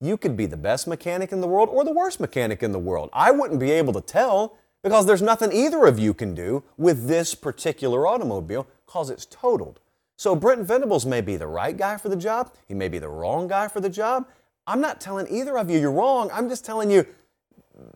you 0.00 0.16
could 0.16 0.36
be 0.36 0.46
the 0.46 0.56
best 0.56 0.86
mechanic 0.86 1.32
in 1.32 1.40
the 1.40 1.46
world 1.46 1.68
or 1.70 1.84
the 1.84 1.92
worst 1.92 2.20
mechanic 2.20 2.62
in 2.62 2.72
the 2.72 2.78
world. 2.78 3.08
I 3.12 3.30
wouldn't 3.30 3.60
be 3.60 3.70
able 3.70 3.92
to 3.94 4.00
tell 4.00 4.56
because 4.82 5.06
there's 5.06 5.22
nothing 5.22 5.52
either 5.52 5.86
of 5.86 5.98
you 5.98 6.12
can 6.12 6.34
do 6.34 6.64
with 6.76 7.06
this 7.06 7.34
particular 7.34 8.06
automobile 8.06 8.66
because 8.84 9.08
it's 9.08 9.24
totaled. 9.24 9.80
So 10.16 10.36
Brent 10.36 10.66
Venables 10.66 11.06
may 11.06 11.20
be 11.20 11.36
the 11.36 11.46
right 11.46 11.76
guy 11.76 11.96
for 11.96 12.08
the 12.08 12.16
job. 12.16 12.52
He 12.66 12.74
may 12.74 12.88
be 12.88 12.98
the 12.98 13.08
wrong 13.08 13.48
guy 13.48 13.68
for 13.68 13.80
the 13.80 13.88
job. 13.88 14.26
I'm 14.66 14.80
not 14.80 15.00
telling 15.00 15.26
either 15.30 15.56
of 15.56 15.70
you 15.70 15.78
you're 15.78 15.92
wrong. 15.92 16.30
I'm 16.32 16.48
just 16.48 16.64
telling 16.64 16.90
you 16.90 17.06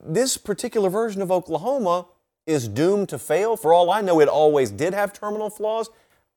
this 0.05 0.37
particular 0.37 0.90
version 0.90 1.22
of 1.22 1.31
Oklahoma 1.31 2.07
is 2.48 2.66
doomed 2.66 3.11
to 3.11 3.18
fail. 3.18 3.56
For 3.56 3.74
all 3.74 3.90
I 3.90 4.00
know, 4.00 4.20
it 4.20 4.28
always 4.28 4.70
did 4.70 4.94
have 4.94 5.12
terminal 5.12 5.50
flaws. 5.50 5.90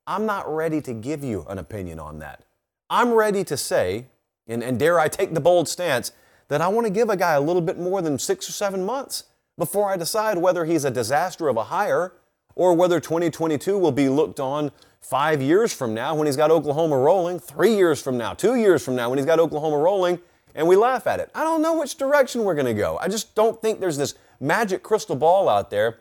I'm 0.06 0.26
not 0.26 0.54
ready 0.54 0.82
to 0.82 0.94
give 0.94 1.24
you 1.24 1.46
an 1.48 1.58
opinion 1.58 2.00
on 2.00 2.20
that. 2.20 2.44
I'm 2.90 3.14
ready 3.14 3.46
to 3.46 3.56
say, 3.56 4.08
and, 4.46 4.62
and 4.62 4.78
dare 4.78 5.00
I 5.00 5.08
take 5.08 5.34
the 5.34 5.40
bold 5.40 5.70
stance, 5.70 6.12
that 6.50 6.60
I 6.60 6.68
want 6.68 6.86
to 6.86 6.92
give 6.92 7.10
a 7.10 7.16
guy 7.16 7.34
a 7.34 7.42
little 7.42 7.62
bit 7.62 7.80
more 7.80 8.02
than 8.02 8.20
six 8.20 8.50
or 8.50 8.52
seven 8.52 8.86
months 8.86 9.24
before 9.58 9.90
I 9.90 9.96
decide 9.96 10.38
whether 10.38 10.66
he's 10.66 10.84
a 10.84 10.92
disaster 10.92 11.48
of 11.48 11.56
a 11.56 11.66
hire 11.66 12.12
or 12.56 12.74
whether 12.74 13.00
2022 13.00 13.78
will 13.78 13.94
be 13.94 14.10
looked 14.10 14.42
on 14.42 14.72
five 15.00 15.42
years 15.42 15.72
from 15.72 15.94
now 15.94 16.14
when 16.14 16.26
he's 16.26 16.36
got 16.36 16.52
Oklahoma 16.52 16.98
rolling, 16.98 17.40
three 17.40 17.76
years 17.76 18.02
from 18.02 18.18
now, 18.18 18.34
two 18.34 18.56
years 18.56 18.84
from 18.84 18.98
now 18.98 19.10
when 19.10 19.18
he's 19.18 19.26
got 19.26 19.40
Oklahoma 19.40 19.78
rolling, 19.78 20.20
and 20.54 20.68
we 20.68 20.76
laugh 20.76 21.08
at 21.08 21.22
it. 21.22 21.32
I 21.34 21.44
don't 21.44 21.62
know 21.62 21.80
which 21.80 21.96
direction 21.96 22.44
we're 22.44 22.56
going 22.56 22.66
to 22.66 22.74
go. 22.74 22.98
I 23.02 23.08
just 23.08 23.34
don't 23.34 23.62
think 23.62 23.80
there's 23.80 23.98
this 23.98 24.16
magic 24.42 24.84
crystal 24.84 25.16
ball 25.16 25.48
out 25.48 25.70
there 25.70 26.00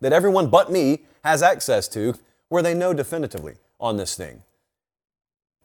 that 0.00 0.12
everyone 0.12 0.50
but 0.50 0.70
me 0.70 1.00
has 1.24 1.42
access 1.42 1.88
to 1.88 2.14
where 2.48 2.62
they 2.62 2.74
know 2.74 2.92
definitively 2.92 3.54
on 3.80 3.96
this 3.96 4.14
thing. 4.14 4.42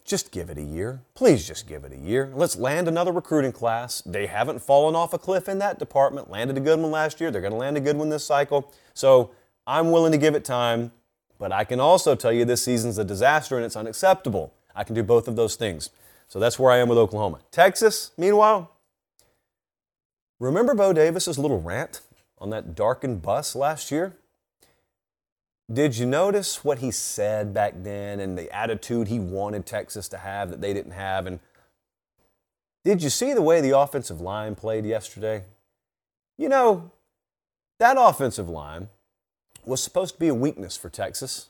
Just 0.06 0.32
give 0.32 0.50
it 0.50 0.58
a 0.58 0.64
year. 0.64 1.02
Please 1.14 1.48
just 1.48 1.68
give 1.68 1.84
it 1.84 1.94
a 1.94 1.98
year. 1.98 2.32
Let's 2.34 2.56
land 2.56 2.88
another 2.88 3.12
recruiting 3.12 3.52
class. 3.52 4.02
They 4.02 4.26
haven't 4.26 4.60
fallen 4.60 4.96
off 4.96 5.14
a 5.14 5.20
cliff 5.20 5.48
in 5.48 5.60
that 5.60 5.78
department. 5.78 6.32
Landed 6.32 6.58
a 6.58 6.62
good 6.62 6.80
one 6.80 6.90
last 6.90 7.22
year. 7.22 7.30
They're 7.30 7.42
going 7.42 7.54
to 7.54 7.60
land 7.60 7.78
a 7.78 7.82
good 7.82 7.96
one 7.96 8.10
this 8.10 8.26
cycle. 8.26 8.74
So 8.96 9.30
I'm 9.68 9.92
willing 9.92 10.12
to 10.14 10.18
give 10.18 10.34
it 10.34 10.44
time. 10.44 10.92
But 11.38 11.52
I 11.52 11.64
can 11.64 11.80
also 11.80 12.16
tell 12.16 12.34
you 12.34 12.44
this 12.44 12.64
season's 12.64 12.98
a 12.98 13.04
disaster 13.04 13.56
and 13.56 13.66
it's 13.66 13.76
unacceptable. 13.76 14.54
I 14.76 14.84
can 14.84 14.96
do 14.96 15.04
both 15.04 15.28
of 15.28 15.36
those 15.36 15.56
things. 15.56 15.92
So 16.28 16.40
that's 16.40 16.58
where 16.58 16.72
I 16.72 16.78
am 16.78 16.90
with 16.90 16.98
Oklahoma. 16.98 17.40
Texas, 17.52 18.12
meanwhile, 18.18 18.72
remember 20.40 20.74
Bo 20.74 20.94
Davis's 20.94 21.38
little 21.38 21.62
rant 21.62 22.02
on 22.38 22.50
that 22.50 22.76
darkened 22.76 23.22
bus 23.22 23.56
last 23.56 23.92
year? 23.92 24.16
Did 25.72 25.98
you 25.98 26.08
notice 26.08 26.64
what 26.64 26.80
he 26.80 26.90
said 26.90 27.54
back 27.54 27.74
then 27.78 28.20
and 28.20 28.38
the 28.38 28.52
attitude 28.56 29.08
he 29.08 29.20
wanted 29.20 29.68
Texas 29.68 30.08
to 30.10 30.18
have 30.18 30.50
that 30.50 30.62
they 30.62 30.74
didn't 30.74 30.94
have? 30.94 31.28
And 31.28 31.40
did 32.84 33.04
you 33.04 33.10
see 33.10 33.34
the 33.34 33.42
way 33.42 33.62
the 33.62 33.78
offensive 33.78 34.20
line 34.20 34.56
played 34.56 34.86
yesterday? 34.86 35.44
You 36.38 36.50
know, 36.50 36.92
that 37.80 37.98
offensive 38.00 38.50
line 38.50 38.90
was 39.64 39.84
supposed 39.84 40.16
to 40.16 40.20
be 40.20 40.30
a 40.30 40.34
weakness 40.34 40.76
for 40.76 40.90
Texas. 40.90 41.50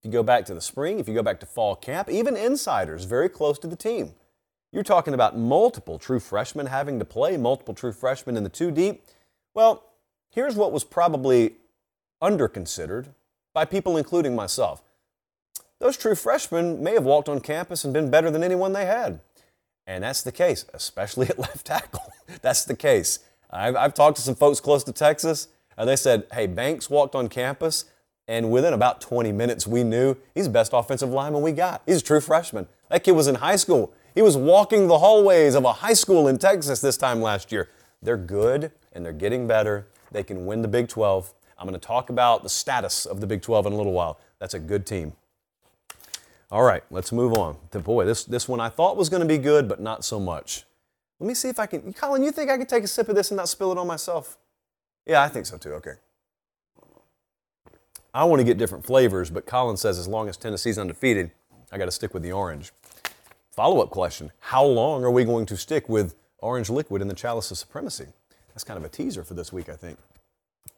If 0.00 0.06
you 0.06 0.10
go 0.10 0.22
back 0.22 0.46
to 0.46 0.54
the 0.54 0.60
spring, 0.60 0.98
if 0.98 1.06
you 1.06 1.14
go 1.14 1.22
back 1.22 1.40
to 1.40 1.46
fall 1.46 1.76
camp, 1.76 2.08
even 2.08 2.36
insiders 2.36 3.04
very 3.04 3.28
close 3.28 3.58
to 3.60 3.68
the 3.68 3.76
team. 3.76 4.14
You're 4.72 4.82
talking 4.84 5.14
about 5.14 5.36
multiple 5.36 5.98
true 5.98 6.20
freshmen 6.20 6.66
having 6.66 6.98
to 6.98 7.04
play, 7.04 7.36
multiple 7.36 7.74
true 7.74 7.92
freshmen 7.92 8.36
in 8.36 8.44
the 8.44 8.50
two 8.50 8.70
deep. 8.70 9.04
Well, 9.52 9.84
here's 10.30 10.54
what 10.54 10.70
was 10.70 10.84
probably 10.84 11.56
underconsidered 12.22 13.08
by 13.52 13.64
people, 13.64 13.96
including 13.96 14.36
myself. 14.36 14.82
those 15.80 15.96
true 15.96 16.14
freshmen 16.14 16.82
may 16.82 16.92
have 16.92 17.04
walked 17.04 17.28
on 17.28 17.40
campus 17.40 17.84
and 17.84 17.94
been 17.94 18.10
better 18.10 18.30
than 18.30 18.44
anyone 18.44 18.72
they 18.72 18.84
had. 18.84 19.20
And 19.86 20.04
that's 20.04 20.22
the 20.22 20.30
case, 20.30 20.66
especially 20.74 21.28
at 21.30 21.38
left 21.38 21.66
tackle. 21.66 22.12
that's 22.42 22.64
the 22.64 22.76
case. 22.76 23.20
I've, 23.50 23.74
I've, 23.74 23.94
talked 23.94 24.16
to 24.16 24.22
some 24.22 24.36
folks 24.36 24.60
close 24.60 24.84
to 24.84 24.92
Texas, 24.92 25.48
and 25.76 25.88
they 25.88 25.96
said, 25.96 26.26
hey, 26.32 26.46
Banks 26.46 26.88
walked 26.88 27.16
on 27.16 27.28
campus, 27.28 27.86
and 28.28 28.52
within 28.52 28.74
about 28.74 29.00
20 29.00 29.32
minutes, 29.32 29.66
we 29.66 29.82
knew 29.82 30.16
he's 30.34 30.44
the 30.44 30.50
best 30.50 30.72
offensive 30.72 31.10
lineman 31.10 31.42
we 31.42 31.50
got. 31.50 31.82
He's 31.86 32.00
a 32.00 32.04
true 32.04 32.20
freshman. 32.20 32.68
That 32.88 33.02
kid 33.02 33.12
was 33.12 33.26
in 33.26 33.36
high 33.36 33.56
school. 33.56 33.92
He 34.14 34.22
was 34.22 34.36
walking 34.36 34.88
the 34.88 34.98
hallways 34.98 35.54
of 35.54 35.64
a 35.64 35.72
high 35.72 35.92
school 35.92 36.28
in 36.28 36.38
Texas 36.38 36.80
this 36.80 36.96
time 36.96 37.22
last 37.22 37.52
year. 37.52 37.68
They're 38.02 38.16
good, 38.16 38.72
and 38.92 39.04
they're 39.04 39.12
getting 39.12 39.46
better. 39.46 39.86
They 40.10 40.22
can 40.22 40.46
win 40.46 40.62
the 40.62 40.68
Big 40.68 40.88
12. 40.88 41.32
I'm 41.58 41.66
going 41.66 41.78
to 41.78 41.86
talk 41.86 42.10
about 42.10 42.42
the 42.42 42.48
status 42.48 43.06
of 43.06 43.20
the 43.20 43.26
Big 43.26 43.42
12 43.42 43.66
in 43.66 43.72
a 43.72 43.76
little 43.76 43.92
while. 43.92 44.18
That's 44.38 44.54
a 44.54 44.58
good 44.58 44.86
team. 44.86 45.12
All 46.50 46.62
right, 46.62 46.82
let's 46.90 47.12
move 47.12 47.34
on. 47.34 47.56
Boy, 47.70 48.04
this, 48.04 48.24
this 48.24 48.48
one 48.48 48.58
I 48.58 48.68
thought 48.68 48.96
was 48.96 49.08
going 49.08 49.20
to 49.20 49.28
be 49.28 49.38
good, 49.38 49.68
but 49.68 49.80
not 49.80 50.04
so 50.04 50.18
much. 50.18 50.64
Let 51.20 51.28
me 51.28 51.34
see 51.34 51.48
if 51.48 51.60
I 51.60 51.66
can. 51.66 51.92
Colin, 51.92 52.24
you 52.24 52.32
think 52.32 52.50
I 52.50 52.56
could 52.56 52.68
take 52.68 52.82
a 52.82 52.88
sip 52.88 53.08
of 53.08 53.14
this 53.14 53.30
and 53.30 53.36
not 53.36 53.48
spill 53.48 53.70
it 53.70 53.78
on 53.78 53.86
myself? 53.86 54.38
Yeah, 55.06 55.22
I 55.22 55.28
think 55.28 55.46
so 55.46 55.58
too. 55.58 55.74
Okay. 55.74 55.94
I 58.12 58.24
want 58.24 58.40
to 58.40 58.44
get 58.44 58.58
different 58.58 58.84
flavors, 58.84 59.30
but 59.30 59.46
Colin 59.46 59.76
says 59.76 59.98
as 59.98 60.08
long 60.08 60.28
as 60.28 60.36
Tennessee's 60.36 60.78
undefeated, 60.78 61.30
I 61.70 61.78
got 61.78 61.84
to 61.84 61.92
stick 61.92 62.12
with 62.12 62.24
the 62.24 62.32
orange. 62.32 62.72
Follow 63.60 63.82
up 63.82 63.90
question 63.90 64.32
How 64.40 64.64
long 64.64 65.04
are 65.04 65.10
we 65.10 65.22
going 65.22 65.44
to 65.44 65.54
stick 65.54 65.86
with 65.86 66.14
orange 66.38 66.70
liquid 66.70 67.02
in 67.02 67.08
the 67.08 67.14
chalice 67.14 67.50
of 67.50 67.58
supremacy? 67.58 68.06
That's 68.54 68.64
kind 68.64 68.78
of 68.78 68.84
a 68.84 68.88
teaser 68.88 69.22
for 69.22 69.34
this 69.34 69.52
week, 69.52 69.68
I 69.68 69.74
think. 69.74 69.98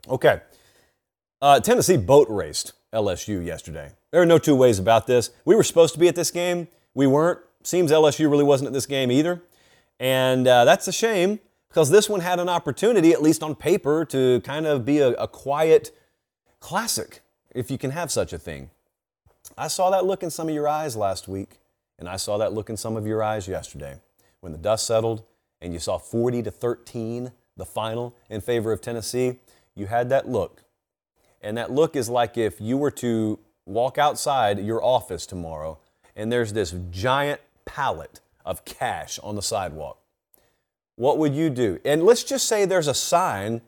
Okay. 0.09 0.41
Uh, 1.41 1.61
Tennessee 1.61 1.97
boat 1.97 2.27
raced 2.29 2.73
LSU 2.93 3.47
yesterday. 3.47 3.93
There 4.11 4.21
are 4.21 4.27
no 4.27 4.37
two 4.37 4.57
ways 4.57 4.81
about 4.81 5.07
this. 5.07 5.31
We 5.45 5.55
were 5.55 5.63
supposed 5.63 5.95
to 5.95 6.01
be 6.01 6.09
at 6.09 6.17
this 6.17 6.33
game. 6.33 6.67
We 6.93 7.07
weren't. 7.07 7.39
Seems 7.63 7.93
LSU 7.93 8.29
really 8.29 8.43
wasn't 8.43 8.67
at 8.67 8.73
this 8.73 8.87
game 8.87 9.13
either. 9.13 9.41
And 10.01 10.49
uh, 10.49 10.65
that's 10.65 10.89
a 10.89 10.93
shame 10.93 11.39
because 11.69 11.89
this 11.89 12.09
one 12.09 12.19
had 12.19 12.41
an 12.41 12.49
opportunity, 12.49 13.13
at 13.13 13.23
least 13.23 13.45
on 13.45 13.55
paper, 13.55 14.05
to 14.07 14.41
kind 14.41 14.67
of 14.67 14.85
be 14.85 14.99
a, 14.99 15.11
a 15.11 15.29
quiet 15.29 15.97
classic, 16.59 17.21
if 17.55 17.71
you 17.71 17.79
can 17.79 17.93
have 17.93 18.11
such 18.11 18.33
a 18.33 18.39
thing. 18.39 18.71
I 19.57 19.69
saw 19.69 19.89
that 19.91 20.05
look 20.05 20.25
in 20.25 20.31
some 20.31 20.49
of 20.49 20.55
your 20.57 20.67
eyes 20.67 20.97
last 20.97 21.29
week, 21.29 21.61
and 21.99 22.09
I 22.09 22.17
saw 22.17 22.39
that 22.39 22.53
look 22.53 22.71
in 22.71 22.77
some 22.77 22.97
of 22.97 23.07
your 23.07 23.23
eyes 23.23 23.47
yesterday 23.49 23.97
when 24.41 24.53
the 24.53 24.59
dust 24.59 24.87
settled 24.87 25.23
and 25.61 25.73
you 25.73 25.79
saw 25.79 25.99
40 25.99 26.43
to 26.43 26.51
13, 26.51 27.33
the 27.57 27.65
final 27.65 28.17
in 28.29 28.41
favor 28.41 28.73
of 28.73 28.81
Tennessee. 28.81 29.39
You 29.75 29.87
had 29.87 30.09
that 30.11 30.29
look. 30.29 30.65
And 31.41 31.57
that 31.57 31.71
look 31.71 31.97
is 31.97 32.09
like 32.09 32.37
if 32.37 32.61
you 32.61 32.77
were 32.77 32.91
to 32.93 33.39
walk 33.67 33.99
outside 33.99 34.59
your 34.59 34.83
office 34.83 35.27
tomorrow 35.27 35.79
and 36.17 36.31
there's 36.31 36.53
this 36.53 36.75
giant 36.91 37.41
pallet 37.65 38.21
of 38.45 38.65
cash 38.65 39.19
on 39.23 39.37
the 39.37 39.43
sidewalk. 39.43 39.99
What 40.97 41.19
would 41.19 41.35
you 41.35 41.51
do? 41.51 41.81
And 41.85 42.05
let's 42.05 42.25
just 42.25 42.47
say 42.47 42.65
there's 42.65 42.89
a 42.89 42.95
sign 42.95 43.63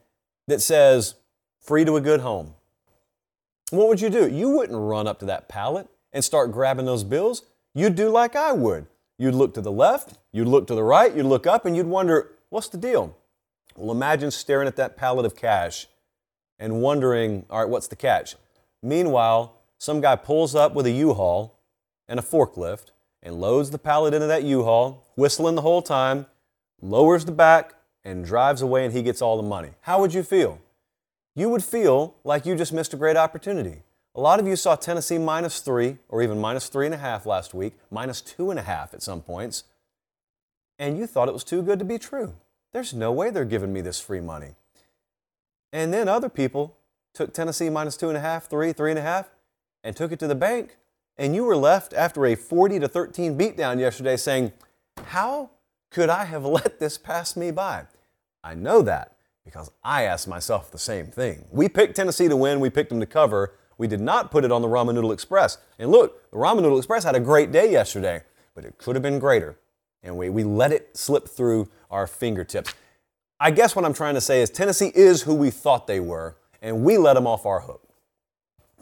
that 0.47 0.61
says, 0.61 1.15
free 1.61 1.85
to 1.85 1.97
a 1.97 2.01
good 2.01 2.21
home. 2.21 2.55
What 3.71 3.89
would 3.89 4.01
you 4.01 4.11
do? 4.11 4.29
You 4.29 4.51
wouldn't 4.51 4.79
run 4.79 5.07
up 5.07 5.19
to 5.21 5.27
that 5.27 5.49
pallet 5.49 5.89
and 6.13 6.23
start 6.23 6.53
grabbing 6.53 6.85
those 6.85 7.03
bills. 7.03 7.43
You'd 7.75 7.97
do 7.97 8.09
like 8.09 8.37
I 8.37 8.53
would. 8.53 8.87
You'd 9.19 9.35
look 9.35 9.55
to 9.55 9.61
the 9.61 9.73
left, 9.73 10.19
you'd 10.33 10.49
look 10.49 10.67
to 10.69 10.75
the 10.75 10.83
right, 10.83 11.15
you'd 11.15 11.27
look 11.27 11.47
up, 11.47 11.67
and 11.67 11.77
you'd 11.77 11.87
wonder, 11.87 12.33
what's 12.49 12.69
the 12.69 12.79
deal? 12.79 13.17
Well, 13.77 13.95
imagine 13.95 14.31
staring 14.31 14.69
at 14.69 14.77
that 14.77 14.97
pallet 14.97 15.27
of 15.27 15.37
cash 15.37 15.87
and 16.59 16.81
wondering, 16.81 17.47
all 17.51 17.61
right, 17.61 17.69
what's 17.69 17.89
the 17.89 17.97
catch? 17.97 18.37
Meanwhile, 18.83 19.57
some 19.79 20.01
guy 20.01 20.17
pulls 20.17 20.55
up 20.55 20.75
with 20.75 20.87
a 20.87 20.91
U-Haul 20.91 21.59
and 22.09 22.19
a 22.19 22.23
forklift 22.23 22.93
and 23.23 23.41
loads 23.41 23.71
the 23.71 23.79
pallet 23.79 24.15
into 24.15 24.27
that 24.27 24.45
U-Haul, 24.45 25.07
whistling 25.17 25.55
the 25.55 25.63
whole 25.63 25.83
time, 25.83 26.27
lowers 26.81 27.25
the 27.25 27.33
back, 27.33 27.75
and 28.05 28.25
drives 28.25 28.63
away, 28.63 28.85
and 28.85 28.93
he 28.93 29.03
gets 29.03 29.23
all 29.23 29.37
the 29.37 29.49
money. 29.49 29.71
How 29.81 30.01
would 30.01 30.13
you 30.13 30.23
feel? 30.23 30.61
You 31.35 31.49
would 31.49 31.65
feel 31.65 32.17
like 32.23 32.47
you 32.47 32.55
just 32.55 32.73
missed 32.73 32.95
a 32.95 32.99
great 32.99 33.17
opportunity. 33.17 33.83
A 34.17 34.21
lot 34.21 34.39
of 34.39 34.47
you 34.47 34.55
saw 34.55 34.77
Tennessee 34.77 35.19
minus 35.19 35.61
three, 35.61 35.99
or 36.09 36.23
even 36.23 36.41
minus 36.41 36.69
three 36.69 36.87
and 36.87 36.95
a 36.95 36.99
half 36.99 37.27
last 37.27 37.53
week, 37.53 37.75
minus 37.91 38.21
two 38.21 38.51
and 38.51 38.61
a 38.61 38.63
half 38.63 38.95
at 38.95 39.03
some 39.03 39.21
points, 39.21 39.65
and 40.79 40.97
you 40.97 41.07
thought 41.07 41.29
it 41.29 41.35
was 41.35 41.43
too 41.45 41.63
good 41.63 41.81
to 41.81 41.85
be 41.85 41.99
true. 41.99 42.35
There's 42.73 42.95
no 42.95 43.11
way 43.11 43.31
they're 43.31 43.45
giving 43.45 43.73
me 43.73 43.81
this 43.81 44.01
free 44.01 44.21
money. 44.21 44.55
And 45.73 45.93
then 45.93 46.09
other 46.09 46.29
people 46.29 46.77
took 47.13 47.33
Tennessee 47.33 47.71
minus 47.71 47.97
two 47.97 48.09
and 48.09 48.17
a 48.17 48.21
half, 48.21 48.47
three, 48.47 48.73
three 48.73 48.91
and 48.91 48.99
a 48.99 49.03
half, 49.03 49.31
and 49.83 49.97
took 49.97 50.13
it 50.13 50.19
to 50.21 50.29
the 50.29 50.35
bank. 50.35 50.77
And 51.17 51.35
you 51.35 51.45
were 51.45 51.57
left 51.57 51.93
after 51.93 52.27
a 52.27 52.35
40 52.37 52.81
to 52.81 52.89
13 52.89 53.39
beatdown 53.39 53.79
yesterday 53.79 54.17
saying, 54.17 54.53
How 55.07 55.51
could 55.91 56.09
I 56.09 56.25
have 56.25 56.45
let 56.45 56.79
this 56.79 56.99
pass 56.99 57.37
me 57.37 57.51
by? 57.51 57.87
I 58.43 58.55
know 58.55 58.83
that 58.83 59.17
because 59.45 59.71
I 59.83 60.05
asked 60.05 60.29
myself 60.29 60.71
the 60.71 60.79
same 60.79 61.07
thing. 61.07 61.45
We 61.51 61.69
picked 61.69 61.97
Tennessee 61.97 62.29
to 62.29 62.37
win, 62.37 62.61
we 62.61 62.71
picked 62.71 62.91
them 62.91 63.01
to 63.01 63.07
cover. 63.07 63.55
We 63.79 63.87
did 63.87 64.01
not 64.01 64.31
put 64.31 64.45
it 64.45 64.53
on 64.53 64.63
the 64.63 64.69
Ramen 64.69 64.95
Noodle 64.95 65.13
Express. 65.13 65.59
And 65.79 65.91
look, 65.91 66.31
the 66.31 66.37
Ramen 66.37 66.63
Noodle 66.63 66.79
Express 66.79 67.05
had 67.05 67.15
a 67.15 67.21
great 67.21 67.53
day 67.53 67.71
yesterday, 67.71 68.23
but 68.55 68.65
it 68.65 68.79
could 68.79 68.97
have 68.97 69.03
been 69.03 69.19
greater. 69.19 69.59
And 70.03 70.17
we, 70.17 70.29
we 70.29 70.45
let 70.45 70.73
it 70.73 70.97
slip 70.97 71.29
through 71.29 71.69
our 71.91 72.07
fingertips. 72.07 72.75
I 73.41 73.51
guess 73.51 73.75
what 73.75 73.85
I'm 73.85 73.95
trying 73.95 74.15
to 74.15 74.21
say 74.21 74.43
is 74.43 74.51
Tennessee 74.51 74.93
is 74.95 75.23
who 75.23 75.35
we 75.35 75.51
thought 75.51 75.87
they 75.87 76.01
were, 76.01 76.37
and 76.63 76.85
we 76.85 76.99
let 76.99 77.15
them 77.15 77.27
off 77.27 77.47
our 77.47 77.61
hook. 77.61 77.83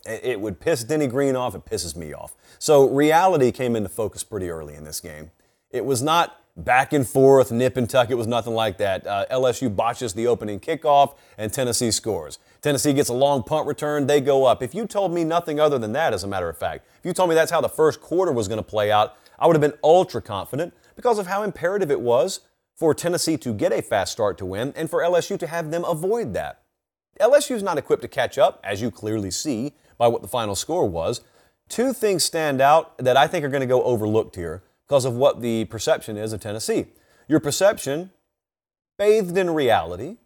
It 0.04 0.40
would 0.40 0.58
piss 0.58 0.82
Denny 0.82 1.06
Green 1.06 1.36
off, 1.36 1.54
it 1.54 1.64
pisses 1.64 1.94
me 1.96 2.12
off. 2.12 2.34
So 2.58 2.88
reality 2.88 3.52
came 3.52 3.76
into 3.76 3.88
focus 3.88 4.24
pretty 4.24 4.50
early 4.50 4.74
in 4.74 4.84
this 4.84 5.00
game. 5.00 5.30
It 5.70 5.84
was 5.84 6.02
not 6.02 6.41
back 6.56 6.92
and 6.92 7.06
forth, 7.06 7.50
nip 7.50 7.76
and 7.76 7.88
tuck. 7.88 8.10
It 8.10 8.14
was 8.14 8.26
nothing 8.26 8.54
like 8.54 8.78
that. 8.78 9.06
Uh, 9.06 9.26
LSU 9.30 9.74
botches 9.74 10.14
the 10.14 10.26
opening 10.26 10.60
kickoff, 10.60 11.16
and 11.38 11.52
Tennessee 11.52 11.90
scores. 11.90 12.38
Tennessee 12.60 12.92
gets 12.92 13.08
a 13.08 13.14
long 13.14 13.42
punt 13.42 13.66
return, 13.66 14.06
they 14.06 14.20
go 14.20 14.44
up. 14.44 14.62
If 14.62 14.74
you 14.74 14.86
told 14.86 15.12
me 15.12 15.24
nothing 15.24 15.58
other 15.58 15.78
than 15.78 15.92
that, 15.92 16.12
as 16.12 16.24
a 16.24 16.28
matter 16.28 16.48
of 16.48 16.56
fact, 16.56 16.86
if 16.98 17.06
you 17.06 17.12
told 17.12 17.28
me 17.28 17.34
that's 17.34 17.50
how 17.50 17.60
the 17.60 17.68
first 17.68 18.00
quarter 18.00 18.32
was 18.32 18.48
going 18.48 18.58
to 18.58 18.62
play 18.62 18.90
out, 18.90 19.16
I 19.38 19.46
would 19.46 19.56
have 19.56 19.60
been 19.60 19.78
ultra 19.82 20.22
confident 20.22 20.74
because 20.94 21.18
of 21.18 21.26
how 21.26 21.42
imperative 21.42 21.90
it 21.90 22.00
was 22.00 22.40
for 22.76 22.94
Tennessee 22.94 23.36
to 23.38 23.52
get 23.52 23.72
a 23.72 23.82
fast 23.82 24.12
start 24.12 24.38
to 24.38 24.46
win 24.46 24.72
and 24.76 24.88
for 24.88 25.00
LSU 25.00 25.38
to 25.38 25.46
have 25.46 25.70
them 25.70 25.84
avoid 25.84 26.34
that. 26.34 26.62
LSU 27.20 27.56
is 27.56 27.62
not 27.62 27.78
equipped 27.78 28.02
to 28.02 28.08
catch 28.08 28.38
up, 28.38 28.60
as 28.64 28.80
you 28.80 28.90
clearly 28.90 29.30
see 29.30 29.74
by 29.98 30.08
what 30.08 30.22
the 30.22 30.28
final 30.28 30.54
score 30.54 30.88
was. 30.88 31.20
Two 31.68 31.92
things 31.92 32.24
stand 32.24 32.60
out 32.60 32.96
that 32.98 33.16
I 33.16 33.26
think 33.26 33.44
are 33.44 33.48
going 33.48 33.60
to 33.60 33.66
go 33.66 33.82
overlooked 33.82 34.36
here 34.36 34.62
because 34.92 35.06
of 35.06 35.14
what 35.14 35.40
the 35.40 35.64
perception 35.64 36.18
is 36.18 36.34
of 36.34 36.40
Tennessee. 36.42 36.84
Your 37.26 37.40
perception, 37.40 38.10
bathed 38.98 39.38
in 39.38 39.48
reality, 39.48 40.18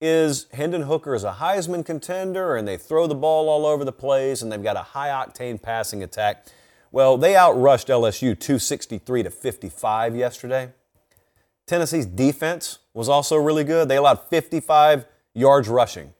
is 0.00 0.46
Hendon 0.54 0.84
Hooker 0.84 1.14
is 1.14 1.24
a 1.24 1.32
Heisman 1.32 1.84
contender 1.84 2.56
and 2.56 2.66
they 2.66 2.78
throw 2.78 3.06
the 3.06 3.14
ball 3.14 3.50
all 3.50 3.66
over 3.66 3.84
the 3.84 3.92
place 3.92 4.40
and 4.40 4.50
they've 4.50 4.62
got 4.62 4.78
a 4.78 4.82
high 4.82 5.10
octane 5.10 5.60
passing 5.60 6.02
attack. 6.02 6.46
Well, 6.90 7.18
they 7.18 7.34
outrushed 7.34 7.90
LSU 7.90 8.32
263 8.40 9.24
to 9.24 9.30
55 9.30 10.16
yesterday. 10.16 10.72
Tennessee's 11.66 12.06
defense 12.06 12.78
was 12.94 13.10
also 13.10 13.36
really 13.36 13.62
good. 13.62 13.90
They 13.90 13.98
allowed 13.98 14.22
55 14.30 15.04
yards 15.34 15.68
rushing. 15.68 16.14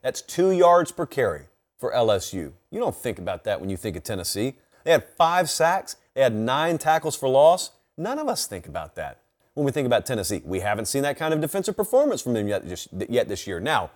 That's 0.00 0.22
two 0.22 0.52
yards 0.52 0.90
per 0.90 1.04
carry 1.04 1.48
for 1.76 1.92
LSU. 1.92 2.52
You 2.70 2.80
don't 2.80 2.96
think 2.96 3.18
about 3.18 3.44
that 3.44 3.60
when 3.60 3.68
you 3.68 3.76
think 3.76 3.94
of 3.94 4.04
Tennessee. 4.04 4.54
They 4.86 4.92
had 4.92 5.04
five 5.18 5.50
sacks, 5.50 5.96
they 6.14 6.22
had 6.22 6.32
nine 6.32 6.78
tackles 6.78 7.16
for 7.16 7.28
loss. 7.28 7.72
None 7.98 8.20
of 8.20 8.28
us 8.28 8.46
think 8.46 8.68
about 8.68 8.94
that 8.94 9.18
when 9.54 9.66
we 9.66 9.72
think 9.72 9.84
about 9.84 10.06
Tennessee. 10.06 10.42
We 10.44 10.60
haven't 10.60 10.86
seen 10.86 11.02
that 11.02 11.18
kind 11.18 11.34
of 11.34 11.40
defensive 11.40 11.76
performance 11.76 12.22
from 12.22 12.34
them 12.34 12.46
yet, 12.46 12.68
just, 12.68 12.88
yet 13.08 13.26
this 13.26 13.48
year. 13.48 13.58
Now, 13.58 13.90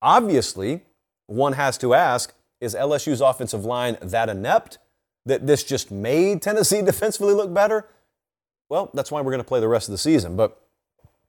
obviously, 0.00 0.82
one 1.26 1.54
has 1.54 1.76
to 1.78 1.92
ask 1.92 2.32
is 2.60 2.76
LSU's 2.76 3.20
offensive 3.20 3.64
line 3.64 3.98
that 4.00 4.28
inept 4.28 4.78
that 5.26 5.44
this 5.44 5.64
just 5.64 5.90
made 5.90 6.40
Tennessee 6.40 6.82
defensively 6.84 7.34
look 7.34 7.52
better? 7.52 7.88
Well, 8.68 8.90
that's 8.94 9.10
why 9.10 9.22
we're 9.22 9.32
going 9.32 9.42
to 9.42 9.48
play 9.48 9.58
the 9.58 9.66
rest 9.66 9.88
of 9.88 9.92
the 9.92 9.98
season. 9.98 10.36
But 10.36 10.56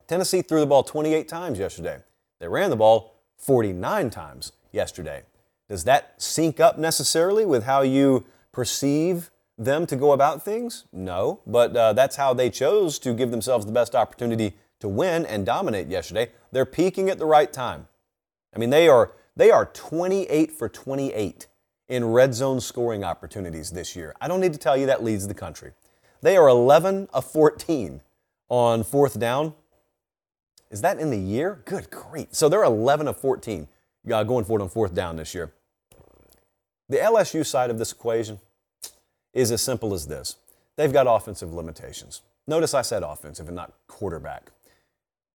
Tennessee 0.06 0.44
threw 0.44 0.60
the 0.60 0.68
ball 0.68 0.84
28 0.84 1.28
times 1.28 1.58
yesterday. 1.58 1.98
They 2.39 2.48
ran 2.48 2.70
the 2.70 2.76
ball 2.76 3.16
49 3.38 4.12
times 4.12 4.52
yesterday. 4.72 5.24
Does 5.68 5.84
that 5.86 6.22
sync 6.22 6.60
up 6.60 6.78
necessarily 6.78 7.44
with 7.44 7.64
how 7.64 7.82
you 7.82 8.26
perceive 8.54 9.32
them 9.58 9.86
to 9.88 9.97
go 9.97 10.14
about 10.14 10.43
things? 10.45 10.86
No, 10.93 11.41
but 11.45 11.76
uh, 11.76 11.91
that's 11.91 12.16
how 12.16 12.34
they 12.34 12.49
chose 12.49 12.97
to 12.99 13.14
give 13.14 13.32
themselves 13.32 13.66
the 13.66 13.74
best 13.74 13.95
opportunity 13.95 14.54
to 14.80 14.88
win 14.88 15.26
and 15.26 15.45
dominate 15.45 15.88
yesterday. 15.88 16.32
They're 16.51 16.66
peaking 16.66 17.10
at 17.10 17.20
the 17.20 17.26
right 17.26 17.51
time. 17.51 17.88
I 18.56 18.60
mean, 18.60 18.70
they 18.70 18.88
are 18.88 19.12
they 19.36 19.51
are 19.51 19.66
28 19.66 20.51
for 20.51 20.70
28 20.70 21.47
in 21.89 22.06
red 22.06 22.34
zone 22.34 22.62
scoring 22.62 23.04
opportunities 23.04 23.72
this 23.72 23.95
year. 23.95 24.14
I 24.22 24.28
don't 24.28 24.39
need 24.39 24.54
to 24.54 24.60
tell 24.60 24.78
you 24.78 24.86
that 24.86 25.04
leads 25.04 25.28
the 25.28 25.34
country. 25.34 25.72
They 26.22 26.38
are 26.38 26.47
11 26.47 27.10
of 27.14 27.26
14 27.26 28.01
on 28.49 28.84
fourth 28.84 29.20
down. 29.20 29.54
Is 30.70 30.82
that 30.82 30.99
in 30.99 31.10
the 31.10 31.20
year? 31.20 31.62
Good 31.66 31.89
grief. 31.89 32.28
So 32.32 32.47
they're 32.47 32.64
11 32.64 33.08
of 33.08 33.18
14 33.18 33.68
uh, 34.12 34.24
going 34.24 34.45
for 34.45 34.60
it 34.60 34.64
on 34.64 34.70
fourth 34.70 34.93
down 34.93 35.18
this 35.18 35.34
year. 35.34 35.51
The 36.90 36.98
LSU 36.98 37.46
side 37.46 37.70
of 37.70 37.78
this 37.78 37.92
equation, 37.92 38.40
is 39.34 39.52
as 39.52 39.62
simple 39.62 39.94
as 39.94 40.08
this 40.08 40.38
they've 40.76 40.94
got 40.94 41.08
offensive 41.08 41.54
limitations. 41.54 42.22
Notice 42.48 42.74
I 42.74 42.82
said 42.82 43.04
offensive 43.04 43.48
and 43.48 43.56
not 43.56 43.74
quarterback. 43.88 44.52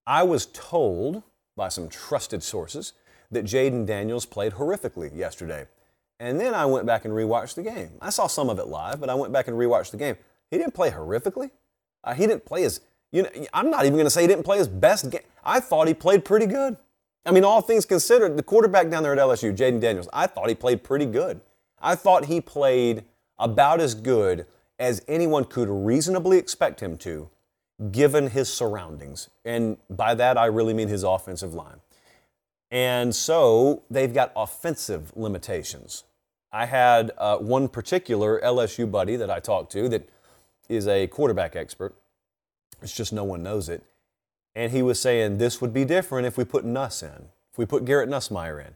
I 0.06 0.22
was 0.22 0.46
told 0.46 1.22
by 1.56 1.68
some 1.68 1.88
trusted 1.88 2.42
sources 2.42 2.92
that 3.30 3.44
Jayden 3.44 3.86
Daniels 3.86 4.26
played 4.26 4.54
horrifically 4.54 5.14
yesterday. 5.14 5.66
And 6.20 6.40
then 6.40 6.54
I 6.54 6.66
went 6.66 6.86
back 6.86 7.04
and 7.04 7.14
rewatched 7.14 7.54
the 7.54 7.62
game. 7.62 7.90
I 8.00 8.10
saw 8.10 8.26
some 8.26 8.50
of 8.50 8.58
it 8.58 8.66
live, 8.66 9.00
but 9.00 9.10
I 9.10 9.14
went 9.14 9.32
back 9.32 9.48
and 9.48 9.56
rewatched 9.56 9.92
the 9.92 9.96
game. 9.96 10.16
He 10.50 10.58
didn't 10.58 10.74
play 10.74 10.90
horrifically. 10.90 11.50
Uh, 12.02 12.14
he 12.14 12.26
didn't 12.26 12.44
play 12.44 12.62
his, 12.62 12.80
you 13.12 13.22
know, 13.22 13.30
I'm 13.52 13.70
not 13.70 13.84
even 13.84 13.94
going 13.94 14.06
to 14.06 14.10
say 14.10 14.22
he 14.22 14.26
didn't 14.26 14.44
play 14.44 14.58
his 14.58 14.68
best 14.68 15.10
game. 15.10 15.22
I 15.44 15.60
thought 15.60 15.86
he 15.88 15.94
played 15.94 16.24
pretty 16.24 16.46
good. 16.46 16.76
I 17.26 17.30
mean, 17.30 17.44
all 17.44 17.60
things 17.60 17.84
considered, 17.84 18.36
the 18.36 18.42
quarterback 18.42 18.88
down 18.88 19.02
there 19.02 19.12
at 19.12 19.18
LSU, 19.18 19.54
Jayden 19.54 19.80
Daniels, 19.80 20.08
I 20.12 20.26
thought 20.26 20.48
he 20.48 20.54
played 20.54 20.82
pretty 20.82 21.06
good. 21.06 21.40
I 21.80 21.94
thought 21.94 22.26
he 22.26 22.40
played 22.40 23.04
about 23.38 23.80
as 23.80 23.94
good 23.94 24.46
as 24.78 25.02
anyone 25.08 25.44
could 25.44 25.68
reasonably 25.68 26.38
expect 26.38 26.80
him 26.80 26.96
to, 26.98 27.28
given 27.90 28.30
his 28.30 28.52
surroundings. 28.52 29.28
And 29.44 29.76
by 29.90 30.14
that, 30.14 30.38
I 30.38 30.46
really 30.46 30.74
mean 30.74 30.88
his 30.88 31.02
offensive 31.02 31.54
line. 31.54 31.80
And 32.70 33.14
so 33.14 33.82
they've 33.90 34.12
got 34.12 34.32
offensive 34.36 35.12
limitations. 35.16 36.04
I 36.52 36.66
had 36.66 37.12
uh, 37.18 37.38
one 37.38 37.68
particular 37.68 38.40
LSU 38.40 38.90
buddy 38.90 39.16
that 39.16 39.30
I 39.30 39.40
talked 39.40 39.72
to 39.72 39.88
that 39.90 40.08
is 40.68 40.86
a 40.86 41.06
quarterback 41.06 41.56
expert. 41.56 41.94
It's 42.82 42.94
just 42.94 43.12
no 43.12 43.24
one 43.24 43.42
knows 43.42 43.68
it. 43.68 43.82
And 44.58 44.72
he 44.72 44.82
was 44.82 44.98
saying 44.98 45.38
this 45.38 45.60
would 45.60 45.72
be 45.72 45.84
different 45.84 46.26
if 46.26 46.36
we 46.36 46.42
put 46.42 46.64
Nuss 46.64 47.00
in, 47.00 47.28
if 47.52 47.58
we 47.58 47.64
put 47.64 47.84
Garrett 47.84 48.10
Nussmeier 48.10 48.58
in. 48.58 48.74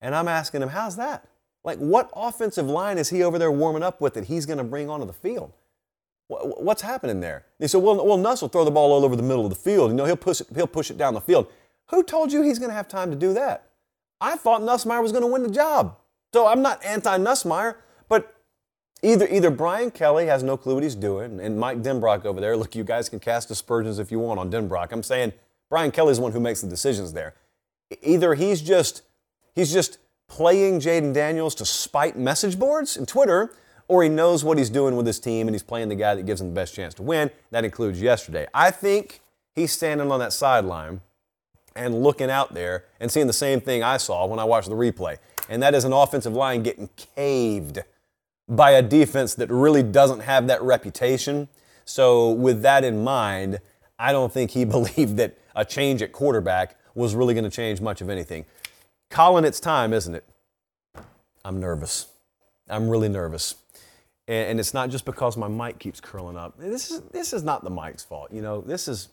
And 0.00 0.12
I'm 0.12 0.26
asking 0.26 0.60
him, 0.60 0.70
how's 0.70 0.96
that? 0.96 1.24
Like, 1.62 1.78
what 1.78 2.10
offensive 2.16 2.66
line 2.66 2.98
is 2.98 3.10
he 3.10 3.22
over 3.22 3.38
there 3.38 3.52
warming 3.52 3.84
up 3.84 4.00
with 4.00 4.14
that 4.14 4.24
he's 4.24 4.44
going 4.44 4.58
to 4.58 4.64
bring 4.64 4.90
onto 4.90 5.06
the 5.06 5.12
field? 5.12 5.52
What's 6.26 6.82
happening 6.82 7.20
there? 7.20 7.44
He 7.60 7.68
said, 7.68 7.80
well, 7.80 8.04
well, 8.04 8.16
Nuss 8.16 8.42
will 8.42 8.48
throw 8.48 8.64
the 8.64 8.72
ball 8.72 8.90
all 8.90 9.04
over 9.04 9.14
the 9.14 9.22
middle 9.22 9.44
of 9.44 9.50
the 9.50 9.56
field. 9.56 9.92
You 9.92 9.96
know, 9.96 10.04
he'll 10.04 10.16
push 10.16 10.40
it, 10.40 10.48
he'll 10.52 10.66
push 10.66 10.90
it 10.90 10.98
down 10.98 11.14
the 11.14 11.20
field. 11.20 11.46
Who 11.90 12.02
told 12.02 12.32
you 12.32 12.42
he's 12.42 12.58
going 12.58 12.70
to 12.70 12.76
have 12.76 12.88
time 12.88 13.10
to 13.10 13.16
do 13.16 13.32
that? 13.34 13.68
I 14.20 14.34
thought 14.34 14.62
Nussmeyer 14.62 15.00
was 15.00 15.12
going 15.12 15.22
to 15.22 15.30
win 15.30 15.44
the 15.44 15.50
job. 15.50 15.96
So 16.34 16.48
I'm 16.48 16.60
not 16.60 16.84
anti-Nussmeier, 16.84 17.76
but 17.76 17.80
either 19.02 19.26
either 19.28 19.50
Brian 19.50 19.90
Kelly 19.90 20.26
has 20.26 20.42
no 20.42 20.56
clue 20.56 20.74
what 20.74 20.82
he's 20.82 20.94
doing, 20.94 21.40
and 21.40 21.58
Mike 21.58 21.82
Denbrock 21.82 22.24
over 22.24 22.40
there, 22.40 22.56
look, 22.56 22.74
you 22.74 22.84
guys 22.84 23.08
can 23.08 23.20
cast 23.20 23.50
aspersions 23.50 23.98
if 23.98 24.10
you 24.10 24.18
want 24.18 24.40
on 24.40 24.50
Denbrock. 24.50 24.92
I'm 24.92 25.02
saying 25.02 25.32
Brian 25.68 25.90
Kelly's 25.90 26.16
the 26.16 26.22
one 26.22 26.32
who 26.32 26.40
makes 26.40 26.60
the 26.60 26.68
decisions 26.68 27.12
there. 27.12 27.34
Either 28.02 28.34
he's 28.34 28.60
just 28.60 29.02
he's 29.54 29.72
just 29.72 29.98
playing 30.28 30.80
Jayden 30.80 31.12
Daniels 31.12 31.54
to 31.56 31.64
spite 31.64 32.16
message 32.16 32.58
boards 32.58 32.96
and 32.96 33.06
Twitter, 33.06 33.52
or 33.88 34.02
he 34.02 34.08
knows 34.08 34.44
what 34.44 34.58
he's 34.58 34.70
doing 34.70 34.94
with 34.96 35.06
his 35.06 35.18
team 35.18 35.48
and 35.48 35.54
he's 35.54 35.62
playing 35.62 35.88
the 35.88 35.96
guy 35.96 36.14
that 36.14 36.24
gives 36.24 36.40
him 36.40 36.48
the 36.48 36.54
best 36.54 36.74
chance 36.74 36.94
to 36.94 37.02
win. 37.02 37.30
That 37.50 37.64
includes 37.64 38.00
yesterday. 38.00 38.46
I 38.54 38.70
think 38.70 39.20
he's 39.54 39.72
standing 39.72 40.10
on 40.12 40.20
that 40.20 40.32
sideline 40.32 41.00
and 41.74 42.02
looking 42.02 42.30
out 42.30 42.54
there 42.54 42.84
and 43.00 43.10
seeing 43.10 43.26
the 43.26 43.32
same 43.32 43.60
thing 43.60 43.82
I 43.82 43.96
saw 43.96 44.26
when 44.26 44.38
I 44.38 44.44
watched 44.44 44.68
the 44.68 44.74
replay. 44.74 45.18
And 45.48 45.62
that 45.62 45.74
is 45.74 45.84
an 45.84 45.92
offensive 45.92 46.32
line 46.32 46.62
getting 46.62 46.88
caved 47.16 47.80
by 48.50 48.72
a 48.72 48.82
defense 48.82 49.34
that 49.36 49.48
really 49.48 49.82
doesn't 49.82 50.20
have 50.20 50.48
that 50.48 50.60
reputation. 50.60 51.48
So, 51.84 52.30
with 52.30 52.62
that 52.62 52.84
in 52.84 53.02
mind, 53.02 53.60
I 53.98 54.12
don't 54.12 54.32
think 54.32 54.50
he 54.50 54.64
believed 54.76 55.16
that 55.16 55.38
a 55.54 55.64
change 55.64 56.02
at 56.02 56.12
quarterback 56.12 56.76
was 56.94 57.14
really 57.14 57.34
going 57.34 57.44
to 57.44 57.50
change 57.50 57.80
much 57.80 58.00
of 58.00 58.10
anything. 58.10 58.44
Colin, 59.08 59.44
it's 59.44 59.60
time, 59.60 59.92
isn't 59.92 60.14
it? 60.14 60.24
I'm 61.44 61.60
nervous. 61.60 62.06
I'm 62.68 62.88
really 62.88 63.08
nervous. 63.08 63.54
And, 64.28 64.60
it's 64.60 64.74
not 64.74 64.90
just 64.90 65.04
because 65.04 65.36
my 65.36 65.48
mic 65.48 65.80
keeps 65.80 66.00
curling 66.00 66.36
up. 66.36 66.56
This 66.56 66.90
is, 66.90 67.00
this 67.10 67.32
is 67.32 67.42
not 67.42 67.64
the 67.64 67.70
mic's 67.70 68.04
fault. 68.04 68.30
You 68.32 68.42
know, 68.42 68.60
this 68.60 68.86
is, 68.86 69.08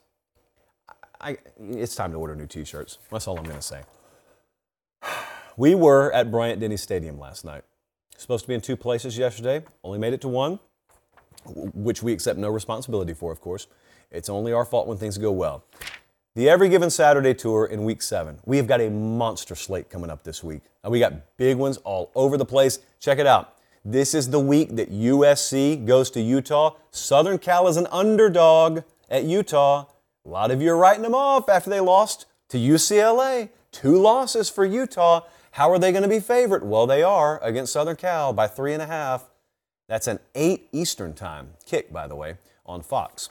I, 1.19 1.38
it's 1.59 1.95
time 1.95 2.11
to 2.11 2.17
order 2.19 2.35
new 2.35 2.45
t 2.45 2.63
shirts. 2.63 2.99
That's 3.11 3.27
all 3.27 3.38
I'm 3.38 3.45
going 3.45 3.55
to 3.55 3.61
say. 3.61 3.81
We 5.59 5.73
were 5.73 6.13
at 6.13 6.29
Bryant 6.29 6.59
Denny 6.59 6.77
Stadium 6.77 7.17
last 7.17 7.43
night. 7.43 7.63
Supposed 8.18 8.45
to 8.45 8.47
be 8.47 8.55
in 8.55 8.61
two 8.61 8.76
places 8.76 9.18
yesterday, 9.18 9.63
only 9.84 9.99
made 9.99 10.11
it 10.11 10.22
to 10.22 10.28
one, 10.28 10.59
which 11.45 12.01
we 12.01 12.11
accept 12.11 12.39
no 12.39 12.49
responsibility 12.49 13.13
for, 13.13 13.32
of 13.32 13.39
course. 13.39 13.68
It's 14.11 14.28
only 14.28 14.51
our 14.51 14.65
fault 14.65 14.88
when 14.88 14.97
things 14.97 15.18
go 15.20 15.32
well. 15.32 15.63
The 16.34 16.49
Every 16.49 16.68
Given 16.70 16.89
Saturday 16.89 17.34
Tour 17.36 17.65
in 17.65 17.84
week 17.84 18.01
seven. 18.01 18.39
We 18.45 18.57
have 18.57 18.68
got 18.68 18.82
a 18.82 18.89
monster 18.89 19.55
slate 19.55 19.89
coming 19.89 20.09
up 20.09 20.24
this 20.24 20.43
week. 20.43 20.61
We 20.88 20.99
got 20.99 21.38
big 21.38 21.57
ones 21.57 21.78
all 21.78 22.11
over 22.15 22.38
the 22.38 22.45
place. 22.45 22.80
Check 22.99 23.20
it 23.20 23.28
out. 23.28 23.55
This 23.86 24.13
is 24.13 24.30
the 24.30 24.39
week 24.39 24.76
that 24.76 24.91
USC 24.91 25.86
goes 25.86 26.09
to 26.11 26.22
Utah. 26.22 26.76
Southern 26.91 27.38
Cal 27.38 27.68
is 27.68 27.78
an 27.78 27.88
underdog 27.91 28.82
at 29.09 29.26
Utah. 29.26 29.86
A 30.26 30.30
lot 30.30 30.51
of 30.51 30.61
you 30.61 30.72
are 30.72 30.78
writing 30.78 31.03
them 31.03 31.15
off 31.15 31.49
after 31.49 31.70
they 31.70 31.80
lost 31.80 32.26
to 32.49 32.57
UCLA. 32.57 33.49
Two 33.72 33.97
losses 33.97 34.49
for 34.49 34.65
Utah. 34.65 35.22
How 35.58 35.72
are 35.72 35.80
they 35.80 35.91
going 35.91 36.03
to 36.03 36.08
be 36.08 36.20
favored? 36.20 36.64
Well, 36.64 36.86
they 36.86 37.01
are 37.01 37.43
against 37.43 37.74
Southern 37.74 37.95
Cal 37.95 38.32
by 38.32 38.45
three 38.45 38.74
and 38.74 38.82
a 38.82 38.86
half. 38.86 39.32
That's 39.89 40.05
an 40.05 40.20
8 40.36 40.70
Eastern 40.72 41.16
time 41.16 41.53
kick, 41.66 41.91
by 41.91 42.08
the 42.08 42.16
way, 42.16 42.38
on 42.64 42.84
Fox. 42.84 43.30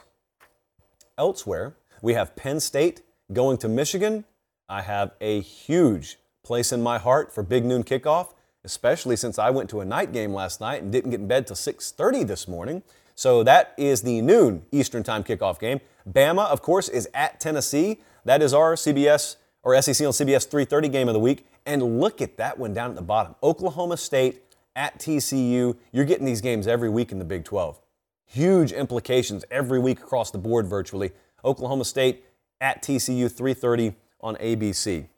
Elsewhere, 1.17 1.77
we 2.01 2.15
have 2.15 2.35
Penn 2.35 2.59
State 2.59 3.01
going 3.31 3.57
to 3.59 3.69
Michigan. 3.69 4.25
I 4.67 4.81
have 4.81 5.11
a 5.21 5.39
huge 5.39 6.17
place 6.43 6.73
in 6.73 6.83
my 6.83 6.97
heart 6.97 7.33
for 7.33 7.43
big 7.43 7.63
noon 7.63 7.85
kickoff, 7.85 8.33
especially 8.65 9.15
since 9.15 9.39
I 9.39 9.49
went 9.49 9.69
to 9.69 9.79
a 9.79 9.85
night 9.85 10.11
game 10.11 10.33
last 10.33 10.59
night 10.59 10.83
and 10.83 10.91
didn't 10.91 11.11
get 11.11 11.21
in 11.21 11.29
bed 11.29 11.47
till 11.47 11.55
6:30 11.55 12.27
this 12.27 12.45
morning. 12.45 12.83
So 13.15 13.41
that 13.43 13.73
is 13.77 14.01
the 14.01 14.19
noon 14.19 14.65
Eastern 14.73 15.01
Time 15.01 15.23
kickoff 15.23 15.59
game. 15.59 15.79
Bama, 16.05 16.45
of 16.47 16.61
course, 16.61 16.89
is 16.89 17.07
at 17.13 17.39
Tennessee. 17.39 18.01
That 18.25 18.41
is 18.41 18.53
our 18.53 18.75
CBS 18.75 19.37
or 19.63 19.81
SEC 19.81 20.05
on 20.05 20.11
CBS 20.11 20.45
3:30 20.45 20.89
game 20.89 21.07
of 21.07 21.13
the 21.13 21.21
week. 21.21 21.45
And 21.67 21.99
look 21.99 22.21
at 22.21 22.37
that 22.37 22.57
one 22.57 22.73
down 22.73 22.89
at 22.89 22.95
the 22.95 23.01
bottom. 23.01 23.35
Oklahoma 23.43 23.97
State 23.97 24.41
at 24.73 24.97
TCU. 24.99 25.75
You're 25.91 26.05
getting 26.05 26.25
these 26.25 26.39
games 26.39 26.65
every 26.65 26.87
week 26.87 27.11
in 27.11 27.19
the 27.19 27.25
Big 27.25 27.43
12. 27.43 27.81
Huge 28.25 28.71
implications 28.71 29.43
every 29.51 29.77
week 29.77 29.99
across 29.99 30.31
the 30.31 30.37
board 30.37 30.65
virtually. 30.65 31.11
Oklahoma 31.43 31.83
State 31.83 32.23
at 32.61 32.81
TCU 32.81 33.27
3:30 33.29 33.95
on 34.21 34.37
ABC. 34.37 35.09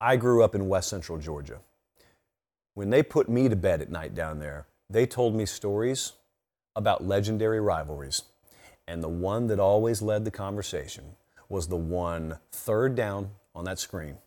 I 0.00 0.16
grew 0.16 0.42
up 0.42 0.56
in 0.56 0.68
West 0.68 0.88
Central 0.88 1.18
Georgia. 1.18 1.60
When 2.74 2.90
they 2.90 3.04
put 3.04 3.28
me 3.28 3.48
to 3.48 3.54
bed 3.54 3.80
at 3.80 3.90
night 3.90 4.12
down 4.12 4.40
there, 4.40 4.66
they 4.90 5.06
told 5.06 5.36
me 5.36 5.46
stories 5.46 6.14
about 6.74 7.04
legendary 7.04 7.60
rivalries. 7.60 8.22
And 8.88 9.04
the 9.04 9.08
one 9.08 9.46
that 9.46 9.60
always 9.60 10.02
led 10.02 10.24
the 10.24 10.32
conversation 10.32 11.16
was 11.48 11.68
the 11.68 11.76
one 11.76 12.38
third 12.50 12.96
down 12.96 13.30
on 13.54 13.64
that 13.66 13.78
screen. 13.78 14.18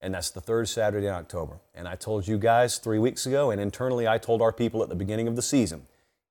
And 0.00 0.14
that's 0.14 0.30
the 0.30 0.40
third 0.40 0.68
Saturday 0.68 1.06
in 1.06 1.12
October. 1.12 1.58
And 1.74 1.88
I 1.88 1.96
told 1.96 2.28
you 2.28 2.38
guys 2.38 2.78
three 2.78 2.98
weeks 2.98 3.26
ago, 3.26 3.50
and 3.50 3.60
internally 3.60 4.06
I 4.06 4.18
told 4.18 4.40
our 4.40 4.52
people 4.52 4.82
at 4.82 4.88
the 4.88 4.94
beginning 4.94 5.26
of 5.26 5.36
the 5.36 5.42
season 5.42 5.86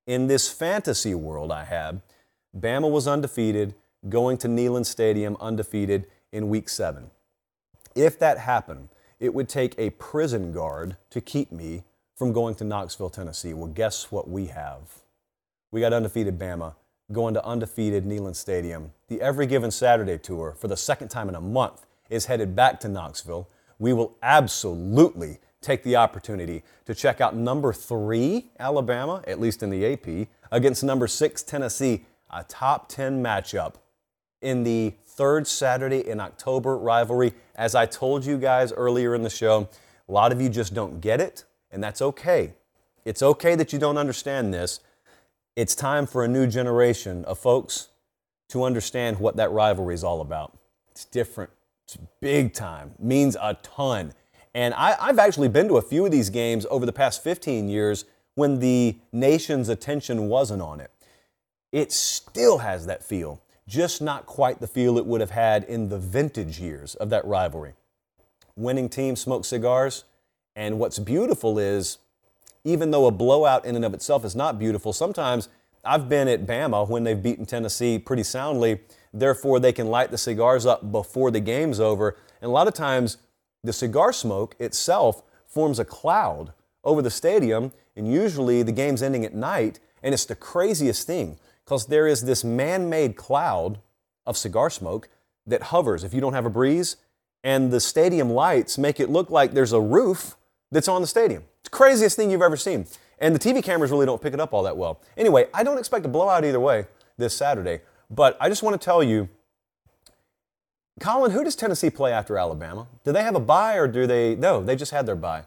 in 0.05 0.28
this 0.28 0.49
fantasy 0.49 1.13
world 1.13 1.51
I 1.51 1.65
had, 1.65 2.01
Bama 2.57 2.89
was 2.89 3.07
undefeated, 3.07 3.76
going 4.07 4.38
to 4.38 4.47
Neyland 4.47 4.86
Stadium 4.86 5.36
undefeated 5.39 6.07
in 6.32 6.49
week 6.49 6.70
seven. 6.70 7.11
If 7.93 8.18
that 8.20 8.39
happened, 8.39 8.88
it 9.20 9.34
would 9.34 9.49
take 9.49 9.76
a 9.78 9.89
prison 9.91 10.53
guard 10.53 10.95
to 11.09 11.20
keep 11.20 11.51
me 11.51 11.84
from 12.15 12.32
going 12.32 12.55
to 12.55 12.63
Knoxville, 12.63 13.09
Tennessee. 13.09 13.53
Well, 13.53 13.68
guess 13.68 14.11
what 14.11 14.30
we 14.30 14.47
have? 14.47 15.01
We 15.72 15.82
got 15.82 15.93
undefeated 15.93 16.39
Bama 16.39 16.76
going 17.11 17.34
to 17.34 17.45
undefeated 17.45 18.05
Neyland 18.05 18.36
Stadium. 18.36 18.91
The 19.07 19.22
Every 19.22 19.45
Given 19.45 19.72
Saturday 19.72 20.18
tour, 20.18 20.55
for 20.57 20.68
the 20.68 20.78
second 20.78 21.07
time 21.07 21.30
in 21.30 21.36
a 21.36 21.41
month, 21.41 21.86
is 22.09 22.26
headed 22.26 22.55
back 22.55 22.80
to 22.82 22.89
Knoxville. 22.89 23.47
We 23.80 23.93
will 23.93 24.17
absolutely 24.21 25.39
take 25.61 25.84
the 25.84 25.95
opportunity 25.95 26.63
to 26.86 26.95
check 26.95 27.21
out 27.21 27.36
number 27.36 27.73
three, 27.73 28.51
Alabama, 28.59 29.23
at 29.28 29.39
least 29.39 29.63
in 29.63 29.69
the 29.69 29.86
AP, 29.93 30.28
against 30.51 30.84
number 30.84 31.07
six, 31.07 31.43
Tennessee 31.43 32.05
a 32.30 32.43
top 32.43 32.89
10 32.89 33.23
matchup 33.23 33.75
in 34.41 34.63
the 34.63 34.93
third 35.05 35.47
Saturday 35.47 36.07
in 36.07 36.19
October 36.19 36.78
rivalry. 36.78 37.34
As 37.55 37.75
I 37.75 37.86
told 37.86 38.25
you 38.25 38.38
guys 38.38 38.71
earlier 38.73 39.15
in 39.15 39.23
the 39.23 39.30
show, 39.30 39.69
a 40.07 40.11
lot 40.11 40.32
of 40.32 40.41
you 40.41 40.49
just 40.49 40.73
don't 40.73 41.01
get 41.01 41.19
it, 41.19 41.45
and 41.71 41.84
that's 41.84 42.01
okay. 42.01 42.53
It's 43.05 43.23
okay 43.23 43.55
that 43.55 43.73
you 43.73 43.80
don't 43.80 43.97
understand 43.97 44.53
this. 44.53 44.80
It's 45.55 45.73
time 45.73 46.05
for 46.05 46.23
a 46.23 46.28
new 46.28 46.45
generation 46.45 47.25
of 47.25 47.39
folks 47.39 47.89
to 48.49 48.63
understand 48.63 49.19
what 49.19 49.38
that 49.38 49.51
rivalry 49.51 49.95
is 49.95 50.03
all 50.03 50.21
about. 50.21 50.57
It's 50.91 51.05
different, 51.05 51.51
it's 51.88 51.98
big 52.20 52.54
time, 52.54 52.92
means 53.00 53.38
a 53.42 53.56
ton. 53.64 54.14
And 54.54 54.74
I, 54.74 55.08
have 55.08 55.20
actually 55.20 55.48
been 55.48 55.68
to 55.70 55.78
a 55.78 55.82
few 55.82 56.06
of 56.06 56.12
these 56.12 56.30
games 56.30 56.66
over 56.70 56.86
the 56.86 56.94
past 56.94 57.24
15 57.24 57.70
years 57.70 58.06
when 58.36 58.60
the 58.60 58.98
nation's 59.12 59.70
attention 59.70 60.28
wasn't 60.28 60.62
on 60.62 60.80
it 60.80 60.92
it 61.72 61.92
still 61.92 62.60
has 62.60 62.86
that 62.86 63.04
feel, 63.04 63.42
just 63.68 64.02
not 64.02 64.26
quite 64.26 64.60
the 64.60 64.68
feel 64.68 64.98
it 64.98 65.06
would 65.06 65.22
have 65.22 65.32
had 65.32 65.64
in 65.66 65.90
the 65.90 66.00
vintage 66.00 66.60
years 66.60 66.96
of 66.96 67.10
that 67.10 67.26
rivalry. 67.26 67.74
Winning 68.56 68.90
teams 68.90 69.20
smoke 69.20 69.46
cigars, 69.46 70.06
and 70.56 70.80
what's 70.80 71.00
beautiful 71.00 71.60
is 71.60 72.00
even 72.64 72.92
though 72.92 73.06
a 73.06 73.12
blowout 73.12 73.66
in 73.66 73.76
and 73.76 73.86
of 73.86 73.94
itself 73.94 74.26
is 74.26 74.36
not 74.36 74.58
beautiful, 74.58 74.92
sometimes 74.92 75.50
I've 75.86 76.10
been 76.10 76.28
at 76.28 76.46
Bama 76.46 76.88
when 76.88 77.04
they've 77.04 77.22
beaten 77.22 77.46
Tennessee 77.46 78.00
pretty 78.00 78.24
soundly. 78.24 78.80
Therefore, 79.20 79.59
they 79.59 79.74
can 79.74 79.88
light 79.88 80.11
the 80.11 80.18
cigars 80.18 80.65
up 80.65 80.91
before 80.91 81.32
the 81.32 81.39
game's 81.39 81.80
over. 81.80 82.18
And 82.41 82.49
a 82.49 82.53
lot 82.53 82.68
of 82.68 82.74
times, 82.74 83.18
the 83.63 83.74
cigar 83.74 84.13
smoke 84.13 84.55
itself 84.59 85.24
forms 85.47 85.80
a 85.80 85.86
cloud 85.86 86.53
over 86.84 87.01
the 87.01 87.09
stadium, 87.09 87.72
and 87.95 88.11
usually 88.11 88.63
the 88.63 88.72
game's 88.72 89.01
ending 89.01 89.26
at 89.26 89.34
night. 89.34 89.80
And 90.03 90.13
it's 90.13 90.26
the 90.26 90.36
craziest 90.36 91.07
thing 91.07 91.38
because 91.65 91.88
there 91.88 92.07
is 92.07 92.22
this 92.22 92.43
man 92.43 92.89
made 92.89 93.15
cloud 93.15 93.80
of 94.26 94.38
cigar 94.38 94.70
smoke 94.70 95.09
that 95.45 95.63
hovers 95.63 96.03
if 96.03 96.13
you 96.13 96.22
don't 96.22 96.34
have 96.34 96.45
a 96.45 96.49
breeze, 96.49 96.97
and 97.43 97.72
the 97.72 97.80
stadium 97.80 98.30
lights 98.30 98.78
make 98.78 98.99
it 98.99 99.09
look 99.09 99.30
like 99.30 99.53
there's 99.53 99.74
a 99.74 99.82
roof 99.82 100.36
that's 100.72 100.88
on 100.88 101.01
the 101.01 101.07
stadium. 101.07 101.43
It's 101.61 101.70
the 101.70 101.76
craziest 101.76 102.15
thing 102.15 102.30
you've 102.30 102.41
ever 102.41 102.57
seen. 102.57 102.86
And 103.20 103.34
the 103.34 103.39
TV 103.39 103.63
cameras 103.63 103.89
really 103.89 104.05
don't 104.05 104.22
pick 104.22 104.34
it 104.34 104.39
up 104.39 104.53
all 104.53 104.63
that 104.63 104.78
well. 104.78 105.01
Anyway, 105.15 105.47
I 105.53 105.63
don't 105.63 105.78
expect 105.78 106.05
a 106.05 106.09
blowout 106.09 106.45
either 106.45 106.59
way 106.59 106.86
this 107.18 107.36
Saturday, 107.36 107.82
but 108.10 108.38
I 108.39 108.49
just 108.49 108.64
want 108.64 108.80
to 108.80 108.84
tell 108.84 109.03
you 109.03 109.30
Colin, 110.99 111.32
who 111.32 111.43
does 111.43 111.55
Tennessee 111.55 111.91
play 111.91 112.12
after 112.12 112.38
Alabama? 112.38 112.88
Do 113.03 113.12
they 113.12 113.22
have 113.22 113.36
a 113.36 113.39
bye 113.39 113.76
or 113.76 113.88
do 113.88 114.08
they? 114.08 114.36
No, 114.36 114.64
they 114.64 114.76
just 114.76 114.91
had 114.91 115.05
their 115.05 115.16
bye. 115.16 115.43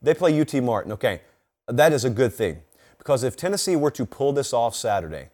They 0.00 0.14
play 0.14 0.40
UT 0.40 0.54
Martin. 0.54 0.92
Okay, 0.92 1.22
that 1.66 1.92
is 1.92 2.04
a 2.04 2.10
good 2.10 2.32
thing 2.32 2.62
because 2.98 3.24
if 3.24 3.36
Tennessee 3.36 3.74
were 3.74 3.90
to 3.90 4.06
pull 4.06 4.32
this 4.32 4.52
off 4.52 4.76
Saturday, 4.76 5.30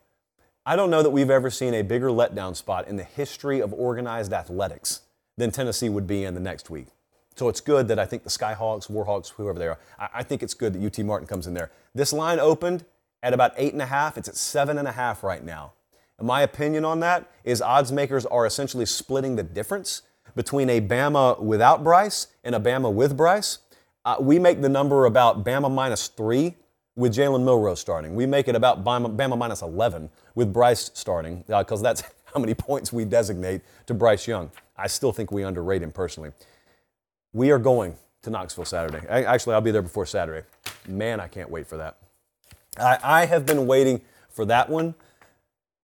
I 0.65 0.77
don't 0.77 0.91
know 0.91 1.03
that 1.03 1.11
we've 1.11 1.31
ever 1.31 1.51
seen 1.51 1.75
a 1.75 1.83
bigger 1.83 2.09
letdown 2.09 2.57
spot 2.57 2.89
in 2.89 2.97
the 2.97 3.05
history 3.05 3.61
of 3.61 3.73
organized 3.73 4.33
athletics 4.33 5.03
than 5.37 5.51
Tennessee 5.51 5.89
would 5.89 6.07
be 6.07 6.25
in 6.25 6.35
the 6.35 6.41
next 6.41 6.71
week. 6.71 6.89
So 7.37 7.49
it's 7.49 7.61
good 7.61 7.89
that 7.89 7.99
I 7.99 8.05
think 8.05 8.25
the 8.25 8.31
Skyhawks, 8.31 8.91
Warhawks, 8.91 9.29
whoever 9.29 9.59
they 9.59 9.69
are, 9.69 9.79
I, 9.99 10.23
think 10.25 10.43
it's 10.43 10.55
good 10.55 10.73
that 10.73 10.85
UT 10.85 11.05
Martin 11.07 11.29
comes 11.29 11.47
in 11.47 11.55
there. 11.55 11.71
This 11.95 12.13
line 12.13 12.41
opened 12.41 12.85
at 13.23 13.33
about 13.33 13.53
eight 13.57 13.73
and 13.73 13.81
a 13.81 13.87
half. 13.87 14.19
It's 14.19 14.29
at 14.29 14.37
seven 14.37 14.77
and 14.77 14.89
a 14.89 14.93
half 14.93 15.23
right 15.23 15.45
now. 15.45 15.73
My 16.21 16.43
opinion 16.43 16.85
on 16.85 17.01
that 17.01 17.31
is 17.45 17.63
odds 17.63 17.93
makers 17.93 18.27
are 18.27 18.45
essentially 18.45 18.87
splitting 18.87 19.37
the 19.37 19.45
difference 19.45 20.03
between 20.35 20.69
a 20.69 20.81
Bama 20.81 21.41
without 21.41 21.85
Bryce 21.85 22.29
and 22.43 22.55
a 22.55 22.61
Bama 22.61 22.93
with 22.93 23.17
Bryce. 23.17 23.59
Uh, 24.05 24.17
we 24.21 24.39
make 24.39 24.61
the 24.61 24.69
number 24.69 25.07
about 25.07 25.45
Bama 25.45 25.73
minus 25.73 26.09
three 26.09 26.57
with 26.97 27.15
Jalen 27.15 27.45
Milroe 27.45 27.77
starting. 27.77 28.17
We 28.17 28.27
make 28.27 28.49
it 28.49 28.57
about 28.57 28.83
Bama, 28.83 29.15
Bama 29.15 29.39
minus 29.39 29.63
11 29.63 30.11
with 30.35 30.53
Bryce 30.53 30.91
starting 30.95 31.45
because 31.47 31.81
uh, 31.81 31.85
that's 31.85 32.03
how 32.35 32.41
many 32.41 32.55
points 32.55 32.93
we 32.93 33.05
designate 33.05 33.63
to 33.87 33.95
Bryce 33.95 34.27
Young. 34.27 34.51
I 34.77 34.89
still 34.89 35.13
think 35.13 35.31
we 35.31 35.45
underrate 35.45 35.83
him 35.83 35.93
personally. 35.93 36.33
We 37.33 37.53
are 37.53 37.59
going 37.59 37.95
to 38.23 38.31
Knoxville 38.31 38.65
Saturday. 38.65 39.07
Actually, 39.09 39.55
I'll 39.55 39.61
be 39.61 39.71
there 39.71 39.83
before 39.83 40.07
Saturday. 40.07 40.47
Man, 40.89 41.21
I 41.21 41.29
can't 41.29 41.51
wait 41.51 41.69
for 41.69 41.77
that. 41.77 41.97
I, 42.79 42.99
I 43.03 43.27
have 43.27 43.47
been 43.47 43.67
waiting 43.69 44.01
for 44.31 44.45
that 44.47 44.69
one 44.69 44.95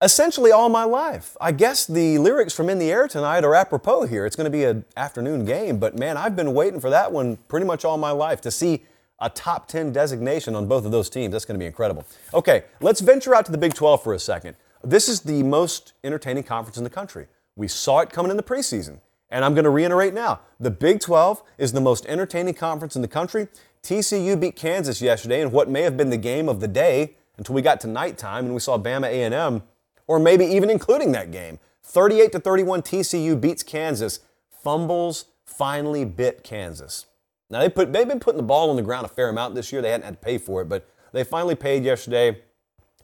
essentially 0.05 0.53
all 0.53 0.69
my 0.69 0.85
life. 0.85 1.35
I 1.41 1.51
guess 1.51 1.87
the 1.87 2.19
lyrics 2.19 2.55
from 2.55 2.69
In 2.69 2.79
the 2.79 2.91
Air 2.91 3.09
tonight 3.09 3.43
are 3.43 3.55
apropos 3.55 4.05
here. 4.05 4.27
It's 4.27 4.37
going 4.37 4.45
to 4.45 4.51
be 4.51 4.65
an 4.65 4.85
afternoon 4.99 5.47
game, 5.47 5.79
but 5.79 5.99
man, 5.99 6.19
I've 6.19 6.37
been 6.37 6.53
waiting 6.53 6.79
for 6.79 6.91
that 6.91 7.11
one 7.11 7.39
pretty 7.49 7.65
much 7.65 7.87
all 7.87 7.97
my 7.97 8.11
life 8.11 8.43
to 8.43 8.51
see 8.51 8.85
a 9.19 9.31
top 9.31 9.67
10 9.67 9.93
designation 9.93 10.55
on 10.55 10.69
both 10.69 10.85
of 10.85 10.93
those 10.93 11.09
teams. 11.09 11.33
That's 11.33 11.47
going 11.47 11.59
to 11.59 11.63
be 11.63 11.67
incredible. 11.67 12.05
Okay, 12.35 12.65
let's 12.83 13.01
venture 13.01 13.35
out 13.35 13.47
to 13.47 13.53
the 13.53 13.57
Big 13.59 13.73
12 13.73 14.03
for 14.03 14.13
a 14.13 14.19
second. 14.19 14.57
This 14.83 15.09
is 15.09 15.21
the 15.21 15.43
most 15.43 15.95
entertaining 16.05 16.45
conference 16.45 16.77
in 16.77 16.85
the 16.85 16.91
country. 16.91 17.27
We 17.57 17.67
saw 17.67 18.01
it 18.01 18.11
coming 18.11 18.31
in 18.31 18.37
the 18.37 18.43
preseason. 18.43 19.01
And 19.31 19.43
I'm 19.43 19.55
going 19.55 19.65
to 19.65 19.71
reiterate 19.71 20.13
now 20.13 20.41
the 20.61 20.71
Big 20.71 21.01
12 21.01 21.43
is 21.57 21.73
the 21.73 21.81
most 21.81 22.05
entertaining 22.07 22.55
conference 22.55 22.95
in 22.95 23.01
the 23.01 23.09
country. 23.09 23.49
TCU 23.83 24.39
beat 24.39 24.55
Kansas 24.55 25.01
yesterday 25.01 25.41
in 25.41 25.51
what 25.51 25.71
may 25.71 25.83
have 25.83 25.97
been 25.97 26.11
the 26.11 26.19
game 26.19 26.49
of 26.49 26.61
the 26.61 26.69
day 26.69 27.17
until 27.39 27.55
we 27.55 27.63
got 27.63 27.81
to 27.81 27.89
nighttime 27.89 28.45
and 28.45 28.55
we 28.55 28.61
saw 28.61 28.79
Bama 28.79 29.07
A&M, 29.07 29.63
or 30.07 30.19
maybe 30.19 30.45
even 30.45 30.71
including 30.71 31.13
that 31.13 31.31
game. 31.31 31.59
38 31.83 32.33
to 32.33 32.41
31, 32.41 32.83
TCU 32.83 33.41
beats 33.41 33.63
Kansas. 33.63 34.21
Fumbles 34.63 35.27
finally 35.45 36.05
bit 36.05 36.43
Kansas. 36.43 37.07
Now 37.51 37.61
they 37.61 37.69
put 37.69 37.93
they've 37.93 38.09
been 38.09 38.21
putting 38.21 38.39
the 38.39 38.47
ball 38.47 38.71
on 38.71 38.77
the 38.77 38.83
ground 38.83 39.05
a 39.05 39.09
fair 39.09 39.29
amount 39.29 39.55
this 39.55 39.73
year. 39.73 39.83
They 39.83 39.91
hadn't 39.91 40.07
had 40.07 40.21
to 40.21 40.25
pay 40.25 40.39
for 40.39 40.63
it, 40.63 40.69
but 40.69 40.89
they 41.13 41.25
finally 41.25 41.55
paid 41.55 41.85
yesterday. 41.85 42.41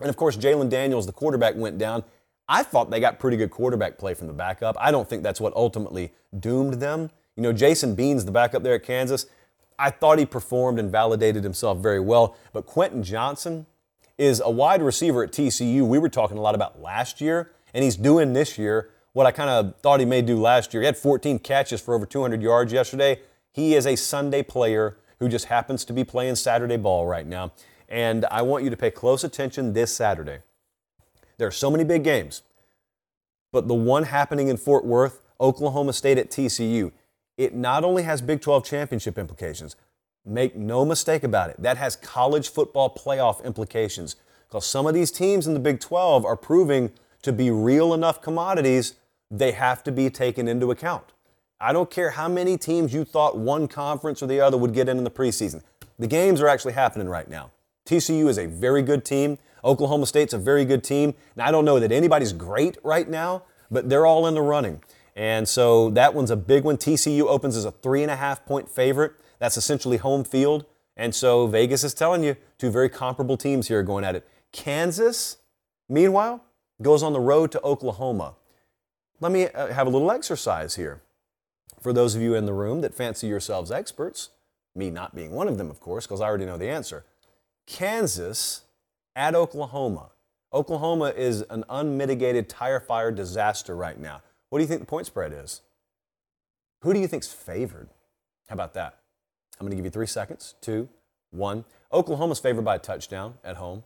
And 0.01 0.09
of 0.09 0.17
course, 0.17 0.37
Jalon 0.37 0.69
Daniels, 0.71 1.07
the 1.07 1.13
quarterback, 1.13 1.55
went 1.57 1.79
down. 1.79 2.03
I 2.49 2.63
thought 2.63 2.91
they 2.91 2.99
got 2.99 3.21
pretty 3.21 3.37
good 3.37 3.51
quarterback 3.51 3.99
play 3.99 4.15
from 4.15 4.27
the 4.27 4.33
backup. 4.33 4.77
I 4.81 4.91
don't 4.91 5.09
think 5.09 5.23
that's 5.23 5.41
what 5.41 5.55
ultimately 5.55 6.13
doomed 6.41 6.75
them. 6.75 7.11
You 7.37 7.45
know, 7.45 7.53
Jason 7.53 7.95
Bean's 7.95 8.25
the 8.25 8.33
backup 8.33 8.63
there 8.63 8.75
at 8.75 8.83
Kansas. 8.83 9.27
I 9.79 9.91
thought 9.91 10.19
he 10.19 10.27
performed 10.27 10.79
and 10.79 10.91
validated 10.91 11.45
himself 11.45 11.79
very 11.79 12.01
well. 12.01 12.37
But 12.53 12.67
Quentin 12.67 13.03
Johnston 13.03 13.67
is 14.21 14.43
a 14.45 14.51
wide 14.51 14.83
receiver 14.83 15.25
at 15.25 15.33
TCU. 15.33 15.87
We 15.87 15.99
were 15.99 16.11
talking 16.11 16.37
a 16.37 16.43
lot 16.43 16.55
about 16.55 16.83
last 16.83 17.23
year, 17.23 17.53
and 17.73 17.83
he's 17.83 17.97
doing 17.97 18.35
this 18.35 18.59
year 18.59 18.91
what 19.13 19.27
I 19.27 19.33
kind 19.33 19.49
of 19.49 19.75
thought 19.81 19.99
he 19.99 20.07
may 20.07 20.21
do 20.21 20.39
last 20.39 20.75
year. 20.75 20.83
He 20.83 20.87
had 20.87 20.99
14 20.99 21.39
catches 21.39 21.81
for 21.81 21.95
over 21.95 22.05
200 22.05 22.43
yards 22.43 22.71
yesterday. 22.71 23.21
He 23.51 23.75
is 23.75 23.87
a 23.87 23.97
Sunday 23.97 24.43
player 24.43 24.99
who 25.19 25.29
just 25.29 25.47
happens 25.47 25.87
to 25.87 25.95
be 25.95 26.05
playing 26.05 26.37
Saturday 26.37 26.77
ball 26.77 27.07
right 27.07 27.27
now. 27.27 27.53
And 27.89 28.27
I 28.27 28.43
want 28.43 28.63
you 28.63 28.69
to 28.69 28.77
pay 28.77 28.91
close 28.91 29.25
attention 29.25 29.73
this 29.73 29.93
Saturday. 29.93 30.41
There 31.39 31.49
are 31.49 31.53
so 31.53 31.71
many 31.71 31.85
big 31.85 32.05
games, 32.05 32.43
but 33.53 33.69
the 33.69 33.75
one 33.75 34.05
happening 34.05 34.49
in 34.49 34.59
Fort 34.59 34.85
Worth, 34.85 35.23
Oklahoma 35.41 35.95
State 35.95 36.19
at 36.19 36.31
TCU, 36.31 36.93
it 37.39 37.55
not 37.55 37.85
only 37.85 38.03
has 38.03 38.21
Big 38.21 38.43
12 38.43 38.67
championship 38.67 39.17
implications, 39.17 39.77
make 40.31 40.57
no 40.57 40.85
mistake 40.85 41.25
about 41.25 41.51
it, 41.51 41.61
that 41.61 41.77
has 41.77 41.97
college 41.97 42.49
football 42.49 42.95
playoff 42.95 43.45
implications 43.45 44.17
because 44.49 44.67
some 44.67 44.87
of 44.87 44.95
these 44.95 45.11
teams 45.13 45.47
in 45.47 45.55
the 45.55 45.61
Big 45.61 45.79
12 45.79 46.25
are 46.25 46.37
proving 46.37 46.91
to 47.23 47.33
be 47.33 47.51
real 47.51 47.95
enough 47.95 48.21
commodities, 48.21 48.95
they 49.31 49.53
have 49.53 49.85
to 49.85 49.93
be 49.93 50.11
taken 50.11 50.49
into 50.49 50.71
account. 50.71 51.05
I 51.61 51.73
don't 51.73 51.91
care 51.91 52.11
how 52.11 52.29
many 52.29 52.57
teams 52.57 52.93
you 52.93 53.05
thought 53.05 53.37
one 53.37 53.69
conference 53.69 54.23
or 54.23 54.27
the 54.27 54.41
other 54.41 54.57
would 54.57 54.73
get 54.73 54.89
in 54.89 54.99
in 54.99 55.05
the 55.05 55.11
preseason. 55.11 55.63
The 55.99 56.07
games 56.07 56.41
are 56.41 56.49
actually 56.49 56.73
happening 56.73 57.09
right 57.09 57.29
now. 57.29 57.51
TCU 57.87 58.29
is 58.29 58.39
a 58.39 58.47
very 58.47 58.83
good 58.83 59.05
team. 59.05 59.39
Oklahoma 59.63 60.07
State's 60.07 60.33
a 60.33 60.39
very 60.39 60.65
good 60.65 60.83
team. 60.83 61.15
Now, 61.37 61.47
I 61.47 61.51
don't 61.51 61.65
know 61.65 61.79
that 61.79 61.93
anybody's 61.93 62.33
great 62.33 62.79
right 62.83 63.09
now, 63.09 63.43
but 63.71 63.89
they're 63.89 64.07
all 64.07 64.27
in 64.27 64.35
the 64.35 64.43
running. 64.43 64.83
And 65.15 65.49
so 65.49 65.91
that 65.91 66.15
one's 66.15 66.31
a 66.31 66.37
big 66.37 66.65
one. 66.65 66.77
TCU 66.77 67.23
opens 67.27 67.57
as 67.57 67.65
a 67.65 67.71
three 67.71 68.03
and 68.03 68.11
a 68.11 68.17
half 68.17 68.45
point 68.47 68.69
favorite. 68.69 69.13
That's 69.41 69.57
essentially 69.57 69.97
home 69.97 70.23
field. 70.23 70.67
And 70.97 71.15
so 71.15 71.47
Vegas 71.47 71.83
is 71.83 71.95
telling 71.95 72.23
you 72.23 72.37
two 72.59 72.71
very 72.71 72.89
comparable 72.89 73.37
teams 73.37 73.69
here 73.69 73.83
going 73.83 74.05
at 74.05 74.15
it. 74.15 74.29
Kansas, 74.53 75.39
meanwhile, 75.89 76.45
goes 76.81 77.03
on 77.03 77.13
the 77.13 77.21
road 77.21 77.51
to 77.53 77.63
Oklahoma. 77.63 78.35
Let 79.19 79.33
me 79.33 79.49
uh, 79.49 79.69
have 79.69 79.87
a 79.87 79.91
little 79.91 80.11
exercise 80.11 80.77
here. 80.77 81.03
For 81.81 81.93
those 81.93 82.15
of 82.15 82.23
you 82.23 82.35
in 82.35 82.47
the 82.47 82.53
room 82.53 82.83
that 82.83 82.95
fancy 82.95 83.27
yourselves 83.27 83.71
experts, 83.71 84.31
me 84.75 84.91
not 84.91 85.15
being 85.15 85.33
one 85.33 85.49
of 85.49 85.59
them, 85.59 85.71
of 85.71 85.81
course, 85.81 86.07
because 86.07 86.21
I 86.21 86.27
already 86.27 86.47
know 86.47 86.59
the 86.59 86.69
answer. 86.69 87.05
Kansas 87.67 88.63
at 89.17 89.35
Oklahoma. 89.35 90.11
Oklahoma 90.53 91.13
is 91.17 91.43
an 91.43 91.65
unmitigated 91.69 92.49
tire 92.49 92.81
fire 92.81 93.11
disaster 93.11 93.75
right 93.75 93.99
now. 93.99 94.21
What 94.49 94.59
do 94.59 94.65
you 94.65 94.69
think 94.69 94.81
the 94.81 94.87
point 94.87 95.07
spread 95.07 95.33
is? 95.33 95.63
Who 96.83 96.93
do 96.93 96.99
you 96.99 97.07
think's 97.07 97.29
favored? 97.29 97.89
How 98.49 98.55
about 98.55 98.75
that? 98.75 99.00
I'm 99.61 99.67
going 99.67 99.73
to 99.73 99.77
give 99.77 99.85
you 99.85 99.91
three 99.91 100.07
seconds. 100.07 100.55
Two, 100.63 100.89
one. 101.31 101.65
Oklahoma's 101.93 102.39
favored 102.39 102.65
by 102.65 102.77
a 102.77 102.79
touchdown 102.79 103.35
at 103.45 103.57
home. 103.57 103.85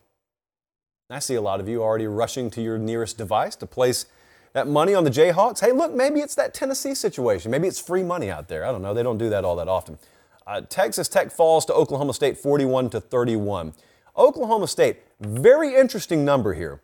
I 1.11 1.19
see 1.19 1.35
a 1.35 1.43
lot 1.43 1.61
of 1.61 1.69
you 1.69 1.83
already 1.83 2.07
rushing 2.07 2.49
to 2.53 2.63
your 2.63 2.79
nearest 2.79 3.19
device 3.19 3.57
to 3.57 3.67
place 3.67 4.07
that 4.53 4.69
money 4.69 4.95
on 4.95 5.05
the 5.05 5.11
Jayhawks. 5.11 5.61
Hey, 5.61 5.73
look, 5.73 5.93
maybe 5.93 6.21
it's 6.21 6.37
that 6.37 6.55
Tennessee 6.55 6.95
situation. 6.95 7.51
Maybe 7.51 7.67
it's 7.67 7.81
free 7.81 8.05
money 8.05 8.31
out 8.31 8.49
there. 8.49 8.65
I 8.65 8.73
don't 8.73 8.83
know. 8.83 8.95
They 8.95 9.03
don't 9.03 9.19
do 9.19 9.29
that 9.31 9.45
all 9.45 9.57
that 9.57 9.69
often. 9.69 9.99
Uh, 10.47 10.61
Texas 10.61 11.09
Tech 11.09 11.33
falls 11.33 11.65
to 11.67 11.75
Oklahoma 11.75 12.15
State 12.15 12.39
41 12.39 12.91
to 12.91 13.01
31. 13.01 13.75
Oklahoma 14.17 14.69
State, 14.69 14.99
very 15.21 15.75
interesting 15.75 16.25
number 16.25 16.55
here. 16.55 16.81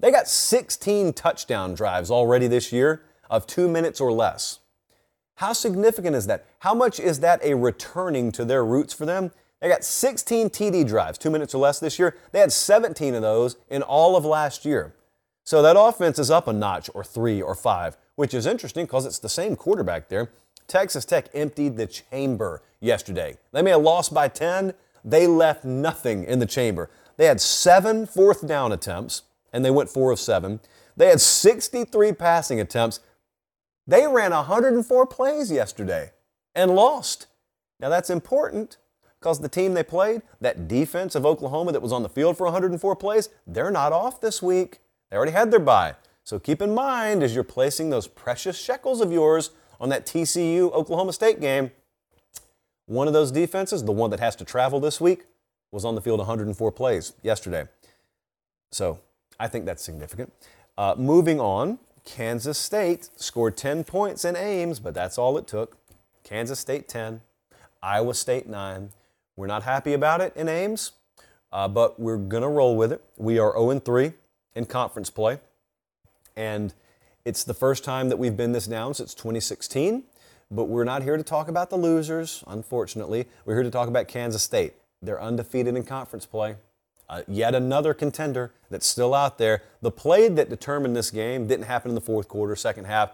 They 0.00 0.10
got 0.10 0.28
16 0.28 1.12
touchdown 1.12 1.74
drives 1.74 2.10
already 2.10 2.48
this 2.48 2.72
year 2.72 3.02
of 3.28 3.46
two 3.46 3.68
minutes 3.68 4.00
or 4.00 4.10
less. 4.12 4.60
How 5.36 5.52
significant 5.52 6.14
is 6.14 6.26
that? 6.26 6.46
How 6.60 6.74
much 6.74 7.00
is 7.00 7.20
that 7.20 7.42
a 7.44 7.54
returning 7.54 8.32
to 8.32 8.44
their 8.44 8.64
roots 8.64 8.92
for 8.92 9.06
them? 9.06 9.30
They 9.60 9.68
got 9.68 9.84
16 9.84 10.50
TD 10.50 10.86
drives, 10.86 11.18
two 11.18 11.30
minutes 11.30 11.54
or 11.54 11.58
less 11.58 11.78
this 11.78 11.98
year. 11.98 12.16
They 12.32 12.40
had 12.40 12.52
17 12.52 13.14
of 13.14 13.22
those 13.22 13.56
in 13.70 13.82
all 13.82 14.16
of 14.16 14.24
last 14.24 14.64
year. 14.64 14.94
So 15.44 15.62
that 15.62 15.76
offense 15.78 16.18
is 16.18 16.30
up 16.30 16.48
a 16.48 16.52
notch 16.52 16.90
or 16.94 17.04
three 17.04 17.40
or 17.40 17.54
five, 17.54 17.96
which 18.16 18.34
is 18.34 18.46
interesting 18.46 18.86
because 18.86 19.06
it's 19.06 19.18
the 19.18 19.28
same 19.28 19.56
quarterback 19.56 20.08
there. 20.08 20.30
Texas 20.66 21.04
Tech 21.04 21.28
emptied 21.34 21.76
the 21.76 21.86
chamber 21.86 22.62
yesterday. 22.80 23.36
They 23.52 23.62
may 23.62 23.70
have 23.70 23.82
lost 23.82 24.14
by 24.14 24.28
10, 24.28 24.74
they 25.04 25.26
left 25.26 25.64
nothing 25.64 26.24
in 26.24 26.38
the 26.38 26.46
chamber. 26.46 26.90
They 27.16 27.26
had 27.26 27.40
seven 27.40 28.06
fourth 28.06 28.46
down 28.46 28.72
attempts, 28.72 29.22
and 29.52 29.64
they 29.64 29.70
went 29.70 29.90
four 29.90 30.10
of 30.10 30.20
seven. 30.20 30.60
They 30.96 31.08
had 31.08 31.20
63 31.20 32.12
passing 32.12 32.60
attempts. 32.60 33.00
They 33.92 34.06
ran 34.06 34.30
104 34.30 35.06
plays 35.06 35.52
yesterday 35.52 36.12
and 36.54 36.74
lost. 36.74 37.26
Now 37.78 37.90
that's 37.90 38.08
important 38.08 38.78
Because 39.20 39.40
the 39.40 39.50
team 39.50 39.74
they 39.74 39.82
played, 39.82 40.22
that 40.40 40.66
defense 40.66 41.14
of 41.14 41.26
Oklahoma 41.26 41.72
that 41.72 41.82
was 41.82 41.92
on 41.92 42.02
the 42.02 42.08
field 42.08 42.38
for 42.38 42.44
104 42.44 42.96
plays, 42.96 43.28
they're 43.46 43.70
not 43.70 43.92
off 43.92 44.18
this 44.18 44.40
week. 44.40 44.78
They 45.10 45.16
already 45.18 45.32
had 45.32 45.50
their 45.50 45.60
bye. 45.60 45.96
So 46.24 46.38
keep 46.38 46.62
in 46.62 46.72
mind 46.74 47.22
as 47.22 47.34
you're 47.34 47.44
placing 47.44 47.90
those 47.90 48.06
precious 48.06 48.58
shekels 48.58 49.02
of 49.02 49.12
yours 49.12 49.50
on 49.78 49.90
that 49.90 50.06
TCU 50.06 50.72
Oklahoma 50.72 51.12
State 51.12 51.42
game, 51.42 51.70
one 52.86 53.06
of 53.08 53.12
those 53.12 53.30
defenses, 53.30 53.84
the 53.84 53.92
one 53.92 54.08
that 54.08 54.20
has 54.20 54.34
to 54.36 54.44
travel 54.46 54.80
this 54.80 55.02
week, 55.02 55.26
was 55.70 55.84
on 55.84 55.96
the 55.96 56.00
field 56.00 56.18
104 56.18 56.72
plays 56.72 57.12
yesterday. 57.22 57.66
So 58.70 59.00
I 59.38 59.48
think 59.48 59.66
that's 59.66 59.84
significant. 59.84 60.32
Uh, 60.78 60.94
moving 60.96 61.40
on, 61.40 61.78
Kansas 62.04 62.58
State 62.58 63.10
scored 63.16 63.56
10 63.56 63.84
points 63.84 64.24
in 64.24 64.36
Ames, 64.36 64.80
but 64.80 64.94
that's 64.94 65.18
all 65.18 65.38
it 65.38 65.46
took. 65.46 65.76
Kansas 66.24 66.58
State 66.58 66.88
10, 66.88 67.20
Iowa 67.82 68.14
State 68.14 68.48
9. 68.48 68.90
We're 69.36 69.46
not 69.46 69.62
happy 69.62 69.92
about 69.92 70.20
it 70.20 70.36
in 70.36 70.48
Ames, 70.48 70.92
uh, 71.52 71.68
but 71.68 71.98
we're 71.98 72.16
going 72.16 72.42
to 72.42 72.48
roll 72.48 72.76
with 72.76 72.92
it. 72.92 73.02
We 73.16 73.38
are 73.38 73.52
0 73.52 73.80
3 73.80 74.12
in 74.54 74.66
conference 74.66 75.10
play, 75.10 75.38
and 76.36 76.74
it's 77.24 77.44
the 77.44 77.54
first 77.54 77.84
time 77.84 78.08
that 78.08 78.18
we've 78.18 78.36
been 78.36 78.52
this 78.52 78.66
down 78.66 78.94
since 78.94 79.14
2016. 79.14 80.04
But 80.50 80.64
we're 80.64 80.84
not 80.84 81.02
here 81.02 81.16
to 81.16 81.22
talk 81.22 81.48
about 81.48 81.70
the 81.70 81.76
losers, 81.76 82.44
unfortunately. 82.46 83.26
We're 83.46 83.54
here 83.54 83.62
to 83.62 83.70
talk 83.70 83.88
about 83.88 84.06
Kansas 84.06 84.42
State. 84.42 84.74
They're 85.00 85.20
undefeated 85.20 85.76
in 85.76 85.82
conference 85.84 86.26
play. 86.26 86.56
Uh, 87.12 87.22
yet 87.28 87.54
another 87.54 87.92
contender 87.92 88.52
that's 88.70 88.86
still 88.86 89.14
out 89.14 89.36
there. 89.36 89.62
The 89.82 89.90
play 89.90 90.28
that 90.28 90.48
determined 90.48 90.96
this 90.96 91.10
game 91.10 91.46
didn't 91.46 91.66
happen 91.66 91.90
in 91.90 91.94
the 91.94 92.00
fourth 92.00 92.26
quarter, 92.26 92.56
second 92.56 92.86
half. 92.86 93.12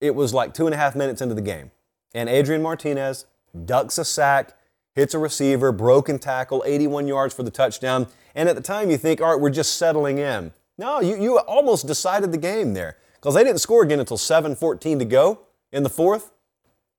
It 0.00 0.14
was 0.14 0.34
like 0.34 0.54
two 0.54 0.66
and 0.66 0.74
a 0.74 0.78
half 0.78 0.96
minutes 0.96 1.20
into 1.20 1.34
the 1.34 1.40
game. 1.40 1.70
And 2.14 2.28
Adrian 2.28 2.62
Martinez 2.62 3.26
ducks 3.64 3.98
a 3.98 4.04
sack, 4.04 4.56
hits 4.94 5.14
a 5.14 5.18
receiver, 5.18 5.70
broken 5.70 6.18
tackle, 6.18 6.64
81 6.66 7.06
yards 7.06 7.32
for 7.32 7.44
the 7.44 7.50
touchdown. 7.50 8.08
And 8.34 8.48
at 8.48 8.56
the 8.56 8.62
time, 8.62 8.90
you 8.90 8.96
think, 8.96 9.20
all 9.20 9.32
right, 9.32 9.40
we're 9.40 9.50
just 9.50 9.74
settling 9.76 10.18
in. 10.18 10.52
No, 10.76 11.00
you, 11.00 11.16
you 11.16 11.38
almost 11.38 11.86
decided 11.86 12.32
the 12.32 12.38
game 12.38 12.74
there 12.74 12.96
because 13.14 13.34
they 13.34 13.44
didn't 13.44 13.60
score 13.60 13.82
again 13.82 14.00
until 14.00 14.18
7 14.18 14.56
14 14.56 14.98
to 14.98 15.04
go 15.04 15.40
in 15.70 15.82
the 15.84 15.88
fourth 15.88 16.32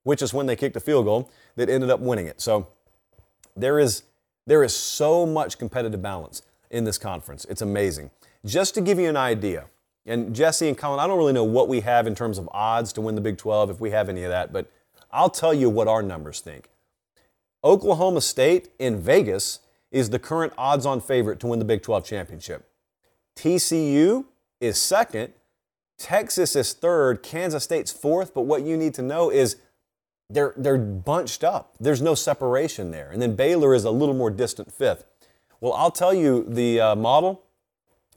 which 0.03 0.21
is 0.21 0.33
when 0.33 0.45
they 0.45 0.55
kicked 0.55 0.75
a 0.75 0.79
field 0.79 1.05
goal 1.05 1.29
that 1.55 1.69
ended 1.69 1.89
up 1.89 1.99
winning 1.99 2.25
it. 2.25 2.41
So 2.41 2.67
there 3.55 3.79
is, 3.79 4.03
there 4.49 4.63
is 4.63 4.75
so 4.75 5.27
much 5.27 5.59
competitive 5.59 6.01
balance 6.01 6.41
in 6.71 6.83
this 6.83 6.97
conference. 6.97 7.45
It's 7.49 7.61
amazing. 7.61 8.09
Just 8.43 8.73
to 8.73 8.81
give 8.81 8.97
you 8.97 9.07
an 9.07 9.15
idea, 9.15 9.65
and 10.07 10.33
Jesse 10.33 10.67
and 10.67 10.75
Colin, 10.75 10.99
I 10.99 11.05
don't 11.05 11.19
really 11.19 11.33
know 11.33 11.43
what 11.43 11.67
we 11.67 11.81
have 11.81 12.07
in 12.07 12.15
terms 12.15 12.39
of 12.39 12.49
odds 12.51 12.91
to 12.93 13.01
win 13.01 13.13
the 13.13 13.21
Big 13.21 13.37
12, 13.37 13.69
if 13.69 13.79
we 13.79 13.91
have 13.91 14.09
any 14.09 14.23
of 14.23 14.31
that, 14.31 14.51
but 14.51 14.71
I'll 15.11 15.29
tell 15.29 15.53
you 15.53 15.69
what 15.69 15.87
our 15.87 16.01
numbers 16.01 16.39
think. 16.39 16.67
Oklahoma 17.63 18.21
State 18.21 18.69
in 18.79 18.99
Vegas 18.99 19.59
is 19.91 20.09
the 20.09 20.17
current 20.17 20.51
odds 20.57 20.83
on 20.83 20.99
favorite 20.99 21.39
to 21.41 21.47
win 21.47 21.59
the 21.59 21.65
Big 21.65 21.83
12 21.83 22.03
championship. 22.03 22.67
TCU 23.35 24.25
is 24.59 24.81
second. 24.81 25.33
Texas 25.99 26.55
is 26.55 26.73
third. 26.73 27.21
Kansas 27.21 27.63
State's 27.63 27.91
fourth. 27.91 28.33
But 28.33 28.41
what 28.41 28.63
you 28.63 28.77
need 28.77 28.93
to 28.95 29.01
know 29.01 29.29
is 29.29 29.57
they're, 30.29 30.53
they're 30.55 30.77
bunched 30.77 31.43
up. 31.43 31.75
There's 31.79 32.01
no 32.01 32.15
separation 32.15 32.91
there. 32.91 33.09
And 33.11 33.21
then 33.21 33.35
Baylor 33.35 33.73
is 33.73 33.83
a 33.83 33.91
little 33.91 34.13
more 34.13 34.29
distant 34.29 34.71
fifth. 34.71 35.05
Well, 35.59 35.73
I'll 35.73 35.91
tell 35.91 36.13
you, 36.13 36.45
the 36.47 36.79
uh, 36.79 36.95
model 36.95 37.43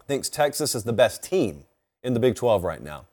thinks 0.07 0.29
Texas 0.29 0.75
is 0.75 0.85
the 0.85 0.93
best 0.93 1.23
team 1.23 1.65
in 2.03 2.15
the 2.15 2.21
Big 2.21 2.35
12 2.35 2.65
right 2.65 2.83
now. 2.83 3.07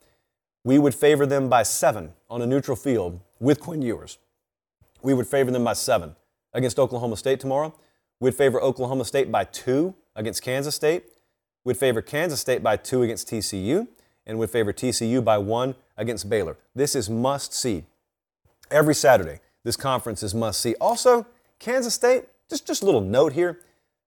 We 0.64 0.78
would 0.78 0.94
favor 0.94 1.26
them 1.26 1.50
by 1.50 1.64
seven 1.64 2.14
on 2.30 2.42
a 2.42 2.46
neutral 2.46 2.76
field 2.76 3.22
with 3.40 3.60
Quinn 3.60 3.82
Ewers. 3.82 4.18
We 5.02 5.14
would 5.14 5.28
favor 5.28 5.50
them 5.50 5.64
by 5.64 5.74
seven 5.74 6.16
against 6.54 6.78
Oklahoma 6.78 7.16
State 7.16 7.40
tomorrow. 7.40 7.74
We'd 8.20 8.36
favor 8.36 8.62
Oklahoma 8.62 9.06
State 9.06 9.32
by 9.32 9.46
two 9.46 9.96
against 10.16 10.42
Kansas 10.44 10.76
State. 10.76 11.06
We'd 11.64 11.78
favor 11.78 12.02
Kansas 12.02 12.42
State 12.42 12.62
by 12.62 12.76
two 12.76 13.04
against 13.04 13.30
TCU. 13.30 13.88
And 14.26 14.38
we'd 14.38 14.50
favor 14.50 14.74
TCU 14.74 15.24
by 15.24 15.38
one 15.38 15.76
against 15.98 16.30
Baylor. 16.30 16.58
This 16.76 16.96
is 16.96 17.10
must 17.10 17.54
see 17.54 17.86
every 18.72 18.96
Saturday. 18.96 19.40
This 19.64 19.76
conference 19.76 20.24
is 20.24 20.34
must 20.34 20.62
see. 20.62 20.76
Also, 20.80 21.26
Kansas 21.60 21.94
State, 21.94 22.26
just, 22.50 22.66
just 22.66 22.82
a 22.82 22.86
little 22.86 23.02
note 23.02 23.34
here 23.34 23.60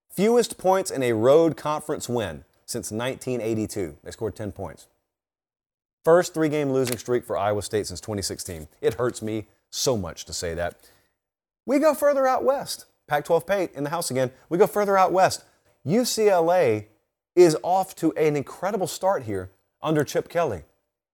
fewest 0.09 0.57
points 0.57 0.91
in 0.91 1.01
a 1.01 1.13
road 1.13 1.57
conference 1.57 2.07
win 2.07 2.43
since 2.65 2.91
1982. 2.91 3.97
They 4.03 4.11
scored 4.11 4.35
10 4.35 4.51
points. 4.51 4.87
First 6.03 6.33
three 6.33 6.49
game 6.49 6.71
losing 6.71 6.97
streak 6.97 7.25
for 7.25 7.37
Iowa 7.37 7.61
State 7.61 7.87
since 7.87 7.99
2016. 8.01 8.67
It 8.81 8.95
hurts 8.95 9.21
me 9.21 9.47
so 9.69 9.97
much 9.97 10.25
to 10.25 10.33
say 10.33 10.53
that. 10.53 10.75
We 11.65 11.79
go 11.79 11.93
further 11.93 12.27
out 12.27 12.43
west. 12.43 12.85
Pac 13.07 13.25
12 13.25 13.47
Pate 13.47 13.71
in 13.73 13.83
the 13.83 13.89
house 13.89 14.11
again. 14.11 14.31
We 14.49 14.57
go 14.57 14.67
further 14.67 14.97
out 14.97 15.11
west. 15.11 15.43
UCLA 15.85 16.85
is 17.35 17.57
off 17.63 17.95
to 17.95 18.11
an 18.13 18.35
incredible 18.35 18.87
start 18.87 19.23
here 19.23 19.49
under 19.81 20.03
Chip 20.03 20.29
Kelly. 20.29 20.63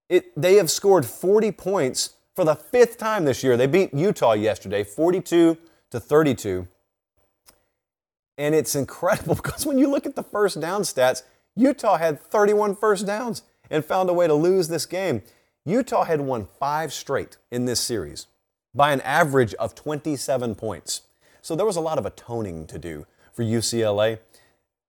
It, 0.10 0.40
they 0.40 0.56
have 0.56 0.70
scored 0.70 1.06
40 1.06 1.52
points 1.52 2.16
for 2.40 2.46
the 2.46 2.56
fifth 2.56 2.98
time 2.98 3.26
this 3.26 3.44
year. 3.44 3.58
They 3.58 3.68
beat 3.68 3.94
Utah 3.94 4.32
yesterday, 4.32 4.86
42 4.86 5.58
to 5.92 6.00
32. 6.00 6.70
And 8.38 8.56
it's 8.56 8.76
incredible 8.76 9.36
because 9.44 9.66
when 9.66 9.78
you 9.78 9.90
look 9.90 10.06
at 10.06 10.16
the 10.16 10.24
first 10.24 10.62
down 10.62 10.84
stats, 10.84 11.24
Utah 11.58 11.98
had 11.98 12.18
31 12.18 12.78
first 12.78 13.06
downs 13.06 13.44
and 13.70 13.84
found 13.84 14.10
a 14.10 14.14
way 14.14 14.26
to 14.26 14.34
lose 14.34 14.70
this 14.70 14.86
game. 14.86 15.22
Utah 15.66 16.06
had 16.06 16.22
won 16.22 16.48
five 16.62 16.94
straight 16.94 17.36
in 17.52 17.66
this 17.66 17.82
series 17.82 18.28
by 18.74 18.94
an 18.94 19.02
average 19.02 19.54
of 19.56 19.76
27 19.76 20.56
points. 20.56 21.02
So 21.42 21.58
there 21.58 21.66
was 21.66 21.76
a 21.76 21.82
lot 21.82 21.98
of 21.98 22.06
atoning 22.06 22.68
to 22.68 22.80
do 22.80 23.06
for 23.34 23.44
UCLA. 23.44 24.20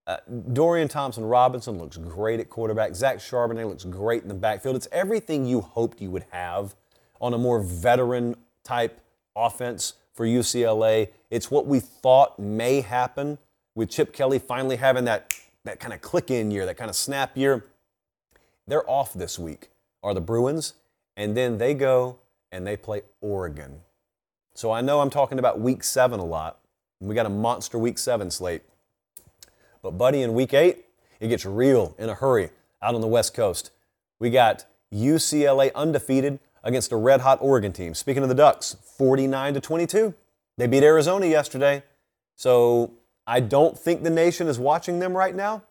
Uh, 0.07 0.17
Dorian 0.53 0.87
Thompson 0.87 1.25
Robinson 1.25 1.77
looks 1.77 1.97
great 1.97 2.39
at 2.39 2.49
quarterback. 2.49 2.95
Zach 2.95 3.17
Charbonnet 3.17 3.67
looks 3.67 3.83
great 3.83 4.21
in 4.21 4.29
the 4.29 4.35
backfield. 4.35 4.77
It's 4.77 4.87
everything 4.93 5.45
you 5.45 5.59
hoped 5.59 5.99
you 5.99 6.11
would 6.11 6.25
have 6.29 6.75
on 7.21 7.33
a 7.33 7.37
more 7.37 7.61
veteran 7.61 8.35
type 8.63 8.99
offense 9.35 9.93
for 10.13 10.25
UCLA. 10.25 11.09
It's 11.29 11.49
what 11.49 11.65
we 11.67 11.79
thought 11.79 12.37
may 12.37 12.81
happen 12.81 13.37
with 13.75 13.89
Chip 13.89 14.11
Kelly 14.11 14.39
finally 14.39 14.75
having 14.75 15.05
that, 15.05 15.33
that 15.63 15.79
kind 15.79 15.93
of 15.93 16.01
click 16.01 16.29
in 16.29 16.51
year, 16.51 16.65
that 16.65 16.75
kind 16.75 16.89
of 16.89 16.95
snap 16.95 17.37
year. 17.37 17.65
They're 18.67 18.89
off 18.89 19.13
this 19.13 19.39
week, 19.39 19.69
are 20.03 20.13
the 20.13 20.21
Bruins, 20.21 20.73
and 21.15 21.37
then 21.37 21.57
they 21.57 21.73
go 21.73 22.17
and 22.51 22.67
they 22.67 22.75
play 22.75 23.03
Oregon. 23.21 23.81
So 24.53 24.71
I 24.71 24.81
know 24.81 24.99
I'm 24.99 25.09
talking 25.09 25.39
about 25.39 25.59
week 25.59 25.83
seven 25.83 26.19
a 26.19 26.25
lot. 26.25 26.59
We 26.99 27.15
got 27.15 27.25
a 27.25 27.29
monster 27.29 27.77
week 27.77 27.97
seven 27.97 28.29
slate. 28.29 28.63
But, 29.81 29.91
buddy, 29.91 30.21
in 30.21 30.33
week 30.33 30.53
eight, 30.53 30.85
it 31.19 31.29
gets 31.29 31.45
real 31.45 31.95
in 31.97 32.09
a 32.09 32.13
hurry 32.13 32.49
out 32.81 32.93
on 32.93 33.01
the 33.01 33.07
West 33.07 33.33
Coast. 33.33 33.71
We 34.19 34.29
got 34.29 34.65
UCLA 34.93 35.73
undefeated 35.73 36.39
against 36.63 36.91
a 36.91 36.95
red 36.95 37.21
hot 37.21 37.39
Oregon 37.41 37.71
team. 37.71 37.93
Speaking 37.93 38.23
of 38.23 38.29
the 38.29 38.35
Ducks, 38.35 38.75
49 38.97 39.55
to 39.55 39.61
22. 39.61 40.13
They 40.57 40.67
beat 40.67 40.83
Arizona 40.83 41.25
yesterday. 41.25 41.83
So 42.35 42.93
I 43.25 43.39
don't 43.39 43.77
think 43.77 44.03
the 44.03 44.09
nation 44.09 44.47
is 44.47 44.59
watching 44.59 44.99
them 44.99 45.15
right 45.15 45.35
now. 45.35 45.63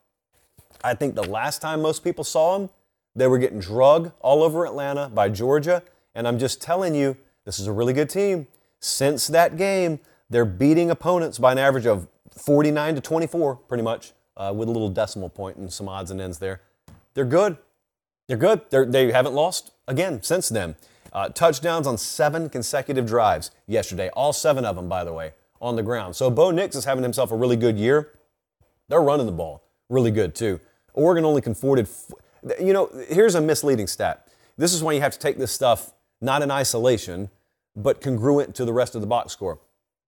I 0.83 0.95
think 0.95 1.15
the 1.15 1.29
last 1.29 1.61
time 1.61 1.83
most 1.83 2.03
people 2.03 2.25
saw 2.25 2.59
them, 2.59 2.71
they 3.15 3.27
were 3.27 3.39
getting 3.39 3.59
drug 3.61 4.13
all 4.21 4.43
over 4.43 4.65
Atlanta 4.65 5.09
by 5.09 5.29
Georgia. 5.29 5.83
And 6.15 6.27
I'm 6.27 6.39
just 6.39 6.63
telling 6.63 6.95
you, 6.95 7.17
this 7.45 7.59
is 7.59 7.67
a 7.67 7.73
really 7.73 7.93
good 7.93 8.09
team. 8.09 8.47
Since 8.81 9.29
that 9.29 9.57
game, 9.57 10.01
they're 10.29 10.45
beating 10.45 10.91
opponents 10.91 11.39
by 11.39 11.53
an 11.53 11.59
average 11.59 11.87
of 11.87 12.09
49 12.31 12.95
to 12.95 13.01
24, 13.01 13.57
pretty 13.57 13.83
much, 13.83 14.13
uh, 14.37 14.53
with 14.57 14.69
a 14.69 14.73
little 14.73 14.89
decimal 14.89 15.29
point 15.29 15.57
and 15.57 15.73
some 15.73 15.89
odds 15.89 16.11
and 16.11 16.21
ends 16.21 16.39
there. 16.39 16.63
They're 17.15 17.25
good. 17.25 17.57
They're 18.31 18.39
good. 18.39 18.61
They're, 18.71 18.87
they 18.87 19.11
haven't 19.11 19.35
lost 19.35 19.73
again 19.89 20.23
since 20.23 20.49
then. 20.49 20.77
Uh, 21.13 21.31
touchdowns 21.31 21.89
on 21.89 21.99
seven 21.99 22.49
consecutive 22.49 23.05
drives 23.05 23.51
yesterday, 23.67 24.09
all 24.11 24.33
seven 24.33 24.65
of 24.65 24.77
them, 24.77 24.89
by 24.89 25.03
the 25.03 25.13
way, 25.13 25.33
on 25.61 25.75
the 25.75 25.83
ground. 25.83 26.15
So 26.15 26.31
Bo 26.31 26.53
Nix 26.53 26.77
is 26.77 26.85
having 26.85 27.03
himself 27.03 27.33
a 27.33 27.37
really 27.37 27.57
good 27.57 27.77
year. 27.77 28.13
They're 28.87 29.03
running 29.03 29.27
the 29.27 29.33
ball 29.33 29.65
really 29.89 30.13
good 30.13 30.37
too. 30.37 30.61
Oregon 30.95 31.25
only 31.25 31.41
converted. 31.43 31.89
You 32.61 32.73
know, 32.73 32.89
here's 33.09 33.35
a 33.35 33.41
misleading 33.41 33.89
stat. 33.89 34.29
This 34.57 34.73
is 34.75 34.81
why 34.81 34.93
you 34.93 35.01
have 35.01 35.15
to 35.15 35.19
take 35.19 35.37
this 35.37 35.51
stuff 35.51 35.93
not 36.21 36.41
in 36.41 36.53
isolation, 36.53 37.31
but 37.75 38.01
congruent 38.01 38.55
to 38.55 38.65
the 38.65 38.73
rest 38.73 38.95
of 38.95 39.01
the 39.01 39.09
box 39.09 39.33
score. 39.33 39.59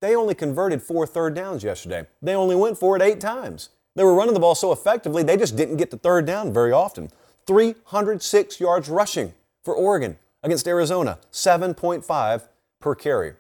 They 0.01 0.15
only 0.15 0.37
converted 0.37 0.81
four 0.81 1.09
third 1.09 1.35
downs 1.35 1.65
yesterday. 1.65 2.07
They 2.23 2.37
only 2.37 2.55
went 2.55 2.79
for 2.79 2.95
it 2.95 3.03
eight 3.03 3.19
times. 3.21 3.71
They 3.97 4.05
were 4.05 4.15
running 4.15 4.35
the 4.35 4.41
ball 4.41 4.55
so 4.55 4.71
effectively, 4.71 5.25
they 5.25 5.37
just 5.37 5.57
didn't 5.57 5.79
get 5.79 5.91
the 5.91 5.99
third 5.99 6.25
down 6.25 6.53
very 6.53 6.71
often. 6.71 7.11
306 7.47 8.61
yards 8.61 8.89
rushing 8.89 9.35
for 9.63 9.75
Oregon 9.75 10.19
against 10.43 10.67
Arizona, 10.67 11.19
7.5 11.33 12.49
per 12.81 12.95
carry. 12.95 13.35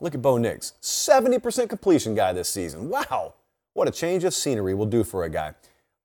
Look 0.00 0.14
at 0.14 0.22
Bo 0.22 0.38
Nix, 0.38 0.74
70% 0.82 1.68
completion 1.68 2.14
guy 2.14 2.32
this 2.32 2.48
season. 2.48 2.88
Wow, 2.88 3.34
what 3.72 3.88
a 3.88 3.90
change 3.90 4.24
of 4.24 4.34
scenery 4.34 4.74
will 4.74 4.86
do 4.86 5.04
for 5.04 5.24
a 5.24 5.30
guy. 5.30 5.54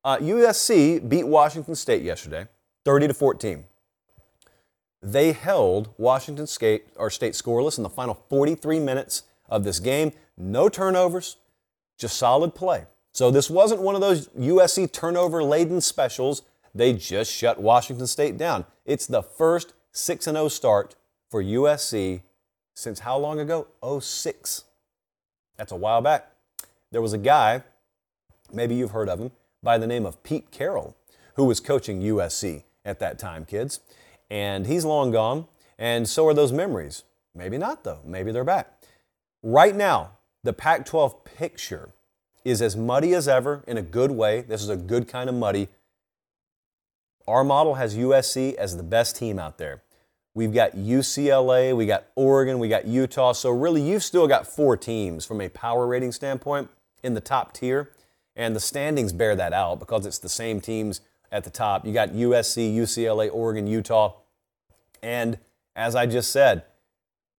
Uh, 0.03 0.17
USC 0.17 1.07
beat 1.07 1.27
Washington 1.27 1.75
State 1.75 2.03
yesterday, 2.03 2.47
30 2.85 3.09
to 3.09 3.13
14. 3.13 3.65
They 5.01 5.31
held 5.31 5.89
Washington 5.97 6.47
State, 6.47 6.87
or 6.95 7.09
State 7.09 7.33
scoreless 7.33 7.77
in 7.77 7.83
the 7.83 7.89
final 7.89 8.15
43 8.29 8.79
minutes 8.79 9.23
of 9.49 9.63
this 9.63 9.79
game. 9.79 10.11
No 10.37 10.69
turnovers, 10.69 11.37
just 11.97 12.17
solid 12.17 12.55
play. 12.55 12.85
So 13.11 13.31
this 13.31 13.49
wasn't 13.49 13.81
one 13.81 13.95
of 13.95 14.01
those 14.01 14.27
USC 14.29 14.91
turnover 14.91 15.43
laden 15.43 15.81
specials. 15.81 16.43
They 16.73 16.93
just 16.93 17.31
shut 17.31 17.61
Washington 17.61 18.07
State 18.07 18.37
down. 18.37 18.65
It's 18.85 19.07
the 19.07 19.23
first 19.23 19.73
6 19.91 20.25
0 20.25 20.47
start 20.47 20.95
for 21.29 21.43
USC 21.43 22.21
since 22.75 22.99
how 22.99 23.17
long 23.17 23.39
ago? 23.39 23.67
06. 23.99 24.63
That's 25.57 25.71
a 25.71 25.75
while 25.75 26.01
back. 26.01 26.31
There 26.91 27.01
was 27.01 27.13
a 27.13 27.17
guy, 27.17 27.63
maybe 28.51 28.75
you've 28.75 28.91
heard 28.91 29.09
of 29.09 29.19
him, 29.19 29.31
by 29.61 29.77
the 29.77 29.87
name 29.87 30.05
of 30.05 30.23
Pete 30.23 30.51
Carroll, 30.51 30.95
who 31.35 31.43
was 31.43 31.59
coaching 31.59 32.01
USC 32.01 32.63
at 32.85 32.99
that 32.99 33.19
time, 33.19 33.45
kids. 33.45 33.81
And 34.29 34.65
he's 34.65 34.85
long 34.85 35.11
gone, 35.11 35.47
and 35.77 36.07
so 36.07 36.25
are 36.27 36.33
those 36.33 36.51
memories. 36.51 37.03
Maybe 37.35 37.57
not, 37.57 37.83
though. 37.83 37.99
Maybe 38.05 38.31
they're 38.31 38.43
back. 38.43 38.71
Right 39.43 39.75
now, 39.75 40.11
the 40.43 40.53
Pac 40.53 40.85
12 40.85 41.23
picture 41.23 41.89
is 42.45 42.61
as 42.61 42.75
muddy 42.75 43.13
as 43.13 43.27
ever 43.27 43.63
in 43.67 43.77
a 43.77 43.81
good 43.81 44.11
way. 44.11 44.41
This 44.41 44.63
is 44.63 44.69
a 44.69 44.77
good 44.77 45.07
kind 45.07 45.29
of 45.29 45.35
muddy. 45.35 45.67
Our 47.29 47.43
model 47.43 47.75
has 47.75 47.95
USC 47.95 48.55
as 48.55 48.75
the 48.75 48.81
best 48.81 49.15
team 49.15 49.37
out 49.37 49.59
there. 49.59 49.83
We've 50.33 50.53
got 50.53 50.75
UCLA, 50.75 51.77
we 51.77 51.85
got 51.85 52.07
Oregon, 52.15 52.57
we 52.57 52.69
got 52.69 52.87
Utah. 52.87 53.33
So, 53.33 53.51
really, 53.51 53.81
you've 53.83 54.03
still 54.03 54.27
got 54.27 54.47
four 54.47 54.75
teams 54.75 55.25
from 55.25 55.39
a 55.39 55.49
power 55.49 55.85
rating 55.85 56.11
standpoint 56.11 56.69
in 57.03 57.13
the 57.13 57.21
top 57.21 57.53
tier. 57.53 57.91
And 58.35 58.55
the 58.55 58.59
standings 58.59 59.13
bear 59.13 59.35
that 59.35 59.53
out 59.53 59.79
because 59.79 60.07
it's 60.07 60.17
the 60.17 60.29
same 60.29 60.59
teams 60.59 61.01
at 61.31 61.43
the 61.43 61.49
top. 61.51 61.85
You 61.85 61.93
got 61.93 62.09
USC, 62.09 62.73
UCLA, 62.73 63.29
Oregon, 63.31 63.67
Utah. 63.67 64.15
And 65.03 65.37
as 65.75 65.95
I 65.95 66.07
just 66.07 66.31
said, 66.31 66.63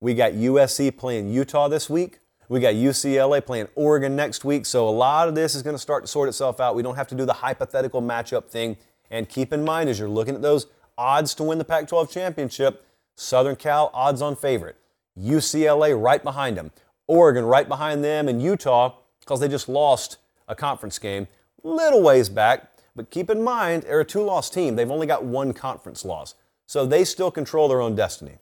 we 0.01 0.15
got 0.15 0.33
USC 0.35 0.97
playing 0.97 1.33
Utah 1.33 1.67
this 1.67 1.91
week. 1.91 2.21
We 2.49 2.61
got 2.61 2.75
UCLA 2.75 3.45
playing 3.45 3.69
Oregon 3.75 4.15
next 4.15 4.45
week. 4.45 4.67
So 4.67 4.89
a 4.89 4.91
lot 4.91 5.29
of 5.29 5.35
this 5.35 5.55
is 5.55 5.63
going 5.63 5.75
to 5.75 5.81
start 5.81 6.05
to 6.05 6.09
sort 6.09 6.29
itself 6.29 6.61
out. 6.61 6.75
We 6.75 6.83
don't 6.83 6.97
have 6.97 7.09
to 7.09 7.15
do 7.15 7.25
the 7.25 7.33
hypothetical 7.33 8.03
matchup 8.03 8.47
thing. 8.47 8.77
And 9.11 9.29
keep 9.29 9.53
in 9.53 9.65
mind 9.65 9.89
as 9.91 9.99
you're 9.99 10.09
looking 10.09 10.35
at 10.35 10.43
those 10.43 10.67
odds 10.97 11.35
to 11.35 11.43
win 11.43 11.59
the 11.59 11.65
Pac 11.65 11.89
12 11.89 12.11
championship, 12.11 12.85
Southern 13.17 13.57
Cal 13.57 13.91
odds 13.93 14.23
on 14.23 14.37
favorite. 14.37 14.77
UCLA 15.19 16.01
right 16.01 16.23
behind 16.23 16.57
them. 16.57 16.71
Oregon 17.07 17.45
right 17.45 17.69
behind 17.69 18.05
them. 18.05 18.29
And 18.29 18.41
Utah, 18.41 18.95
because 19.21 19.41
they 19.41 19.49
just 19.49 19.69
lost 19.69 20.19
a 20.49 20.55
conference 20.55 20.99
game, 20.99 21.27
little 21.63 22.03
ways 22.03 22.29
back. 22.29 22.71
But 22.95 23.11
keep 23.11 23.31
in 23.31 23.43
mind, 23.43 23.85
they're 23.85 24.01
a 24.01 24.05
two 24.05 24.23
loss 24.23 24.51
team. 24.51 24.77
They've 24.77 24.91
only 24.91 25.07
got 25.07 25.25
one 25.25 25.53
conference 25.53 26.05
loss. 26.05 26.35
So 26.67 26.87
they 26.87 27.05
still 27.05 27.31
control 27.31 27.69
their 27.69 27.81
own 27.81 27.97
destiny. 27.97 28.39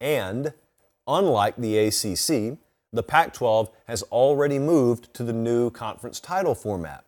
And 0.00 0.52
unlike 1.06 1.56
the 1.56 1.78
ACC, 1.78 2.58
the 2.92 3.02
Pac 3.02 3.32
12 3.34 3.70
has 3.86 4.02
already 4.04 4.58
moved 4.58 5.12
to 5.14 5.24
the 5.24 5.32
new 5.32 5.70
conference 5.70 6.20
title 6.20 6.54
format. 6.54 7.05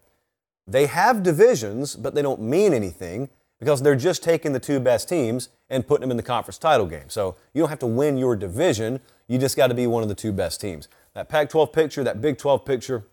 They 0.68 0.86
have 0.86 1.22
divisions, 1.22 1.96
but 1.96 2.14
they 2.14 2.20
don't 2.20 2.42
mean 2.42 2.74
anything 2.74 3.30
because 3.58 3.82
they're 3.82 3.96
just 3.96 4.22
taking 4.22 4.52
the 4.52 4.60
two 4.60 4.78
best 4.78 5.08
teams 5.08 5.48
and 5.70 5.86
putting 5.86 6.02
them 6.02 6.10
in 6.10 6.18
the 6.18 6.22
conference 6.22 6.58
title 6.58 6.86
game. 6.86 7.08
So 7.08 7.36
you 7.54 7.62
don't 7.62 7.70
have 7.70 7.78
to 7.80 7.86
win 7.86 8.18
your 8.18 8.36
division, 8.36 9.00
you 9.26 9.38
just 9.38 9.56
got 9.56 9.68
to 9.68 9.74
be 9.74 9.86
one 9.86 10.02
of 10.02 10.08
the 10.08 10.14
two 10.14 10.30
best 10.30 10.60
teams. 10.60 10.88
That 11.14 11.28
Pac 11.28 11.48
12 11.48 11.72
picture, 11.72 12.04
that 12.04 12.20
Big 12.20 12.38
12 12.38 12.64
picture, 12.64 13.04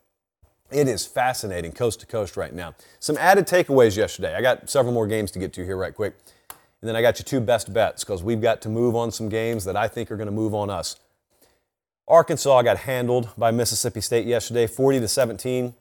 it 0.70 0.88
is 0.88 1.06
fascinating 1.06 1.72
coast 1.72 2.02
to 2.02 2.06
coast 2.06 2.36
right 2.36 2.54
now. 2.54 2.76
Some 3.00 3.18
added 3.18 3.48
takeaways 3.48 3.96
yesterday. 3.96 4.36
I 4.36 4.42
got 4.42 4.70
several 4.70 4.94
more 4.94 5.08
games 5.08 5.32
to 5.32 5.40
get 5.40 5.54
to 5.54 5.66
here, 5.66 5.78
right 5.78 5.96
quick. 5.96 6.16
And 6.82 6.90
then 6.90 6.96
I 6.96 7.02
got 7.02 7.20
you 7.20 7.26
two 7.26 7.40
best 7.40 7.74
bets 7.74 8.04
because 8.04 8.22
we've 8.22 8.42
got 8.42 8.62
to 8.64 8.70
move 8.70 8.96
on 8.96 9.12
some 9.12 9.30
games 9.30 9.64
that 9.66 9.78
I 9.78 9.88
think 9.88 10.12
are 10.12 10.18
going 10.18 10.28
to 10.28 10.32
move 10.32 10.54
on 10.54 10.70
us. 10.70 10.98
Arkansas 12.08 12.62
got 12.64 12.78
handled 12.78 13.30
by 13.38 13.50
Mississippi 13.52 14.02
State 14.02 14.28
yesterday, 14.28 14.68
40 14.68 15.00
to 15.00 15.08
17. 15.08 15.74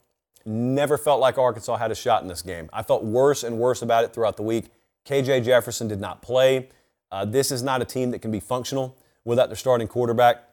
Never 0.47 0.99
felt 0.99 1.21
like 1.21 1.39
Arkansas 1.39 1.77
had 1.77 1.91
a 1.91 1.95
shot 1.95 2.23
in 2.23 2.29
this 2.29 2.43
game. 2.43 2.69
I 2.73 2.83
felt 2.83 3.03
worse 3.03 3.43
and 3.43 3.59
worse 3.59 3.81
about 3.83 4.05
it 4.05 4.13
throughout 4.13 4.37
the 4.37 4.43
week. 4.43 4.67
KJ 5.07 5.45
Jefferson 5.45 5.89
did 5.89 6.01
not 6.01 6.23
play. 6.23 6.69
Uh, 7.11 7.25
this 7.25 7.51
is 7.51 7.63
not 7.63 7.81
a 7.81 7.85
team 7.85 8.11
that 8.11 8.21
can 8.21 8.31
be 8.31 8.41
functional 8.41 8.97
without 9.25 9.49
their 9.49 9.57
starting 9.57 9.89
quarterback. 9.89 10.45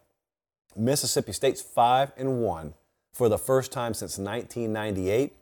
Mississippi 0.75 1.33
State's 1.33 1.61
5 1.61 2.13
and 2.15 2.41
1 2.41 2.73
for 3.13 3.27
the 3.27 3.37
first 3.37 3.71
time 3.71 3.93
since 3.93 4.17
1998. 4.17 5.35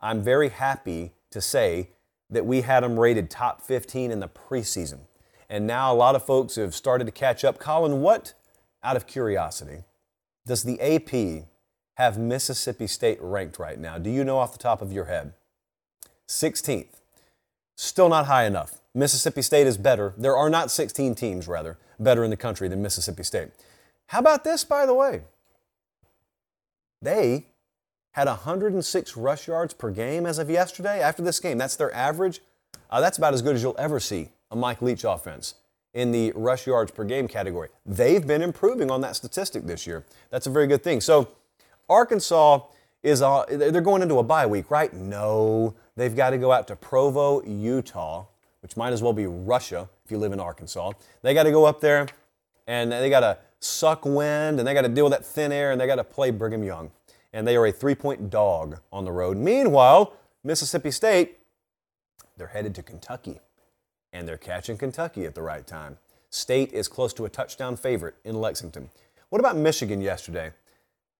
I'm 0.00 0.22
very 0.22 0.48
happy 0.48 1.12
to 1.30 1.40
say 1.40 1.90
that 2.30 2.46
we 2.46 2.62
had 2.62 2.82
them 2.82 2.98
rated 2.98 3.30
top 3.30 3.62
15 3.62 4.10
in 4.10 4.20
the 4.20 4.28
preseason. 4.28 5.00
And 5.48 5.66
now 5.66 5.92
a 5.92 5.94
lot 5.94 6.16
of 6.16 6.24
folks 6.24 6.56
have 6.56 6.74
started 6.74 7.04
to 7.04 7.12
catch 7.12 7.44
up. 7.44 7.58
Colin, 7.58 8.00
what, 8.00 8.32
out 8.82 8.96
of 8.96 9.06
curiosity, 9.06 9.84
does 10.46 10.62
the 10.62 10.80
AP 10.80 11.46
have 11.96 12.18
Mississippi 12.18 12.86
State 12.86 13.18
ranked 13.20 13.58
right 13.58 13.78
now? 13.78 13.98
Do 13.98 14.10
you 14.10 14.24
know 14.24 14.38
off 14.38 14.52
the 14.52 14.58
top 14.58 14.82
of 14.82 14.92
your 14.92 15.06
head? 15.06 15.34
16th. 16.28 17.00
Still 17.76 18.08
not 18.08 18.26
high 18.26 18.44
enough. 18.44 18.80
Mississippi 18.94 19.42
State 19.42 19.66
is 19.66 19.76
better. 19.76 20.14
There 20.16 20.36
are 20.36 20.50
not 20.50 20.70
16 20.70 21.14
teams, 21.14 21.48
rather, 21.48 21.78
better 21.98 22.24
in 22.24 22.30
the 22.30 22.36
country 22.36 22.68
than 22.68 22.82
Mississippi 22.82 23.22
State. 23.22 23.48
How 24.06 24.18
about 24.18 24.44
this, 24.44 24.64
by 24.64 24.86
the 24.86 24.94
way? 24.94 25.22
They 27.00 27.46
had 28.12 28.28
106 28.28 29.16
rush 29.16 29.48
yards 29.48 29.74
per 29.74 29.90
game 29.90 30.26
as 30.26 30.38
of 30.38 30.50
yesterday 30.50 31.00
after 31.00 31.22
this 31.22 31.40
game. 31.40 31.58
That's 31.58 31.76
their 31.76 31.94
average. 31.94 32.40
Uh, 32.90 33.00
that's 33.00 33.18
about 33.18 33.34
as 33.34 33.42
good 33.42 33.56
as 33.56 33.62
you'll 33.62 33.74
ever 33.78 33.98
see 33.98 34.28
a 34.50 34.56
Mike 34.56 34.82
Leach 34.82 35.04
offense 35.04 35.54
in 35.94 36.12
the 36.12 36.32
rush 36.34 36.66
yards 36.66 36.90
per 36.90 37.04
game 37.04 37.26
category. 37.26 37.68
They've 37.84 38.26
been 38.26 38.42
improving 38.42 38.90
on 38.90 39.00
that 39.00 39.16
statistic 39.16 39.64
this 39.64 39.86
year. 39.86 40.04
That's 40.30 40.46
a 40.46 40.50
very 40.50 40.66
good 40.66 40.82
thing. 40.82 41.00
So, 41.00 41.28
Arkansas 41.88 42.60
is 43.02 43.22
uh, 43.22 43.44
they're 43.48 43.80
going 43.80 44.02
into 44.02 44.18
a 44.18 44.22
bye 44.22 44.46
week, 44.46 44.70
right? 44.70 44.92
No, 44.94 45.74
they've 45.96 46.14
got 46.14 46.30
to 46.30 46.38
go 46.38 46.52
out 46.52 46.68
to 46.68 46.76
Provo, 46.76 47.42
Utah, 47.44 48.26
which 48.60 48.76
might 48.76 48.92
as 48.92 49.02
well 49.02 49.12
be 49.12 49.26
Russia 49.26 49.88
if 50.04 50.10
you 50.10 50.18
live 50.18 50.32
in 50.32 50.40
Arkansas. 50.40 50.92
They 51.22 51.34
got 51.34 51.44
to 51.44 51.50
go 51.50 51.64
up 51.64 51.80
there 51.80 52.06
and 52.66 52.92
they 52.92 53.10
got 53.10 53.20
to 53.20 53.38
suck 53.58 54.04
wind, 54.04 54.58
and 54.58 54.66
they 54.66 54.74
got 54.74 54.82
to 54.82 54.88
deal 54.88 55.04
with 55.04 55.12
that 55.12 55.24
thin 55.24 55.52
air, 55.52 55.70
and 55.72 55.80
they 55.80 55.86
got 55.86 55.96
to 55.96 56.04
play 56.04 56.30
Brigham 56.30 56.62
Young. 56.62 56.90
And 57.32 57.46
they 57.46 57.56
are 57.56 57.66
a 57.66 57.72
three 57.72 57.94
point 57.94 58.30
dog 58.30 58.78
on 58.92 59.04
the 59.04 59.12
road. 59.12 59.36
Meanwhile, 59.36 60.12
Mississippi 60.44 60.90
State, 60.90 61.38
they're 62.36 62.48
headed 62.48 62.74
to 62.76 62.82
Kentucky, 62.82 63.40
and 64.12 64.28
they're 64.28 64.36
catching 64.36 64.76
Kentucky 64.76 65.24
at 65.24 65.34
the 65.34 65.42
right 65.42 65.66
time. 65.66 65.98
State 66.30 66.72
is 66.72 66.88
close 66.88 67.12
to 67.14 67.24
a 67.24 67.28
touchdown 67.28 67.76
favorite 67.76 68.14
in 68.24 68.40
Lexington. 68.40 68.90
What 69.30 69.38
about 69.38 69.56
Michigan 69.56 70.00
yesterday? 70.00 70.52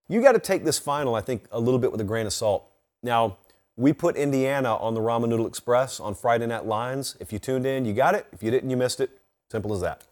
You 0.08 0.22
got 0.22 0.32
to 0.32 0.38
take 0.38 0.64
this 0.64 0.78
final, 0.78 1.14
I 1.14 1.20
think, 1.20 1.44
a 1.50 1.60
little 1.60 1.78
bit 1.78 1.92
with 1.92 2.00
a 2.00 2.04
grain 2.04 2.26
of 2.26 2.32
salt. 2.32 2.64
Now, 3.02 3.38
we 3.76 3.92
put 3.92 4.16
Indiana 4.16 4.76
on 4.76 4.94
the 4.94 5.00
Ramen 5.00 5.28
Noodle 5.28 5.46
Express 5.46 5.98
on 5.98 6.14
Friday 6.14 6.46
Night 6.46 6.66
Lines. 6.66 7.16
If 7.20 7.32
you 7.32 7.38
tuned 7.38 7.66
in, 7.66 7.84
you 7.84 7.94
got 7.94 8.14
it. 8.14 8.26
If 8.32 8.42
you 8.42 8.50
didn't, 8.50 8.68
you 8.68 8.76
missed 8.76 9.00
it. 9.00 9.10
Simple 9.50 9.72
as 9.74 9.80
that. 9.80 10.04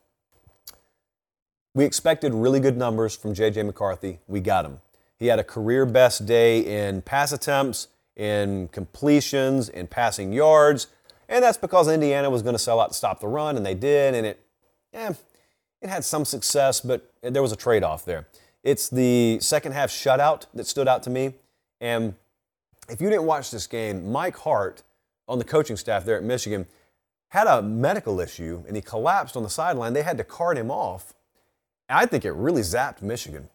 We 1.75 1.85
expected 1.85 2.35
really 2.35 2.59
good 2.59 2.77
numbers 2.77 3.15
from 3.15 3.35
J.J. 3.35 3.63
McCarthy. 3.63 4.19
We 4.27 4.41
got 4.41 4.65
him. 4.65 4.81
He 5.19 5.27
had 5.27 5.39
a 5.39 5.45
career 5.45 5.85
best 5.87 6.27
day 6.27 6.61
in 6.61 7.03
pass 7.03 7.31
attempts, 7.31 7.89
in 8.17 8.69
completions, 8.69 9.69
in 9.69 9.87
passing 9.87 10.33
yards, 10.33 10.89
and 11.29 11.45
that's 11.45 11.59
because 11.59 11.89
Indiana 11.89 12.29
was 12.29 12.43
going 12.43 12.55
to 12.55 12.59
sell 12.59 12.81
out 12.81 12.89
to 12.89 12.95
stop 12.95 13.21
the 13.21 13.29
run, 13.29 13.57
and 13.57 13.65
they 13.65 13.75
did, 13.75 14.15
and 14.15 14.27
it, 14.27 14.41
eh, 14.93 15.13
it 15.81 15.89
had 15.89 16.05
some 16.05 16.25
success, 16.25 16.81
but 16.81 17.13
there 17.23 17.43
was 17.43 17.53
a 17.53 17.57
trade-off 17.57 18.05
there. 18.05 18.27
It's 18.63 18.89
the 18.89 19.39
second 19.41 19.73
half 19.73 19.91
shutout 19.91 20.47
that 20.55 20.67
stood 20.67 20.89
out 20.89 21.03
to 21.05 21.11
me, 21.11 21.35
and 21.81 22.15
if 22.89 23.01
you 23.01 23.09
didn't 23.09 23.25
watch 23.25 23.51
this 23.51 23.67
game, 23.67 24.11
Mike 24.11 24.37
Hart 24.37 24.83
on 25.29 25.39
the 25.39 25.45
coaching 25.45 25.77
staff 25.77 26.05
there 26.05 26.17
at 26.17 26.25
Michigan 26.25 26.67
had 27.29 27.47
a 27.47 27.63
medical 27.63 28.21
issue, 28.21 28.65
and 28.67 28.77
he 28.77 28.83
collapsed 28.83 29.37
on 29.37 29.43
the 29.43 29.51
sideline. 29.51 29.93
They 29.93 30.03
had 30.03 30.19
to 30.19 30.25
cart 30.25 30.59
him 30.59 30.71
off 30.71 31.15
I 31.91 32.07
think 32.07 32.25
it 32.25 32.33
really 32.33 32.63
zapped 32.63 33.03
Michigan. 33.03 33.49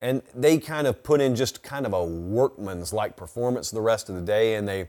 And 0.00 0.22
they 0.34 0.58
kind 0.58 0.86
of 0.86 1.02
put 1.02 1.20
in 1.20 1.36
just 1.36 1.62
kind 1.62 1.86
of 1.86 1.92
a 1.92 2.04
workman's 2.04 2.92
like 2.92 3.16
performance 3.16 3.70
the 3.70 3.80
rest 3.80 4.08
of 4.08 4.14
the 4.14 4.20
day, 4.20 4.54
and 4.54 4.68
they 4.68 4.88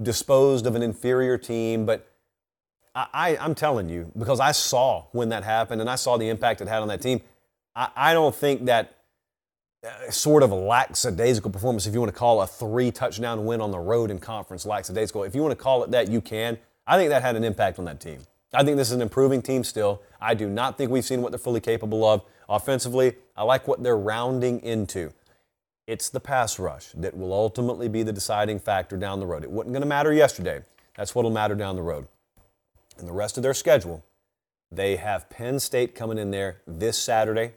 disposed 0.00 0.66
of 0.66 0.74
an 0.74 0.82
inferior 0.82 1.38
team. 1.38 1.86
But 1.86 2.08
I, 2.94 3.36
am 3.40 3.54
telling 3.54 3.88
you, 3.88 4.10
because 4.16 4.40
I 4.40 4.52
saw 4.52 5.04
when 5.12 5.28
that 5.28 5.44
happened 5.44 5.80
and 5.80 5.90
I 5.90 5.96
saw 5.96 6.16
the 6.16 6.28
impact 6.28 6.60
it 6.60 6.68
had 6.68 6.82
on 6.82 6.88
that 6.88 7.02
team, 7.02 7.20
I, 7.76 7.90
I 7.94 8.12
don't 8.14 8.34
think 8.34 8.64
that 8.66 8.96
Uh, 9.86 10.10
sort 10.10 10.42
of 10.42 10.50
lackadaisical 10.50 11.52
performance, 11.52 11.86
if 11.86 11.94
you 11.94 12.00
want 12.00 12.12
to 12.12 12.18
call 12.18 12.42
a 12.42 12.46
three 12.48 12.90
touchdown 12.90 13.44
win 13.44 13.60
on 13.60 13.70
the 13.70 13.78
road 13.78 14.10
in 14.10 14.18
conference 14.18 14.66
lackadaisical, 14.66 15.22
if 15.22 15.36
you 15.36 15.42
want 15.42 15.52
to 15.52 15.62
call 15.62 15.84
it 15.84 15.90
that, 15.92 16.08
you 16.10 16.20
can. 16.20 16.58
I 16.84 16.96
think 16.96 17.10
that 17.10 17.22
had 17.22 17.36
an 17.36 17.44
impact 17.44 17.78
on 17.78 17.84
that 17.84 18.00
team. 18.00 18.18
I 18.52 18.64
think 18.64 18.76
this 18.76 18.88
is 18.88 18.94
an 18.94 19.02
improving 19.02 19.40
team 19.40 19.62
still. 19.62 20.02
I 20.20 20.34
do 20.34 20.48
not 20.48 20.76
think 20.76 20.90
we've 20.90 21.04
seen 21.04 21.22
what 21.22 21.30
they're 21.30 21.38
fully 21.38 21.60
capable 21.60 22.04
of. 22.04 22.22
Offensively, 22.48 23.14
I 23.36 23.44
like 23.44 23.68
what 23.68 23.80
they're 23.82 23.96
rounding 23.96 24.60
into. 24.62 25.12
It's 25.86 26.08
the 26.08 26.18
pass 26.18 26.58
rush 26.58 26.88
that 26.96 27.16
will 27.16 27.32
ultimately 27.32 27.88
be 27.88 28.02
the 28.02 28.12
deciding 28.12 28.58
factor 28.58 28.96
down 28.96 29.20
the 29.20 29.26
road. 29.26 29.44
It 29.44 29.50
wasn't 29.50 29.74
going 29.74 29.82
to 29.82 29.88
matter 29.88 30.12
yesterday. 30.12 30.64
That's 30.96 31.14
what 31.14 31.22
will 31.22 31.30
matter 31.30 31.54
down 31.54 31.76
the 31.76 31.82
road. 31.82 32.08
And 32.98 33.06
the 33.06 33.12
rest 33.12 33.36
of 33.36 33.44
their 33.44 33.54
schedule, 33.54 34.02
they 34.72 34.96
have 34.96 35.30
Penn 35.30 35.60
State 35.60 35.94
coming 35.94 36.18
in 36.18 36.32
there 36.32 36.62
this 36.66 36.98
Saturday. 36.98 37.52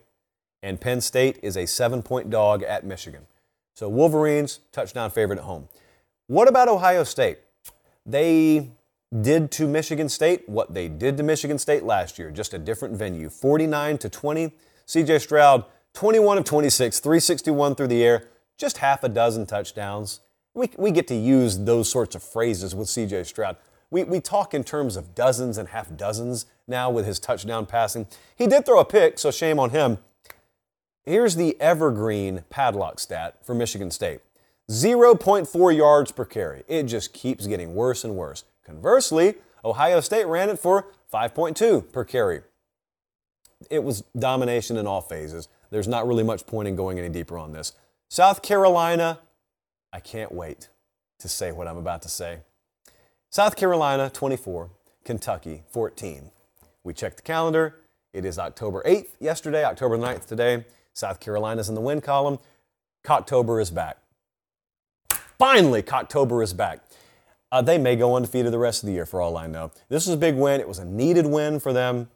And 0.64 0.80
Penn 0.80 1.02
State 1.02 1.40
is 1.42 1.58
a 1.58 1.66
seven 1.66 2.02
point 2.04 2.30
dog 2.30 2.64
at 2.64 2.86
Michigan. 2.86 3.26
So 3.74 3.90
Wolverines, 3.90 4.60
touchdown 4.72 5.10
favorite 5.12 5.40
at 5.40 5.46
home. 5.46 5.68
What 6.28 6.48
about 6.48 6.68
Ohio 6.68 7.04
State? 7.04 7.40
They 8.06 8.72
did 9.22 9.52
to 9.52 9.68
Michigan 9.68 10.08
State 10.08 10.48
what 10.48 10.74
they 10.74 10.88
did 10.88 11.18
to 11.18 11.24
Michigan 11.24 11.58
State 11.58 11.84
last 11.84 12.18
year, 12.18 12.32
just 12.32 12.54
a 12.54 12.60
different 12.60 12.96
venue. 12.96 13.30
49 13.30 13.98
to 14.00 14.10
20. 14.10 14.52
CJ 14.92 15.22
Stroud, 15.22 15.64
21 15.94 16.40
of 16.40 16.44
26, 16.44 17.00
361 17.00 17.76
through 17.76 17.88
the 17.88 18.04
air, 18.04 18.28
just 18.58 18.80
half 18.80 19.06
a 19.06 19.10
dozen 19.10 19.46
touchdowns. 19.46 20.20
We, 20.54 20.70
we 20.78 20.92
get 20.92 21.08
to 21.08 21.16
use 21.16 21.60
those 21.60 21.90
sorts 21.90 22.14
of 22.14 22.22
phrases 22.22 22.76
with 22.76 22.90
CJ 22.90 23.26
Stroud. 23.26 23.56
We, 23.90 24.04
we 24.04 24.20
talk 24.20 24.54
in 24.54 24.66
terms 24.66 24.98
of 24.98 25.16
dozens 25.16 25.58
and 25.58 25.70
half 25.70 25.96
dozens 25.96 26.46
now 26.68 26.90
with 26.90 27.06
his 27.06 27.20
touchdown 27.20 27.66
passing. 27.66 28.06
He 28.36 28.48
did 28.48 28.66
throw 28.66 28.80
a 28.80 28.86
pick, 28.86 29.18
so 29.18 29.32
shame 29.32 29.60
on 29.60 29.70
him. 29.70 29.98
Here's 31.04 31.36
the 31.36 31.60
evergreen 31.60 32.44
padlock 32.52 33.00
stat 33.00 33.38
for 33.44 33.56
Michigan 33.56 33.90
State 33.90 34.22
0.4 34.70 35.76
yards 35.76 36.12
per 36.12 36.26
carry. 36.26 36.64
It 36.68 36.84
just 36.84 37.12
keeps 37.12 37.48
getting 37.48 37.74
worse 37.74 38.04
and 38.04 38.16
worse. 38.16 38.44
Conversely, 38.64 39.36
Ohio 39.66 40.00
State 40.00 40.28
ran 40.28 40.50
it 40.50 40.60
for 40.60 40.88
5.2 41.12 41.92
per 41.92 42.04
carry. 42.04 42.42
It 43.70 43.84
was 43.84 44.04
domination 44.18 44.78
in 44.78 44.86
all 44.86 45.02
phases. 45.02 45.50
There's 45.72 45.88
not 45.88 46.08
really 46.08 46.24
much 46.24 46.46
point 46.46 46.68
in 46.68 46.76
going 46.76 47.00
any 47.00 47.10
deeper 47.10 47.38
on 47.38 47.52
this. 47.52 47.74
South 48.08 48.44
Carolina, 48.44 49.20
I 49.92 50.00
can't 50.00 50.32
wait 50.32 50.70
to 51.20 51.28
say 51.28 51.52
what 51.52 51.68
I'm 51.68 51.78
about 51.78 52.04
to 52.04 52.10
say. 52.10 52.40
South 53.32 53.56
Carolina 53.56 54.10
24, 54.10 54.70
Kentucky 55.04 55.64
14. 55.70 56.30
We 56.84 56.94
checked 56.94 57.18
the 57.18 57.24
calendar. 57.24 57.78
It 58.14 58.24
is 58.24 58.38
October 58.38 58.84
8th 58.86 59.10
yesterday, 59.20 59.64
October 59.64 59.98
9th 59.98 60.28
today. 60.28 60.66
South 60.94 61.20
Carolina's 61.20 61.70
in 61.70 61.76
the 61.76 61.82
win 61.82 62.02
column. 62.02 62.40
Cocktober 63.04 63.62
is 63.62 63.72
back. 63.72 63.98
Finally, 65.38 65.82
Cocktober 65.82 66.44
is 66.44 66.54
back. 66.54 66.80
Uh, 67.52 67.62
they 67.62 67.78
may 67.78 67.96
go 67.96 68.16
undefeated 68.16 68.54
the 68.54 68.60
rest 68.60 68.84
of 68.84 68.88
the 68.88 68.94
year 68.94 69.06
for 69.06 69.20
all 69.22 69.36
I 69.36 69.48
know. 69.48 69.72
This 69.90 70.06
was 70.06 70.14
a 70.14 70.18
big 70.18 70.36
win. 70.36 70.62
It 70.62 70.68
was 70.68 70.80
a 70.80 70.86
needed 70.86 71.26
win 71.26 71.60
for 71.60 71.74
them. 71.74 72.10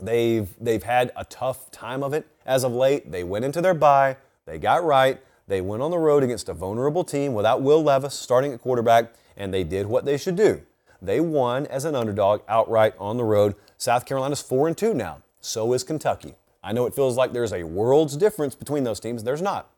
They've, 0.00 0.48
they've 0.60 0.82
had 0.82 1.12
a 1.16 1.24
tough 1.24 1.70
time 1.70 2.02
of 2.02 2.12
it 2.12 2.26
as 2.44 2.64
of 2.64 2.72
late. 2.72 3.10
They 3.10 3.24
went 3.24 3.44
into 3.44 3.60
their 3.60 3.74
bye. 3.74 4.16
They 4.44 4.58
got 4.58 4.84
right. 4.84 5.20
They 5.46 5.60
went 5.60 5.82
on 5.82 5.90
the 5.90 5.98
road 5.98 6.22
against 6.22 6.48
a 6.48 6.54
vulnerable 6.54 7.04
team 7.04 7.32
without 7.32 7.62
Will 7.62 7.82
Levis 7.82 8.14
starting 8.14 8.52
at 8.52 8.60
quarterback, 8.60 9.12
and 9.36 9.52
they 9.52 9.64
did 9.64 9.86
what 9.86 10.04
they 10.04 10.18
should 10.18 10.36
do. 10.36 10.60
They 11.00 11.20
won 11.20 11.66
as 11.66 11.84
an 11.84 11.94
underdog 11.94 12.42
outright 12.48 12.94
on 12.98 13.16
the 13.16 13.24
road. 13.24 13.54
South 13.76 14.04
Carolina's 14.04 14.42
4 14.42 14.68
and 14.68 14.76
2 14.76 14.94
now. 14.94 15.22
So 15.40 15.72
is 15.72 15.84
Kentucky. 15.84 16.34
I 16.68 16.72
know 16.72 16.84
it 16.84 16.94
feels 16.94 17.16
like 17.16 17.32
there's 17.32 17.54
a 17.54 17.62
world's 17.62 18.14
difference 18.14 18.54
between 18.54 18.84
those 18.84 19.00
teams. 19.00 19.24
There's 19.24 19.40
not, 19.40 19.70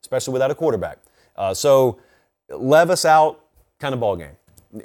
especially 0.00 0.32
without 0.32 0.50
a 0.50 0.54
quarterback. 0.54 0.96
Uh, 1.36 1.52
so 1.52 1.98
Levis 2.48 3.04
out, 3.04 3.44
kind 3.78 3.92
of 3.92 4.00
ball 4.00 4.16
game. 4.16 4.32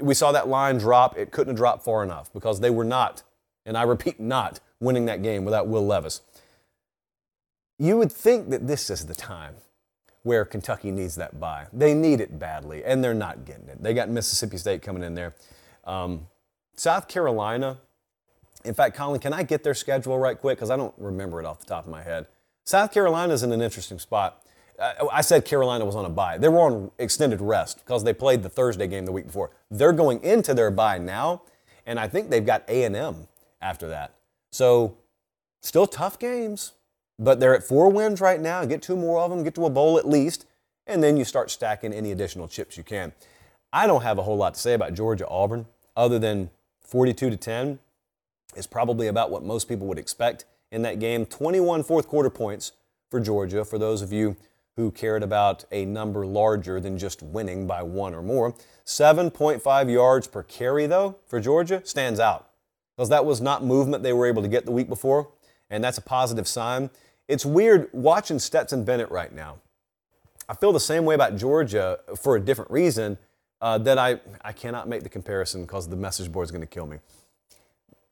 We 0.01 0.13
saw 0.13 0.33
that 0.33 0.49
line 0.49 0.77
drop. 0.77 1.17
It 1.17 1.31
couldn't 1.31 1.51
have 1.51 1.57
dropped 1.57 1.85
far 1.85 2.03
enough 2.03 2.33
because 2.33 2.59
they 2.59 2.69
were 2.69 2.83
not, 2.83 3.23
and 3.65 3.77
I 3.77 3.83
repeat, 3.83 4.19
not 4.19 4.59
winning 4.81 5.05
that 5.05 5.23
game 5.23 5.45
without 5.45 5.69
Will 5.69 5.85
Levis. 5.85 6.19
You 7.79 7.97
would 7.97 8.11
think 8.11 8.49
that 8.49 8.67
this 8.67 8.89
is 8.89 9.05
the 9.05 9.15
time 9.15 9.55
where 10.23 10.43
Kentucky 10.43 10.91
needs 10.91 11.15
that 11.15 11.39
bye. 11.39 11.67
They 11.71 11.93
need 11.93 12.19
it 12.19 12.39
badly, 12.39 12.83
and 12.83 13.01
they're 13.01 13.13
not 13.13 13.45
getting 13.45 13.69
it. 13.69 13.81
They 13.81 13.93
got 13.93 14.09
Mississippi 14.09 14.57
State 14.57 14.81
coming 14.81 15.01
in 15.01 15.15
there. 15.15 15.33
Um, 15.85 16.27
South 16.75 17.07
Carolina, 17.07 17.77
in 18.65 18.73
fact, 18.73 18.95
Colin, 18.95 19.19
can 19.19 19.33
I 19.33 19.43
get 19.43 19.63
their 19.63 19.73
schedule 19.73 20.17
right 20.17 20.39
quick? 20.39 20.57
Because 20.57 20.69
I 20.69 20.77
don't 20.77 20.93
remember 20.97 21.39
it 21.39 21.45
off 21.45 21.59
the 21.59 21.65
top 21.65 21.85
of 21.85 21.91
my 21.91 22.03
head. 22.03 22.27
South 22.65 22.91
Carolina's 22.93 23.43
in 23.43 23.51
an 23.51 23.61
interesting 23.61 23.99
spot. 23.99 24.41
I 25.11 25.21
said 25.21 25.45
Carolina 25.45 25.85
was 25.85 25.95
on 25.95 26.05
a 26.05 26.09
bye. 26.09 26.37
They 26.37 26.49
were 26.49 26.59
on 26.59 26.91
extended 26.97 27.41
rest 27.41 27.79
because 27.85 28.03
they 28.03 28.13
played 28.13 28.41
the 28.41 28.49
Thursday 28.49 28.87
game 28.87 29.05
the 29.05 29.11
week 29.11 29.27
before. 29.27 29.51
They're 29.69 29.93
going 29.93 30.23
into 30.23 30.53
their 30.53 30.71
bye 30.71 30.97
now, 30.97 31.43
and 31.85 31.99
I 31.99 32.07
think 32.07 32.29
they've 32.29 32.45
got 32.45 32.63
A&M 32.67 33.27
after 33.61 33.87
that. 33.89 34.15
So, 34.51 34.97
still 35.61 35.85
tough 35.85 36.17
games, 36.17 36.73
but 37.19 37.39
they're 37.39 37.55
at 37.55 37.63
four 37.63 37.89
wins 37.89 38.19
right 38.19 38.41
now. 38.41 38.65
Get 38.65 38.81
two 38.81 38.95
more 38.95 39.21
of 39.21 39.29
them, 39.29 39.43
get 39.43 39.55
to 39.55 39.65
a 39.65 39.69
bowl 39.69 39.97
at 39.97 40.07
least, 40.07 40.45
and 40.87 41.03
then 41.03 41.17
you 41.17 41.23
start 41.23 41.51
stacking 41.51 41.93
any 41.93 42.11
additional 42.11 42.47
chips 42.47 42.75
you 42.75 42.83
can. 42.83 43.13
I 43.71 43.87
don't 43.87 44.01
have 44.01 44.17
a 44.17 44.23
whole 44.23 44.37
lot 44.37 44.55
to 44.55 44.59
say 44.59 44.73
about 44.73 44.95
Georgia 44.95 45.27
Auburn 45.27 45.67
other 45.95 46.19
than 46.19 46.49
42 46.81 47.29
to 47.29 47.37
10 47.37 47.79
is 48.57 48.67
probably 48.67 49.07
about 49.07 49.31
what 49.31 49.43
most 49.43 49.67
people 49.67 49.87
would 49.87 49.99
expect 49.99 50.45
in 50.71 50.81
that 50.83 50.99
game. 50.99 51.25
21 51.25 51.83
fourth 51.83 52.07
quarter 52.07 52.29
points 52.29 52.73
for 53.09 53.19
Georgia 53.19 53.63
for 53.63 53.77
those 53.77 54.01
of 54.01 54.11
you 54.11 54.35
who 54.75 54.91
cared 54.91 55.21
about 55.21 55.65
a 55.71 55.85
number 55.85 56.25
larger 56.25 56.79
than 56.79 56.97
just 56.97 57.21
winning 57.21 57.67
by 57.67 57.83
one 57.83 58.13
or 58.13 58.23
more. 58.23 58.55
7.5 58.85 59.91
yards 59.91 60.27
per 60.27 60.43
carry, 60.43 60.87
though, 60.87 61.17
for 61.27 61.39
Georgia 61.39 61.81
stands 61.85 62.19
out 62.19 62.49
because 62.95 63.09
that 63.09 63.25
was 63.25 63.39
not 63.39 63.63
movement 63.63 64.03
they 64.03 64.13
were 64.13 64.25
able 64.25 64.41
to 64.41 64.47
get 64.47 64.65
the 64.65 64.71
week 64.71 64.89
before, 64.89 65.29
and 65.69 65.83
that's 65.83 65.97
a 65.97 66.01
positive 66.01 66.47
sign. 66.47 66.89
It's 67.27 67.45
weird 67.45 67.89
watching 67.93 68.39
Stetson 68.39 68.83
Bennett 68.83 69.09
right 69.09 69.33
now. 69.33 69.57
I 70.49 70.55
feel 70.55 70.73
the 70.73 70.79
same 70.79 71.05
way 71.05 71.15
about 71.15 71.37
Georgia 71.37 71.99
for 72.21 72.35
a 72.35 72.39
different 72.39 72.69
reason 72.69 73.17
uh, 73.61 73.77
that 73.77 73.97
I, 73.97 74.19
I 74.41 74.51
cannot 74.51 74.89
make 74.89 75.03
the 75.03 75.09
comparison 75.09 75.61
because 75.61 75.87
the 75.87 75.95
message 75.95 76.31
board 76.31 76.45
is 76.45 76.51
going 76.51 76.61
to 76.61 76.67
kill 76.67 76.85
me. 76.85 76.97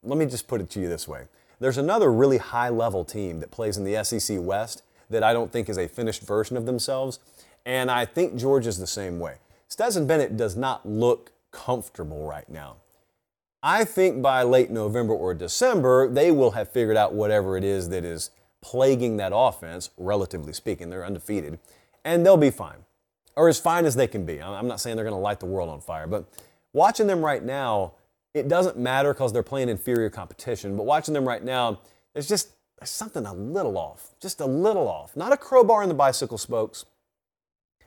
Let 0.04 0.18
me 0.18 0.26
just 0.26 0.47
put 0.47 0.62
it 0.62 0.70
to 0.72 0.80
you 0.80 0.89
this 0.89 1.08
way. 1.08 1.26
There's 1.60 1.78
another 1.78 2.12
really 2.12 2.38
high 2.38 2.70
level 2.70 3.06
team 3.06 3.39
that 3.39 3.52
plays 3.52 3.78
in 3.78 3.84
the 3.84 4.04
SEC 4.04 4.38
West 4.41 4.82
that 5.10 5.24
I 5.24 5.34
don't 5.34 5.52
think 5.52 5.70
is 5.70 5.78
a 5.78 5.88
finished 5.88 6.24
version 6.24 6.58
of 6.58 6.66
themselves. 6.66 7.20
And 7.66 7.91
I 7.91 8.06
think 8.06 8.36
Georgia's 8.36 8.80
the 8.80 8.88
same 8.88 9.20
way. 9.20 9.36
Stetson 9.68 10.08
Bennett 10.08 10.38
does 10.38 10.56
not 10.56 10.88
look 10.88 11.32
comfortable 11.52 12.26
right 12.26 12.49
now. 12.49 12.78
I 13.62 13.84
think 13.84 14.24
by 14.24 14.41
late 14.41 14.72
November 14.72 15.14
or 15.14 15.36
December, 15.36 16.10
they 16.10 16.32
will 16.32 16.52
have 16.52 16.72
figured 16.72 16.97
out 16.97 17.14
whatever 17.14 17.56
it 17.58 17.64
is 17.64 17.89
that 17.89 18.04
is 18.04 18.32
plaguing 18.62 19.18
that 19.18 19.32
offense, 19.36 19.91
relatively 19.97 20.54
speaking. 20.54 20.89
They're 20.89 21.06
undefeated, 21.06 21.60
and 22.04 22.26
they'll 22.26 22.38
be 22.38 22.49
fine, 22.49 22.86
or 23.36 23.49
as 23.49 23.60
fine 23.60 23.86
as 23.86 23.95
they 23.95 24.08
can 24.08 24.26
be. 24.26 24.41
I'm 24.41 24.68
not 24.68 24.80
saying 24.80 24.95
they're 24.95 25.06
going 25.06 25.16
to 25.16 25.22
light 25.22 25.39
the 25.39 25.45
world 25.45 25.70
on 25.70 25.80
fire, 25.80 26.08
but 26.08 26.26
watching 26.74 27.06
them 27.06 27.24
right 27.24 27.43
now, 27.43 27.93
it 28.34 28.47
doesn't 28.47 28.77
matter 28.77 29.13
because 29.13 29.34
they're 29.34 29.43
playing 29.43 29.69
inferior 29.69 30.09
competition, 30.09 30.77
but 30.77 30.84
watching 30.84 31.13
them 31.13 31.27
right 31.27 31.43
now, 31.43 31.79
there's 32.13 32.27
just 32.27 32.49
there's 32.79 32.89
something 32.89 33.25
a 33.25 33.34
little 33.34 33.77
off, 33.77 34.15
just 34.21 34.39
a 34.41 34.45
little 34.45 34.88
off. 34.88 35.15
Not 35.15 35.34
a 35.34 35.38
crowbar 35.38 35.84
in 35.84 35.89
the 35.89 35.95
bicycle 35.95 36.38
spokes, 36.38 36.86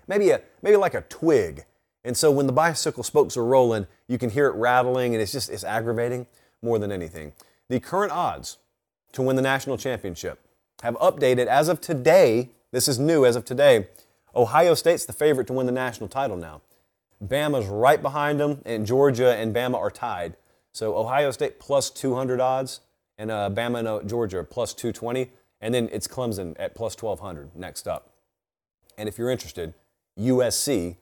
maybe 0.06 0.30
a 0.30 0.42
maybe 0.62 0.76
like 0.76 0.94
a 0.94 1.02
twig. 1.02 1.64
And 2.06 2.16
so 2.16 2.30
when 2.30 2.46
the 2.46 2.52
bicycle 2.52 3.02
spokes 3.02 3.36
are 3.36 3.44
rolling, 3.44 3.86
you 4.08 4.18
can 4.18 4.28
hear 4.28 4.46
it 4.48 4.54
rattling, 4.54 5.14
and 5.14 5.22
it's 5.22 5.32
just 5.32 5.50
it's 5.50 5.64
aggravating 5.64 6.26
more 6.62 6.78
than 6.78 6.92
anything. 6.92 7.32
The 7.68 7.80
current 7.80 8.12
odds 8.12 8.58
to 9.12 9.22
win 9.22 9.36
the 9.36 9.42
national 9.42 9.78
championship 9.78 10.38
have 10.82 10.94
updated 10.96 11.46
as 11.46 11.68
of 11.68 11.80
today. 11.80 12.50
This 12.72 12.88
is 12.88 12.98
new 12.98 13.24
as 13.24 13.36
of 13.36 13.44
today. 13.44 13.88
Ohio 14.36 14.74
State's 14.74 15.06
the 15.06 15.12
favorite 15.12 15.46
to 15.46 15.52
win 15.52 15.66
the 15.66 15.72
national 15.72 16.08
title 16.08 16.36
now. 16.36 16.60
Bama's 17.28 17.66
right 17.66 18.00
behind 18.00 18.40
them, 18.40 18.60
and 18.64 18.86
Georgia 18.86 19.34
and 19.34 19.54
Bama 19.54 19.76
are 19.76 19.90
tied. 19.90 20.36
So 20.72 20.96
Ohio 20.96 21.30
State 21.30 21.60
plus 21.60 21.90
200 21.90 22.40
odds, 22.40 22.80
and 23.18 23.30
uh, 23.30 23.50
Bama 23.50 23.78
and 23.78 23.88
uh, 23.88 24.02
Georgia 24.02 24.42
plus 24.44 24.74
220, 24.74 25.30
and 25.60 25.74
then 25.74 25.88
it's 25.92 26.08
Clemson 26.08 26.54
at 26.58 26.74
plus 26.74 27.00
1200 27.00 27.54
next 27.54 27.86
up. 27.86 28.10
And 28.98 29.08
if 29.08 29.18
you're 29.18 29.30
interested, 29.30 29.74
USC, 30.18 30.96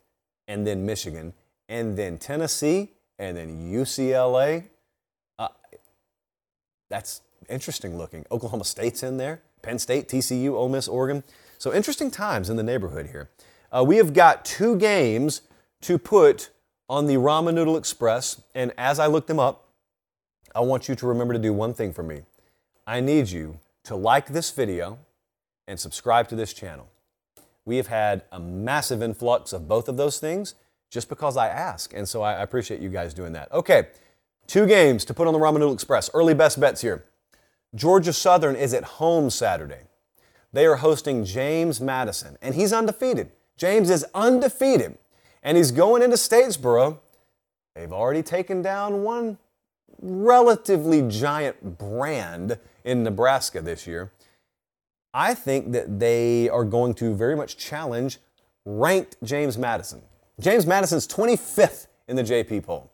and 0.48 0.66
then 0.66 0.84
Michigan, 0.84 1.32
and 1.68 1.96
then 1.96 2.18
Tennessee, 2.18 2.92
and 3.18 3.36
then 3.36 3.70
UCLA. 3.72 4.64
Uh, 5.38 5.48
that's 6.90 7.22
interesting 7.48 7.96
looking. 7.96 8.26
Oklahoma 8.30 8.64
State's 8.64 9.02
in 9.02 9.16
there, 9.16 9.42
Penn 9.62 9.78
State, 9.78 10.08
TCU, 10.08 10.52
Ole 10.52 10.68
Miss, 10.68 10.88
Oregon. 10.88 11.22
So 11.58 11.72
interesting 11.72 12.10
times 12.10 12.50
in 12.50 12.56
the 12.56 12.62
neighborhood 12.62 13.06
here. 13.06 13.30
Uh, 13.70 13.84
we 13.86 13.96
have 13.96 14.12
got 14.12 14.44
two 14.44 14.76
games 14.76 15.42
to 15.82 15.98
put 15.98 16.50
on 16.88 17.06
the 17.06 17.14
Ramen 17.14 17.54
Noodle 17.54 17.76
Express, 17.76 18.40
and 18.54 18.72
as 18.76 18.98
I 18.98 19.06
look 19.06 19.26
them 19.26 19.38
up, 19.38 19.68
I 20.54 20.60
want 20.60 20.88
you 20.88 20.94
to 20.94 21.06
remember 21.06 21.34
to 21.34 21.40
do 21.40 21.52
one 21.52 21.74
thing 21.74 21.92
for 21.92 22.02
me. 22.02 22.22
I 22.86 23.00
need 23.00 23.30
you 23.30 23.58
to 23.84 23.96
like 23.96 24.28
this 24.28 24.50
video 24.50 24.98
and 25.66 25.78
subscribe 25.78 26.28
to 26.28 26.36
this 26.36 26.52
channel. 26.52 26.88
We 27.64 27.76
have 27.76 27.86
had 27.86 28.22
a 28.32 28.40
massive 28.40 29.02
influx 29.02 29.52
of 29.52 29.68
both 29.68 29.88
of 29.88 29.96
those 29.96 30.18
things 30.18 30.54
just 30.90 31.08
because 31.08 31.36
I 31.36 31.48
ask, 31.48 31.94
and 31.94 32.08
so 32.08 32.22
I 32.22 32.42
appreciate 32.42 32.80
you 32.80 32.88
guys 32.88 33.14
doing 33.14 33.32
that. 33.32 33.50
Okay, 33.52 33.88
two 34.46 34.66
games 34.66 35.04
to 35.06 35.14
put 35.14 35.26
on 35.26 35.32
the 35.32 35.38
Ramen 35.38 35.60
Noodle 35.60 35.72
Express. 35.72 36.10
Early 36.12 36.34
best 36.34 36.60
bets 36.60 36.82
here. 36.82 37.04
Georgia 37.74 38.12
Southern 38.12 38.56
is 38.56 38.74
at 38.74 38.84
home 38.84 39.30
Saturday. 39.30 39.84
They 40.52 40.66
are 40.66 40.76
hosting 40.76 41.24
James 41.24 41.80
Madison, 41.80 42.36
and 42.42 42.54
he's 42.54 42.72
undefeated. 42.72 43.32
James 43.56 43.88
is 43.88 44.04
undefeated, 44.14 44.98
and 45.42 45.56
he's 45.56 45.70
going 45.70 46.02
into 46.02 46.16
Statesboro. 46.16 46.98
They've 47.74 47.92
already 47.92 48.22
taken 48.22 48.62
down 48.62 49.02
one 49.02 49.38
relatively 50.00 51.02
giant 51.08 51.78
brand 51.78 52.58
in 52.84 53.02
Nebraska 53.02 53.60
this 53.60 53.86
year. 53.86 54.12
I 55.14 55.34
think 55.34 55.72
that 55.72 56.00
they 56.00 56.48
are 56.48 56.64
going 56.64 56.94
to 56.94 57.14
very 57.14 57.36
much 57.36 57.56
challenge 57.56 58.18
ranked 58.64 59.16
James 59.22 59.58
Madison. 59.58 60.02
James 60.40 60.66
Madison's 60.66 61.06
25th 61.06 61.86
in 62.08 62.16
the 62.16 62.38
AP 62.38 62.64
poll. 62.64 62.90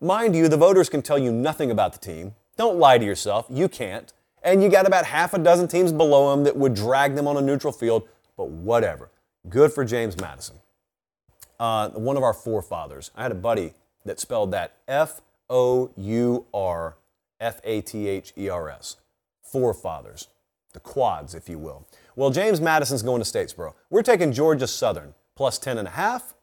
Mind 0.00 0.34
you, 0.34 0.48
the 0.48 0.56
voters 0.56 0.88
can 0.88 1.02
tell 1.02 1.18
you 1.18 1.30
nothing 1.30 1.70
about 1.70 1.92
the 1.92 1.98
team. 1.98 2.34
Don't 2.56 2.78
lie 2.78 2.98
to 2.98 3.04
yourself. 3.04 3.46
You 3.50 3.68
can't. 3.68 4.12
And 4.42 4.62
you 4.62 4.68
got 4.68 4.86
about 4.86 5.04
half 5.04 5.34
a 5.34 5.38
dozen 5.38 5.68
teams 5.68 5.92
below 5.92 6.32
him 6.32 6.44
that 6.44 6.56
would 6.56 6.74
drag 6.74 7.14
them 7.14 7.26
on 7.26 7.36
a 7.36 7.40
neutral 7.40 7.72
field, 7.72 8.08
but 8.36 8.48
whatever. 8.48 9.10
Good 9.48 9.72
for 9.72 9.84
James 9.84 10.16
Madison. 10.18 10.56
Uh, 11.58 11.90
one 11.90 12.16
of 12.16 12.22
our 12.22 12.34
forefathers. 12.34 13.10
I 13.16 13.22
had 13.22 13.32
a 13.32 13.36
buddy 13.36 13.74
that 14.04 14.20
spelled 14.20 14.52
that 14.52 14.76
F 14.86 15.20
O 15.50 15.90
U 15.96 16.46
R 16.54 16.96
F 17.40 17.60
A 17.64 17.80
T 17.80 18.08
H 18.08 18.32
E 18.36 18.48
R 18.48 18.68
S. 18.70 18.96
Forefathers. 19.42 20.28
The 20.72 20.80
quads, 20.80 21.34
if 21.34 21.48
you 21.48 21.58
will. 21.58 21.86
Well, 22.14 22.30
James 22.30 22.60
Madison's 22.60 23.02
going 23.02 23.22
to 23.22 23.28
Statesboro. 23.28 23.74
We're 23.90 24.02
taking 24.02 24.32
Georgia 24.32 24.66
Southern 24.66 25.14
plus 25.34 25.58
10 25.58 25.78
and 25.78 25.88
a 25.88 25.92
half. 25.92 26.34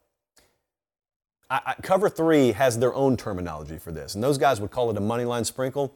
I, 1.48 1.60
I, 1.66 1.74
cover 1.82 2.08
three 2.08 2.52
has 2.52 2.78
their 2.78 2.94
own 2.94 3.16
terminology 3.16 3.78
for 3.78 3.92
this, 3.92 4.14
and 4.14 4.24
those 4.24 4.38
guys 4.38 4.60
would 4.60 4.70
call 4.70 4.90
it 4.90 4.96
a 4.96 5.00
money 5.00 5.24
line 5.24 5.44
sprinkle. 5.44 5.94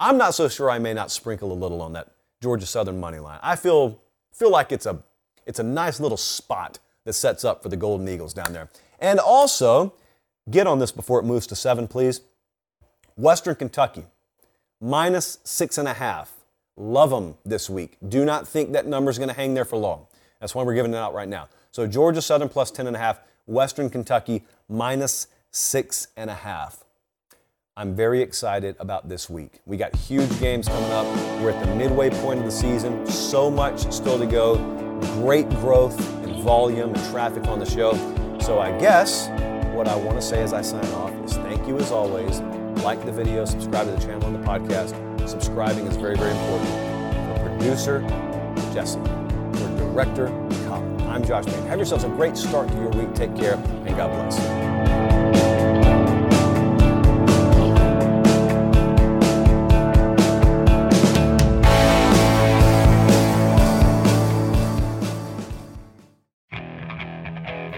I'm 0.00 0.16
not 0.16 0.34
so 0.34 0.48
sure 0.48 0.70
I 0.70 0.78
may 0.78 0.94
not 0.94 1.10
sprinkle 1.10 1.52
a 1.52 1.54
little 1.54 1.82
on 1.82 1.92
that 1.92 2.08
Georgia 2.42 2.66
Southern 2.66 2.98
money 2.98 3.18
line. 3.18 3.38
I 3.42 3.54
feel 3.54 4.00
feel 4.32 4.50
like 4.50 4.72
it's 4.72 4.86
a 4.86 4.98
it's 5.46 5.58
a 5.58 5.62
nice 5.62 6.00
little 6.00 6.16
spot 6.16 6.78
that 7.08 7.14
sets 7.14 7.42
up 7.42 7.62
for 7.62 7.70
the 7.70 7.76
Golden 7.76 8.06
Eagles 8.06 8.34
down 8.34 8.52
there. 8.52 8.68
And 8.98 9.18
also, 9.18 9.94
get 10.50 10.66
on 10.66 10.78
this 10.78 10.92
before 10.92 11.18
it 11.18 11.22
moves 11.22 11.46
to 11.46 11.56
seven, 11.56 11.88
please. 11.88 12.20
Western 13.16 13.54
Kentucky, 13.54 14.04
minus 14.78 15.38
six 15.42 15.78
and 15.78 15.88
a 15.88 15.94
half. 15.94 16.30
Love 16.76 17.08
them 17.08 17.36
this 17.46 17.70
week. 17.70 17.96
Do 18.06 18.26
not 18.26 18.46
think 18.46 18.72
that 18.72 18.86
number 18.86 19.10
is 19.10 19.16
going 19.16 19.30
to 19.30 19.34
hang 19.34 19.54
there 19.54 19.64
for 19.64 19.78
long. 19.78 20.06
That's 20.38 20.54
why 20.54 20.64
we're 20.64 20.74
giving 20.74 20.92
it 20.92 20.98
out 20.98 21.14
right 21.14 21.28
now. 21.28 21.48
So 21.70 21.86
Georgia 21.86 22.20
Southern 22.20 22.50
plus 22.50 22.70
10 22.70 22.86
and 22.86 22.94
a 22.94 22.98
half, 22.98 23.20
Western 23.46 23.88
Kentucky 23.88 24.44
minus 24.68 25.28
six 25.50 26.08
and 26.14 26.28
a 26.28 26.34
half. 26.34 26.84
I'm 27.74 27.96
very 27.96 28.20
excited 28.20 28.76
about 28.78 29.08
this 29.08 29.30
week. 29.30 29.60
We 29.64 29.78
got 29.78 29.96
huge 29.96 30.38
games 30.40 30.68
coming 30.68 30.92
up. 30.92 31.06
We're 31.40 31.52
at 31.52 31.64
the 31.64 31.74
midway 31.74 32.10
point 32.10 32.40
of 32.40 32.44
the 32.44 32.52
season. 32.52 33.06
So 33.06 33.50
much 33.50 33.90
still 33.90 34.18
to 34.18 34.26
go. 34.26 34.87
Great 35.14 35.48
growth 35.50 35.98
and 36.24 36.36
volume 36.42 36.94
and 36.94 37.10
traffic 37.10 37.46
on 37.48 37.58
the 37.58 37.66
show. 37.66 37.92
So 38.40 38.58
I 38.58 38.76
guess 38.78 39.28
what 39.74 39.88
I 39.88 39.96
want 39.96 40.20
to 40.20 40.22
say 40.22 40.42
as 40.42 40.52
I 40.52 40.62
sign 40.62 40.84
off 40.94 41.12
is 41.24 41.36
thank 41.38 41.66
you 41.66 41.76
as 41.78 41.90
always. 41.90 42.40
Like 42.84 43.04
the 43.04 43.12
video, 43.12 43.44
subscribe 43.44 43.86
to 43.86 43.92
the 43.92 44.00
channel 44.00 44.28
and 44.28 44.42
the 44.42 44.46
podcast. 44.46 44.94
Subscribing 45.28 45.86
is 45.86 45.96
very, 45.96 46.16
very 46.16 46.30
important. 46.30 47.38
For 47.38 47.48
producer, 47.48 48.00
Jesse. 48.72 49.00
For 49.00 49.76
director, 49.76 50.28
Colin. 50.66 51.00
I'm 51.02 51.24
Josh 51.24 51.44
Pate. 51.46 51.54
Have 51.64 51.78
yourselves 51.78 52.04
a 52.04 52.08
great 52.08 52.36
start 52.36 52.68
to 52.68 52.74
your 52.74 52.90
week. 52.90 53.14
Take 53.14 53.36
care 53.36 53.54
and 53.54 53.96
God 53.96 54.10
bless. 54.12 55.37